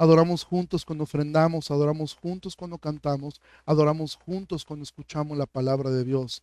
Adoramos 0.00 0.44
juntos 0.44 0.86
cuando 0.86 1.04
ofrendamos, 1.04 1.70
adoramos 1.70 2.14
juntos 2.14 2.56
cuando 2.56 2.78
cantamos, 2.78 3.38
adoramos 3.66 4.16
juntos 4.16 4.64
cuando 4.64 4.82
escuchamos 4.82 5.36
la 5.36 5.44
palabra 5.44 5.90
de 5.90 6.04
Dios. 6.04 6.42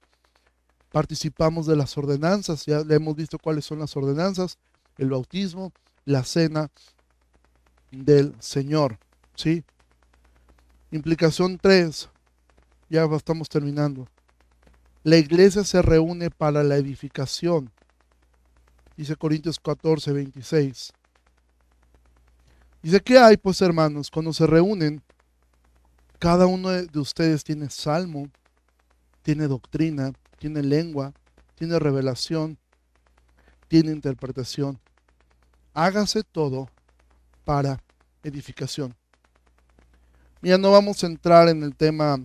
Participamos 0.91 1.65
de 1.65 1.75
las 1.75 1.97
ordenanzas, 1.97 2.67
ya 2.67 2.81
le 2.81 2.93
hemos 2.93 3.15
visto 3.15 3.39
cuáles 3.39 3.65
son 3.65 3.79
las 3.79 3.97
ordenanzas, 3.97 4.59
el 4.99 5.09
bautismo, 5.09 5.73
la 6.05 6.23
cena 6.23 6.69
del 7.89 8.35
Señor. 8.39 8.99
¿sí? 9.33 9.63
Implicación 10.91 11.57
3, 11.57 12.09
ya 12.91 13.05
estamos 13.05 13.49
terminando. 13.49 14.07
La 15.01 15.17
iglesia 15.17 15.63
se 15.63 15.81
reúne 15.81 16.29
para 16.29 16.61
la 16.61 16.75
edificación. 16.75 17.71
Dice 18.95 19.15
Corintios 19.15 19.59
14, 19.59 20.11
26. 20.11 20.93
Dice, 22.81 23.01
¿qué 23.01 23.17
hay 23.17 23.37
pues 23.37 23.61
hermanos? 23.61 24.09
Cuando 24.11 24.33
se 24.33 24.47
reúnen, 24.47 25.01
cada 26.19 26.45
uno 26.47 26.69
de 26.69 26.99
ustedes 26.99 27.43
tiene 27.43 27.69
salmo, 27.69 28.29
tiene 29.21 29.47
doctrina, 29.47 30.13
tiene 30.39 30.63
lengua, 30.63 31.13
tiene 31.55 31.79
revelación, 31.79 32.57
tiene 33.67 33.91
interpretación. 33.91 34.79
Hágase 35.73 36.23
todo 36.23 36.69
para 37.43 37.81
edificación. 38.23 38.95
Ya 40.41 40.57
no 40.57 40.71
vamos 40.71 41.03
a 41.03 41.07
entrar 41.07 41.49
en 41.49 41.63
el 41.63 41.75
tema 41.75 42.17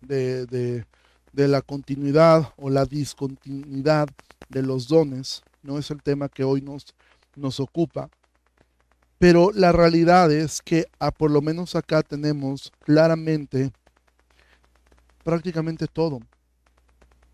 de, 0.00 0.84
la 1.32 1.62
continuidad 1.62 2.52
o 2.56 2.70
la 2.70 2.84
discontinuidad 2.84 4.08
de 4.48 4.62
los 4.62 4.88
dones. 4.88 5.42
No 5.62 5.78
es 5.78 5.90
el 5.90 6.02
tema 6.02 6.28
que 6.28 6.44
hoy 6.44 6.60
nos, 6.60 6.86
nos 7.36 7.60
ocupa. 7.60 8.08
Pero 9.18 9.50
la 9.52 9.72
realidad 9.72 10.30
es 10.30 10.62
que 10.62 10.86
a, 11.00 11.10
por 11.10 11.30
lo 11.30 11.42
menos 11.42 11.74
acá 11.74 12.02
tenemos 12.02 12.72
claramente 12.80 13.72
prácticamente 15.24 15.86
todo. 15.86 16.20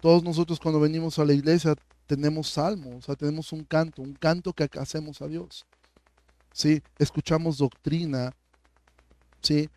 Todos 0.01 0.23
nosotros 0.25 0.59
cuando 0.59 0.81
venimos 0.81 1.19
a 1.19 1.25
la 1.25 1.35
iglesia 1.35 1.75
tenemos 2.07 2.51
salmos, 2.51 2.95
o 2.97 3.01
sea, 3.03 3.15
tenemos 3.15 3.53
un 3.53 3.65
canto, 3.65 4.03
un 4.03 4.15
canto 4.15 4.53
que 4.53 4.69
hacemos 4.79 5.21
a 5.23 5.29
Dios. 5.29 5.67
¿Sí? 6.53 6.83
Escuchamos 6.99 7.59
doctrina, 7.59 8.33
¿sí? 9.43 9.69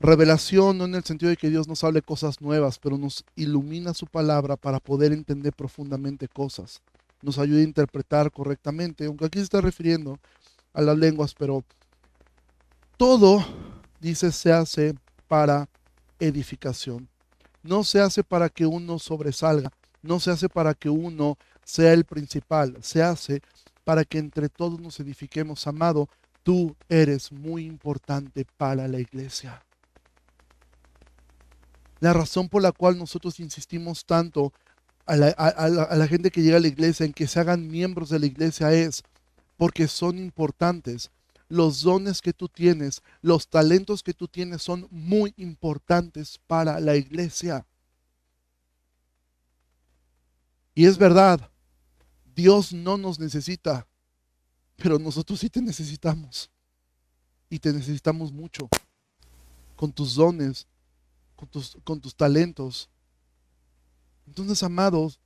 Revelación 0.00 0.78
no 0.78 0.86
en 0.86 0.94
el 0.94 1.04
sentido 1.04 1.28
de 1.28 1.36
que 1.36 1.50
Dios 1.50 1.68
nos 1.68 1.84
hable 1.84 2.00
cosas 2.00 2.40
nuevas, 2.40 2.78
pero 2.78 2.96
nos 2.96 3.22
ilumina 3.36 3.92
su 3.92 4.06
palabra 4.06 4.56
para 4.56 4.80
poder 4.80 5.12
entender 5.12 5.52
profundamente 5.52 6.26
cosas. 6.26 6.80
Nos 7.20 7.38
ayuda 7.38 7.60
a 7.60 7.64
interpretar 7.64 8.32
correctamente, 8.32 9.04
aunque 9.04 9.26
aquí 9.26 9.38
se 9.38 9.44
está 9.44 9.60
refiriendo 9.60 10.18
a 10.72 10.82
las 10.82 10.96
lenguas, 10.96 11.34
pero 11.34 11.64
todo, 12.96 13.44
dice, 14.00 14.32
se 14.32 14.52
hace 14.52 14.94
para 15.26 15.68
edificación. 16.18 17.08
No 17.62 17.84
se 17.84 18.00
hace 18.00 18.24
para 18.24 18.48
que 18.48 18.66
uno 18.66 18.98
sobresalga, 18.98 19.70
no 20.02 20.20
se 20.20 20.30
hace 20.30 20.48
para 20.48 20.74
que 20.74 20.88
uno 20.88 21.36
sea 21.64 21.92
el 21.92 22.04
principal, 22.04 22.76
se 22.80 23.02
hace 23.02 23.42
para 23.84 24.04
que 24.04 24.18
entre 24.18 24.48
todos 24.48 24.80
nos 24.80 24.98
edifiquemos. 25.00 25.66
Amado, 25.66 26.08
tú 26.42 26.76
eres 26.88 27.32
muy 27.32 27.64
importante 27.64 28.46
para 28.56 28.88
la 28.88 28.98
iglesia. 28.98 29.62
La 32.00 32.12
razón 32.12 32.48
por 32.48 32.62
la 32.62 32.72
cual 32.72 32.98
nosotros 32.98 33.40
insistimos 33.40 34.06
tanto 34.06 34.52
a 35.06 35.16
la, 35.16 35.28
a 35.28 35.96
la 35.96 36.06
gente 36.06 36.30
que 36.30 36.40
llega 36.40 36.56
a 36.56 36.60
la 36.60 36.68
iglesia, 36.68 37.04
en 37.04 37.12
que 37.12 37.26
se 37.26 37.40
hagan 37.40 37.68
miembros 37.68 38.10
de 38.10 38.20
la 38.20 38.26
iglesia, 38.26 38.72
es 38.72 39.02
porque 39.60 39.88
son 39.88 40.18
importantes. 40.18 41.10
Los 41.46 41.82
dones 41.82 42.22
que 42.22 42.32
tú 42.32 42.48
tienes, 42.48 43.02
los 43.20 43.46
talentos 43.46 44.02
que 44.02 44.14
tú 44.14 44.26
tienes 44.26 44.62
son 44.62 44.88
muy 44.90 45.34
importantes 45.36 46.40
para 46.46 46.80
la 46.80 46.96
iglesia. 46.96 47.66
Y 50.74 50.86
es 50.86 50.96
verdad, 50.96 51.50
Dios 52.34 52.72
no 52.72 52.96
nos 52.96 53.18
necesita, 53.18 53.86
pero 54.76 54.98
nosotros 54.98 55.38
sí 55.38 55.50
te 55.50 55.60
necesitamos. 55.60 56.50
Y 57.50 57.58
te 57.58 57.70
necesitamos 57.70 58.32
mucho. 58.32 58.66
Con 59.76 59.92
tus 59.92 60.14
dones, 60.14 60.66
con 61.36 61.48
tus, 61.50 61.76
con 61.84 62.00
tus 62.00 62.16
talentos. 62.16 62.88
Entonces, 64.26 64.62
amados, 64.62 65.20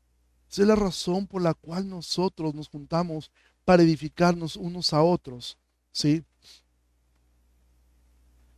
esa 0.51 0.63
es 0.63 0.67
la 0.67 0.75
razón 0.75 1.29
por 1.29 1.41
la 1.41 1.55
cual 1.55 1.89
nosotros 1.89 2.53
nos 2.53 2.69
juntamos 2.69 3.31
para 3.65 3.83
edificarnos 3.83 4.57
unos 4.57 4.93
a 4.93 5.03
otros. 5.03 5.59
¿Sí? 5.93 6.25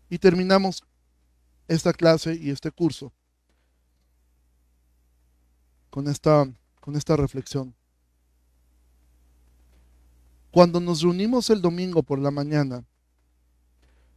Y 0.08 0.18
terminamos 0.18 0.82
esta 1.68 1.92
clase 1.92 2.34
y 2.34 2.50
este 2.50 2.70
curso 2.70 3.12
con 5.90 6.08
esta 6.08 6.46
con 6.80 6.94
esta 6.94 7.16
reflexión. 7.16 7.74
Cuando 10.52 10.78
nos 10.78 11.02
reunimos 11.02 11.50
el 11.50 11.60
domingo 11.60 12.02
por 12.02 12.20
la 12.20 12.30
mañana, 12.30 12.84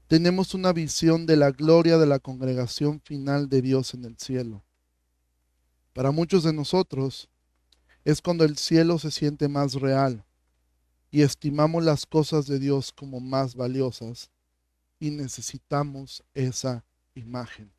tenemos 0.07 0.53
una 0.53 0.71
visión 0.71 1.25
de 1.25 1.35
la 1.35 1.51
gloria 1.51 1.97
de 1.97 2.05
la 2.05 2.19
congregación 2.19 3.01
final 3.01 3.49
de 3.49 3.61
Dios 3.61 3.93
en 3.95 4.05
el 4.05 4.17
cielo. 4.17 4.63
Para 5.93 6.11
muchos 6.11 6.43
de 6.43 6.53
nosotros 6.53 7.27
es 8.05 8.21
cuando 8.21 8.45
el 8.45 8.57
cielo 8.57 8.99
se 8.99 9.09
siente 9.09 9.47
más 9.47 9.73
real 9.73 10.23
y 11.11 11.21
estimamos 11.21 11.83
las 11.83 12.05
cosas 12.05 12.45
de 12.45 12.59
Dios 12.59 12.91
como 12.91 13.19
más 13.19 13.55
valiosas 13.55 14.29
y 14.99 15.11
necesitamos 15.11 16.23
esa 16.33 16.85
imagen. 17.15 17.71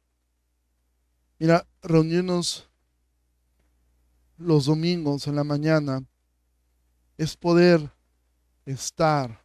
Mira, 1.38 1.66
reunirnos 1.82 2.68
los 4.36 4.66
domingos 4.66 5.26
en 5.26 5.36
la 5.36 5.44
mañana 5.44 6.04
es 7.16 7.36
poder 7.36 7.92
estar 8.64 9.44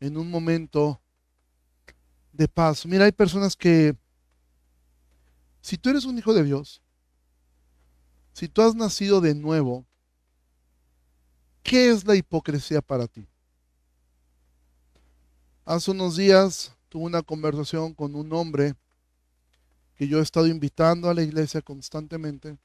en 0.00 0.16
un 0.16 0.30
momento 0.30 1.00
de 2.32 2.48
paz. 2.48 2.84
Mira, 2.86 3.06
hay 3.06 3.12
personas 3.12 3.56
que, 3.56 3.96
si 5.60 5.78
tú 5.78 5.90
eres 5.90 6.04
un 6.04 6.18
hijo 6.18 6.34
de 6.34 6.44
Dios, 6.44 6.82
si 8.32 8.48
tú 8.48 8.62
has 8.62 8.74
nacido 8.74 9.20
de 9.20 9.34
nuevo, 9.34 9.86
¿qué 11.64 11.90
es 11.90 12.06
la 12.06 12.14
hipocresía 12.14 12.80
para 12.80 13.08
ti? 13.08 13.26
Hace 15.64 15.90
unos 15.90 16.16
días 16.16 16.72
tuve 16.88 17.06
una 17.06 17.22
conversación 17.22 17.92
con 17.92 18.14
un 18.14 18.32
hombre 18.32 18.76
que 19.96 20.06
yo 20.06 20.20
he 20.20 20.22
estado 20.22 20.46
invitando 20.46 21.10
a 21.10 21.14
la 21.14 21.22
iglesia 21.22 21.60
constantemente 21.60 22.56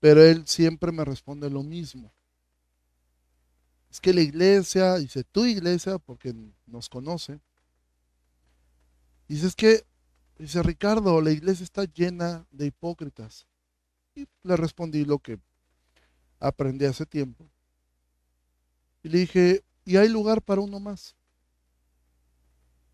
pero 0.00 0.22
él 0.22 0.46
siempre 0.46 0.92
me 0.92 1.04
responde 1.04 1.50
lo 1.50 1.62
mismo. 1.62 2.12
Es 3.90 4.00
que 4.00 4.12
la 4.12 4.20
iglesia, 4.20 4.96
dice 4.96 5.24
tu 5.24 5.44
iglesia, 5.44 5.98
porque 5.98 6.34
nos 6.66 6.88
conoce, 6.88 7.40
dice 9.28 9.46
es 9.46 9.56
que, 9.56 9.84
dice 10.38 10.62
Ricardo, 10.62 11.20
la 11.20 11.30
iglesia 11.30 11.64
está 11.64 11.84
llena 11.84 12.46
de 12.50 12.66
hipócritas. 12.66 13.46
Y 14.14 14.26
le 14.42 14.56
respondí 14.56 15.04
lo 15.04 15.18
que 15.18 15.38
aprendí 16.40 16.84
hace 16.84 17.06
tiempo. 17.06 17.48
Y 19.06 19.08
le 19.08 19.18
dije, 19.18 19.64
y 19.84 19.96
hay 19.98 20.08
lugar 20.08 20.42
para 20.42 20.60
uno 20.60 20.80
más. 20.80 21.14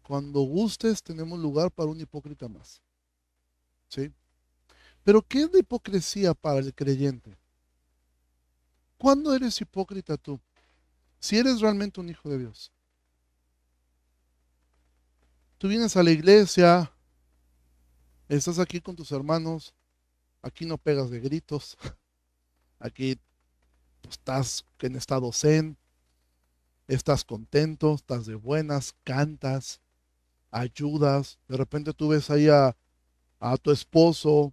Cuando 0.03 0.41
gustes, 0.43 1.03
tenemos 1.03 1.39
lugar 1.39 1.71
para 1.71 1.89
un 1.89 1.99
hipócrita 1.99 2.49
más. 2.49 2.83
¿Sí? 3.89 4.13
Pero 5.05 5.23
¿qué 5.23 5.45
es 5.45 5.53
la 5.55 5.61
hipocresía 5.61 6.35
para 6.35 6.59
el 6.59 6.75
creyente? 6.75 7.39
¿Cuándo 8.99 9.35
eres 9.35 9.59
hipócrita 9.59 10.19
tú? 10.19 10.39
Si 11.19 11.39
eres 11.39 11.63
realmente 11.63 11.99
un 11.99 12.11
hijo 12.11 12.29
de 12.29 12.41
Dios. 12.41 12.71
Tú 15.57 15.67
vienes 15.67 15.97
a 15.97 16.03
la 16.03 16.11
iglesia, 16.11 16.93
estás 18.29 18.59
aquí 18.59 18.83
con 18.83 18.97
tus 18.97 19.13
hermanos, 19.13 19.75
aquí 20.43 20.67
no 20.67 20.77
pegas 20.77 21.09
de 21.09 21.21
gritos, 21.21 21.79
aquí 22.79 23.19
estás 24.11 24.67
en 24.81 24.97
estado 24.97 25.33
zen, 25.33 25.79
estás 26.89 27.25
contento, 27.25 27.95
estás 27.95 28.27
de 28.27 28.35
buenas, 28.35 28.95
cantas, 29.05 29.81
ayudas, 30.51 31.39
de 31.49 31.57
repente 31.57 31.93
tú 31.93 32.09
ves 32.09 32.31
ahí 32.31 32.49
a, 32.49 32.77
a 33.41 33.57
tu 33.57 33.71
esposo 33.71 34.53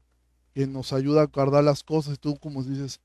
que 0.54 0.66
nos 0.66 0.94
ayuda 0.94 1.24
a 1.24 1.28
guardar 1.28 1.64
las 1.64 1.84
cosas. 1.84 2.16
Y 2.16 2.18
tú 2.18 2.38
como 2.38 2.64
dices, 2.64 3.00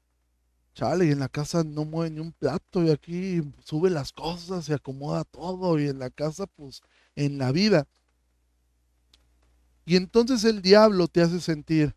chale, 0.74 1.06
y 1.06 1.10
en 1.10 1.20
la 1.20 1.28
casa 1.28 1.64
no 1.64 1.84
mueve 1.84 2.10
ni 2.10 2.20
un 2.20 2.32
plato 2.32 2.82
y 2.82 2.90
aquí 2.90 3.42
sube 3.64 3.90
las 3.90 4.12
cosas, 4.12 4.64
se 4.64 4.74
acomoda 4.74 5.24
todo 5.24 5.78
y 5.78 5.88
en 5.88 5.98
la 5.98 6.10
casa, 6.10 6.46
pues, 6.46 6.82
en 7.14 7.38
la 7.38 7.52
vida. 7.52 7.86
Y 9.86 9.96
entonces 9.96 10.44
el 10.44 10.62
diablo 10.62 11.08
te 11.08 11.20
hace 11.20 11.40
sentir, 11.40 11.94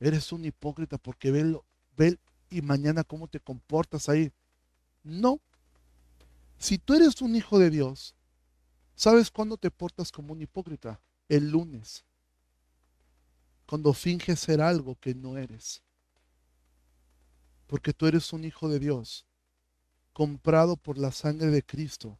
eres 0.00 0.32
un 0.32 0.44
hipócrita 0.44 0.98
porque 0.98 1.30
ve, 1.30 1.60
ve 1.96 2.18
y 2.48 2.62
mañana 2.62 3.04
cómo 3.04 3.28
te 3.28 3.40
comportas 3.40 4.08
ahí. 4.08 4.32
No. 5.02 5.40
Si 6.58 6.78
tú 6.78 6.94
eres 6.94 7.20
un 7.22 7.36
hijo 7.36 7.58
de 7.58 7.70
Dios, 7.70 8.14
¿sabes 8.94 9.30
cuándo 9.30 9.56
te 9.56 9.70
portas 9.70 10.10
como 10.10 10.32
un 10.32 10.42
hipócrita? 10.42 11.00
El 11.28 11.50
lunes 11.50 12.04
cuando 13.66 13.92
finges 13.92 14.40
ser 14.40 14.60
algo 14.60 14.96
que 14.98 15.14
no 15.14 15.36
eres. 15.36 15.82
Porque 17.66 17.92
tú 17.92 18.06
eres 18.06 18.32
un 18.32 18.44
hijo 18.44 18.68
de 18.68 18.78
Dios, 18.78 19.26
comprado 20.12 20.76
por 20.76 20.98
la 20.98 21.10
sangre 21.10 21.48
de 21.48 21.62
Cristo. 21.62 22.18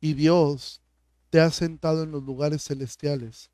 Y 0.00 0.14
Dios 0.14 0.82
te 1.30 1.40
ha 1.40 1.50
sentado 1.50 2.02
en 2.02 2.10
los 2.10 2.24
lugares 2.24 2.64
celestiales. 2.64 3.50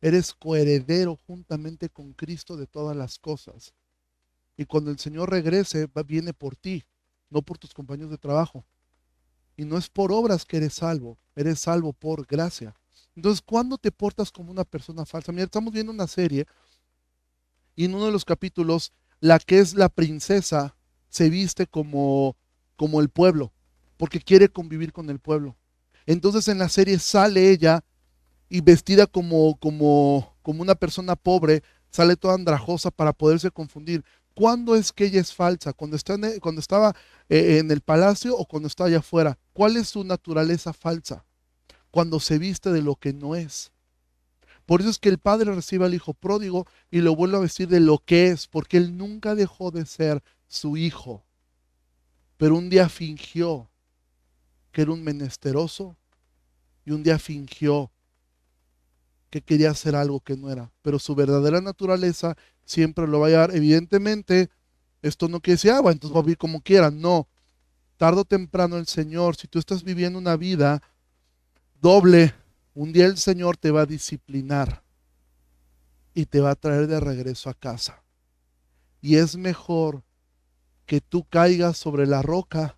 Eres 0.00 0.32
coheredero 0.32 1.16
juntamente 1.26 1.90
con 1.90 2.12
Cristo 2.14 2.56
de 2.56 2.66
todas 2.66 2.96
las 2.96 3.18
cosas. 3.18 3.74
Y 4.56 4.64
cuando 4.64 4.90
el 4.90 4.98
Señor 4.98 5.30
regrese, 5.30 5.88
viene 6.06 6.32
por 6.32 6.56
ti, 6.56 6.84
no 7.30 7.42
por 7.42 7.58
tus 7.58 7.74
compañeros 7.74 8.10
de 8.10 8.18
trabajo. 8.18 8.64
Y 9.56 9.64
no 9.64 9.76
es 9.76 9.88
por 9.88 10.12
obras 10.12 10.44
que 10.44 10.58
eres 10.58 10.74
salvo, 10.74 11.18
eres 11.34 11.60
salvo 11.60 11.92
por 11.92 12.26
gracia. 12.26 12.74
Entonces, 13.16 13.42
¿cuándo 13.42 13.78
te 13.78 13.90
portas 13.90 14.30
como 14.30 14.52
una 14.52 14.64
persona 14.64 15.04
falsa? 15.04 15.32
Mira, 15.32 15.44
estamos 15.44 15.72
viendo 15.72 15.92
una 15.92 16.06
serie 16.06 16.46
y 17.78 17.84
en 17.84 17.94
uno 17.94 18.06
de 18.06 18.12
los 18.12 18.24
capítulos, 18.24 18.92
la 19.20 19.38
que 19.38 19.60
es 19.60 19.74
la 19.74 19.88
princesa 19.88 20.74
se 21.10 21.30
viste 21.30 21.68
como, 21.68 22.36
como 22.74 23.00
el 23.00 23.08
pueblo, 23.08 23.52
porque 23.96 24.18
quiere 24.20 24.48
convivir 24.48 24.92
con 24.92 25.10
el 25.10 25.20
pueblo. 25.20 25.56
Entonces 26.04 26.48
en 26.48 26.58
la 26.58 26.68
serie 26.68 26.98
sale 26.98 27.50
ella 27.52 27.84
y 28.48 28.62
vestida 28.62 29.06
como, 29.06 29.56
como, 29.60 30.36
como 30.42 30.62
una 30.62 30.74
persona 30.74 31.14
pobre, 31.14 31.62
sale 31.90 32.16
toda 32.16 32.34
andrajosa 32.34 32.90
para 32.90 33.12
poderse 33.12 33.52
confundir. 33.52 34.04
¿Cuándo 34.38 34.76
es 34.76 34.92
que 34.92 35.06
ella 35.06 35.20
es 35.20 35.34
falsa? 35.34 35.72
¿Cuando, 35.72 35.96
está 35.96 36.16
cuando 36.40 36.60
estaba 36.60 36.94
eh, 37.28 37.58
en 37.58 37.72
el 37.72 37.80
palacio 37.80 38.36
o 38.36 38.46
cuando 38.46 38.68
está 38.68 38.84
allá 38.84 38.98
afuera? 38.98 39.36
¿Cuál 39.52 39.76
es 39.76 39.88
su 39.88 40.04
naturaleza 40.04 40.72
falsa? 40.72 41.24
cuando 41.90 42.20
se 42.20 42.38
viste 42.38 42.70
de 42.70 42.82
lo 42.82 42.96
que 42.96 43.12
no 43.12 43.34
es. 43.34 43.72
Por 44.66 44.80
eso 44.80 44.90
es 44.90 44.98
que 44.98 45.08
el 45.08 45.18
padre 45.18 45.54
recibe 45.54 45.86
al 45.86 45.94
hijo 45.94 46.12
pródigo 46.14 46.66
y 46.90 47.00
lo 47.00 47.16
vuelve 47.16 47.38
a 47.38 47.40
vestir 47.40 47.68
de 47.68 47.80
lo 47.80 47.98
que 47.98 48.28
es, 48.28 48.46
porque 48.46 48.76
él 48.76 48.96
nunca 48.96 49.34
dejó 49.34 49.70
de 49.70 49.86
ser 49.86 50.22
su 50.46 50.76
hijo. 50.76 51.24
Pero 52.36 52.56
un 52.56 52.68
día 52.68 52.88
fingió 52.88 53.70
que 54.70 54.82
era 54.82 54.92
un 54.92 55.02
menesteroso 55.02 55.96
y 56.84 56.90
un 56.90 57.02
día 57.02 57.18
fingió 57.18 57.90
que 59.30 59.42
quería 59.42 59.70
hacer 59.70 59.96
algo 59.96 60.20
que 60.20 60.36
no 60.36 60.50
era. 60.50 60.70
Pero 60.82 60.98
su 60.98 61.14
verdadera 61.14 61.60
naturaleza 61.60 62.36
siempre 62.68 63.08
lo 63.08 63.20
va 63.20 63.28
a 63.28 63.30
llevar. 63.30 63.56
Evidentemente, 63.56 64.50
esto 65.00 65.28
no 65.28 65.40
quiere 65.40 65.54
decir, 65.54 65.70
ah, 65.70 65.80
bueno, 65.80 65.94
entonces 65.94 66.14
va 66.14 66.20
a 66.20 66.24
vivir 66.24 66.38
como 66.38 66.60
quiera. 66.60 66.90
No. 66.90 67.26
Tardo 67.96 68.20
o 68.20 68.24
temprano 68.24 68.76
el 68.76 68.86
Señor, 68.86 69.36
si 69.36 69.48
tú 69.48 69.58
estás 69.58 69.82
viviendo 69.82 70.18
una 70.18 70.36
vida 70.36 70.82
doble, 71.80 72.34
un 72.74 72.92
día 72.92 73.06
el 73.06 73.16
Señor 73.16 73.56
te 73.56 73.70
va 73.70 73.82
a 73.82 73.86
disciplinar 73.86 74.82
y 76.14 76.26
te 76.26 76.40
va 76.40 76.50
a 76.50 76.56
traer 76.56 76.86
de 76.86 77.00
regreso 77.00 77.48
a 77.48 77.54
casa. 77.54 78.04
Y 79.00 79.16
es 79.16 79.36
mejor 79.36 80.04
que 80.84 81.00
tú 81.00 81.24
caigas 81.24 81.76
sobre 81.76 82.06
la 82.06 82.22
roca, 82.22 82.76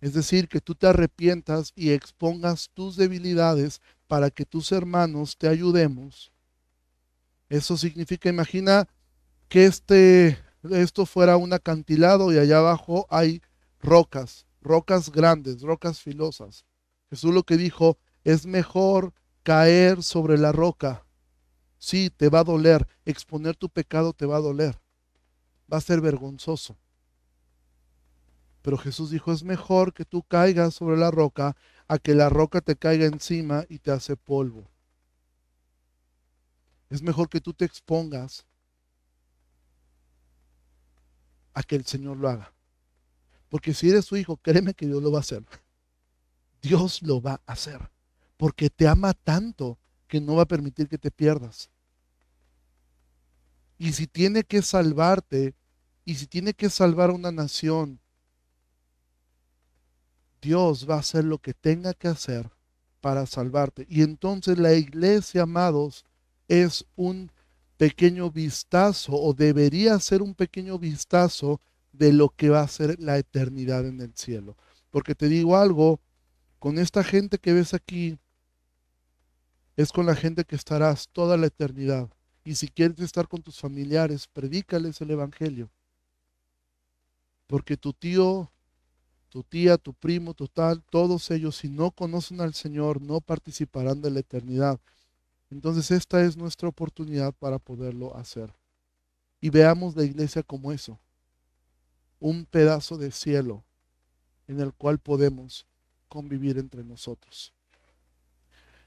es 0.00 0.12
decir, 0.14 0.48
que 0.48 0.60
tú 0.60 0.74
te 0.74 0.86
arrepientas 0.86 1.72
y 1.74 1.90
expongas 1.90 2.70
tus 2.74 2.96
debilidades 2.96 3.80
para 4.06 4.30
que 4.30 4.44
tus 4.44 4.72
hermanos 4.72 5.36
te 5.38 5.48
ayudemos. 5.48 6.32
Eso 7.48 7.76
significa, 7.76 8.28
imagina 8.28 8.88
que 9.48 9.66
este, 9.66 10.38
esto 10.70 11.06
fuera 11.06 11.36
un 11.36 11.52
acantilado 11.52 12.32
y 12.32 12.38
allá 12.38 12.58
abajo 12.58 13.06
hay 13.10 13.42
rocas, 13.80 14.46
rocas 14.60 15.10
grandes, 15.10 15.62
rocas 15.62 16.00
filosas. 16.00 16.64
Jesús 17.10 17.32
lo 17.32 17.44
que 17.44 17.56
dijo, 17.56 17.98
es 18.24 18.46
mejor 18.46 19.12
caer 19.42 20.02
sobre 20.02 20.38
la 20.38 20.50
roca. 20.50 21.04
Sí, 21.78 22.10
te 22.10 22.28
va 22.28 22.40
a 22.40 22.44
doler, 22.44 22.86
exponer 23.04 23.54
tu 23.54 23.68
pecado 23.68 24.12
te 24.12 24.26
va 24.26 24.38
a 24.38 24.40
doler, 24.40 24.80
va 25.72 25.76
a 25.76 25.80
ser 25.80 26.00
vergonzoso. 26.00 26.76
Pero 28.62 28.78
Jesús 28.78 29.10
dijo, 29.10 29.30
es 29.32 29.44
mejor 29.44 29.94
que 29.94 30.04
tú 30.04 30.24
caigas 30.24 30.74
sobre 30.74 30.96
la 30.96 31.12
roca 31.12 31.56
a 31.86 31.98
que 31.98 32.14
la 32.14 32.28
roca 32.28 32.60
te 32.60 32.74
caiga 32.74 33.06
encima 33.06 33.64
y 33.68 33.78
te 33.78 33.92
hace 33.92 34.16
polvo. 34.16 34.68
Es 36.90 37.02
mejor 37.02 37.28
que 37.28 37.40
tú 37.40 37.52
te 37.52 37.64
expongas 37.64 38.46
a 41.52 41.62
que 41.62 41.76
el 41.76 41.84
Señor 41.84 42.16
lo 42.16 42.28
haga. 42.28 42.52
Porque 43.48 43.74
si 43.74 43.90
eres 43.90 44.04
su 44.04 44.16
hijo, 44.16 44.36
créeme 44.36 44.74
que 44.74 44.86
Dios 44.86 45.02
lo 45.02 45.10
va 45.10 45.18
a 45.18 45.20
hacer. 45.20 45.44
Dios 46.62 47.02
lo 47.02 47.20
va 47.20 47.40
a 47.46 47.52
hacer. 47.52 47.90
Porque 48.36 48.70
te 48.70 48.86
ama 48.86 49.14
tanto 49.14 49.78
que 50.08 50.20
no 50.20 50.36
va 50.36 50.42
a 50.42 50.48
permitir 50.48 50.88
que 50.88 50.98
te 50.98 51.10
pierdas. 51.10 51.70
Y 53.78 53.92
si 53.92 54.06
tiene 54.06 54.42
que 54.42 54.62
salvarte, 54.62 55.54
y 56.04 56.14
si 56.14 56.26
tiene 56.26 56.54
que 56.54 56.70
salvar 56.70 57.10
a 57.10 57.14
una 57.14 57.32
nación, 57.32 58.00
Dios 60.40 60.88
va 60.88 60.94
a 60.94 61.00
hacer 61.00 61.24
lo 61.24 61.38
que 61.38 61.52
tenga 61.52 61.92
que 61.92 62.08
hacer 62.08 62.48
para 63.00 63.26
salvarte. 63.26 63.86
Y 63.90 64.02
entonces 64.02 64.56
la 64.58 64.72
iglesia, 64.72 65.42
amados, 65.42 66.05
es 66.48 66.84
un 66.96 67.30
pequeño 67.76 68.30
vistazo 68.30 69.12
o 69.12 69.34
debería 69.34 69.98
ser 70.00 70.22
un 70.22 70.34
pequeño 70.34 70.78
vistazo 70.78 71.60
de 71.92 72.12
lo 72.12 72.30
que 72.30 72.48
va 72.48 72.60
a 72.60 72.68
ser 72.68 72.98
la 73.00 73.18
eternidad 73.18 73.86
en 73.86 74.00
el 74.00 74.14
cielo. 74.14 74.56
Porque 74.90 75.14
te 75.14 75.28
digo 75.28 75.56
algo, 75.56 76.00
con 76.58 76.78
esta 76.78 77.04
gente 77.04 77.38
que 77.38 77.52
ves 77.52 77.74
aquí, 77.74 78.18
es 79.76 79.92
con 79.92 80.06
la 80.06 80.14
gente 80.14 80.44
que 80.44 80.56
estarás 80.56 81.08
toda 81.08 81.36
la 81.36 81.46
eternidad. 81.46 82.08
Y 82.44 82.54
si 82.54 82.68
quieres 82.68 82.98
estar 83.00 83.28
con 83.28 83.42
tus 83.42 83.58
familiares, 83.58 84.26
predícales 84.28 85.00
el 85.00 85.10
Evangelio. 85.10 85.70
Porque 87.46 87.76
tu 87.76 87.92
tío, 87.92 88.50
tu 89.28 89.42
tía, 89.42 89.76
tu 89.76 89.92
primo, 89.92 90.32
tu 90.32 90.48
tal, 90.48 90.82
todos 90.82 91.30
ellos, 91.30 91.56
si 91.56 91.68
no 91.68 91.90
conocen 91.90 92.40
al 92.40 92.54
Señor, 92.54 93.02
no 93.02 93.20
participarán 93.20 94.00
de 94.00 94.10
la 94.10 94.20
eternidad. 94.20 94.80
Entonces 95.50 95.90
esta 95.90 96.22
es 96.22 96.36
nuestra 96.36 96.68
oportunidad 96.68 97.32
para 97.32 97.58
poderlo 97.58 98.16
hacer. 98.16 98.52
Y 99.40 99.50
veamos 99.50 99.94
la 99.96 100.04
iglesia 100.04 100.42
como 100.42 100.72
eso, 100.72 100.98
un 102.18 102.46
pedazo 102.46 102.96
de 102.96 103.12
cielo 103.12 103.64
en 104.48 104.60
el 104.60 104.72
cual 104.72 104.98
podemos 104.98 105.66
convivir 106.08 106.58
entre 106.58 106.82
nosotros. 106.84 107.52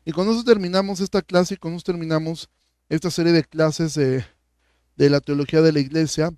Y 0.06 0.12
con 0.12 0.28
eso 0.30 0.44
terminamos 0.44 1.00
esta 1.02 1.22
clase 1.22 1.54
y 1.54 1.58
con 1.58 1.74
eso 1.74 1.84
terminamos 1.84 2.50
esta 2.88 3.12
serie 3.12 3.32
de 3.32 3.44
clases 3.44 3.94
de, 3.94 4.26
de 4.96 5.10
la 5.10 5.22
teología 5.22 5.62
de 5.62 5.72
la 5.72 5.80
iglesia. 5.80 6.32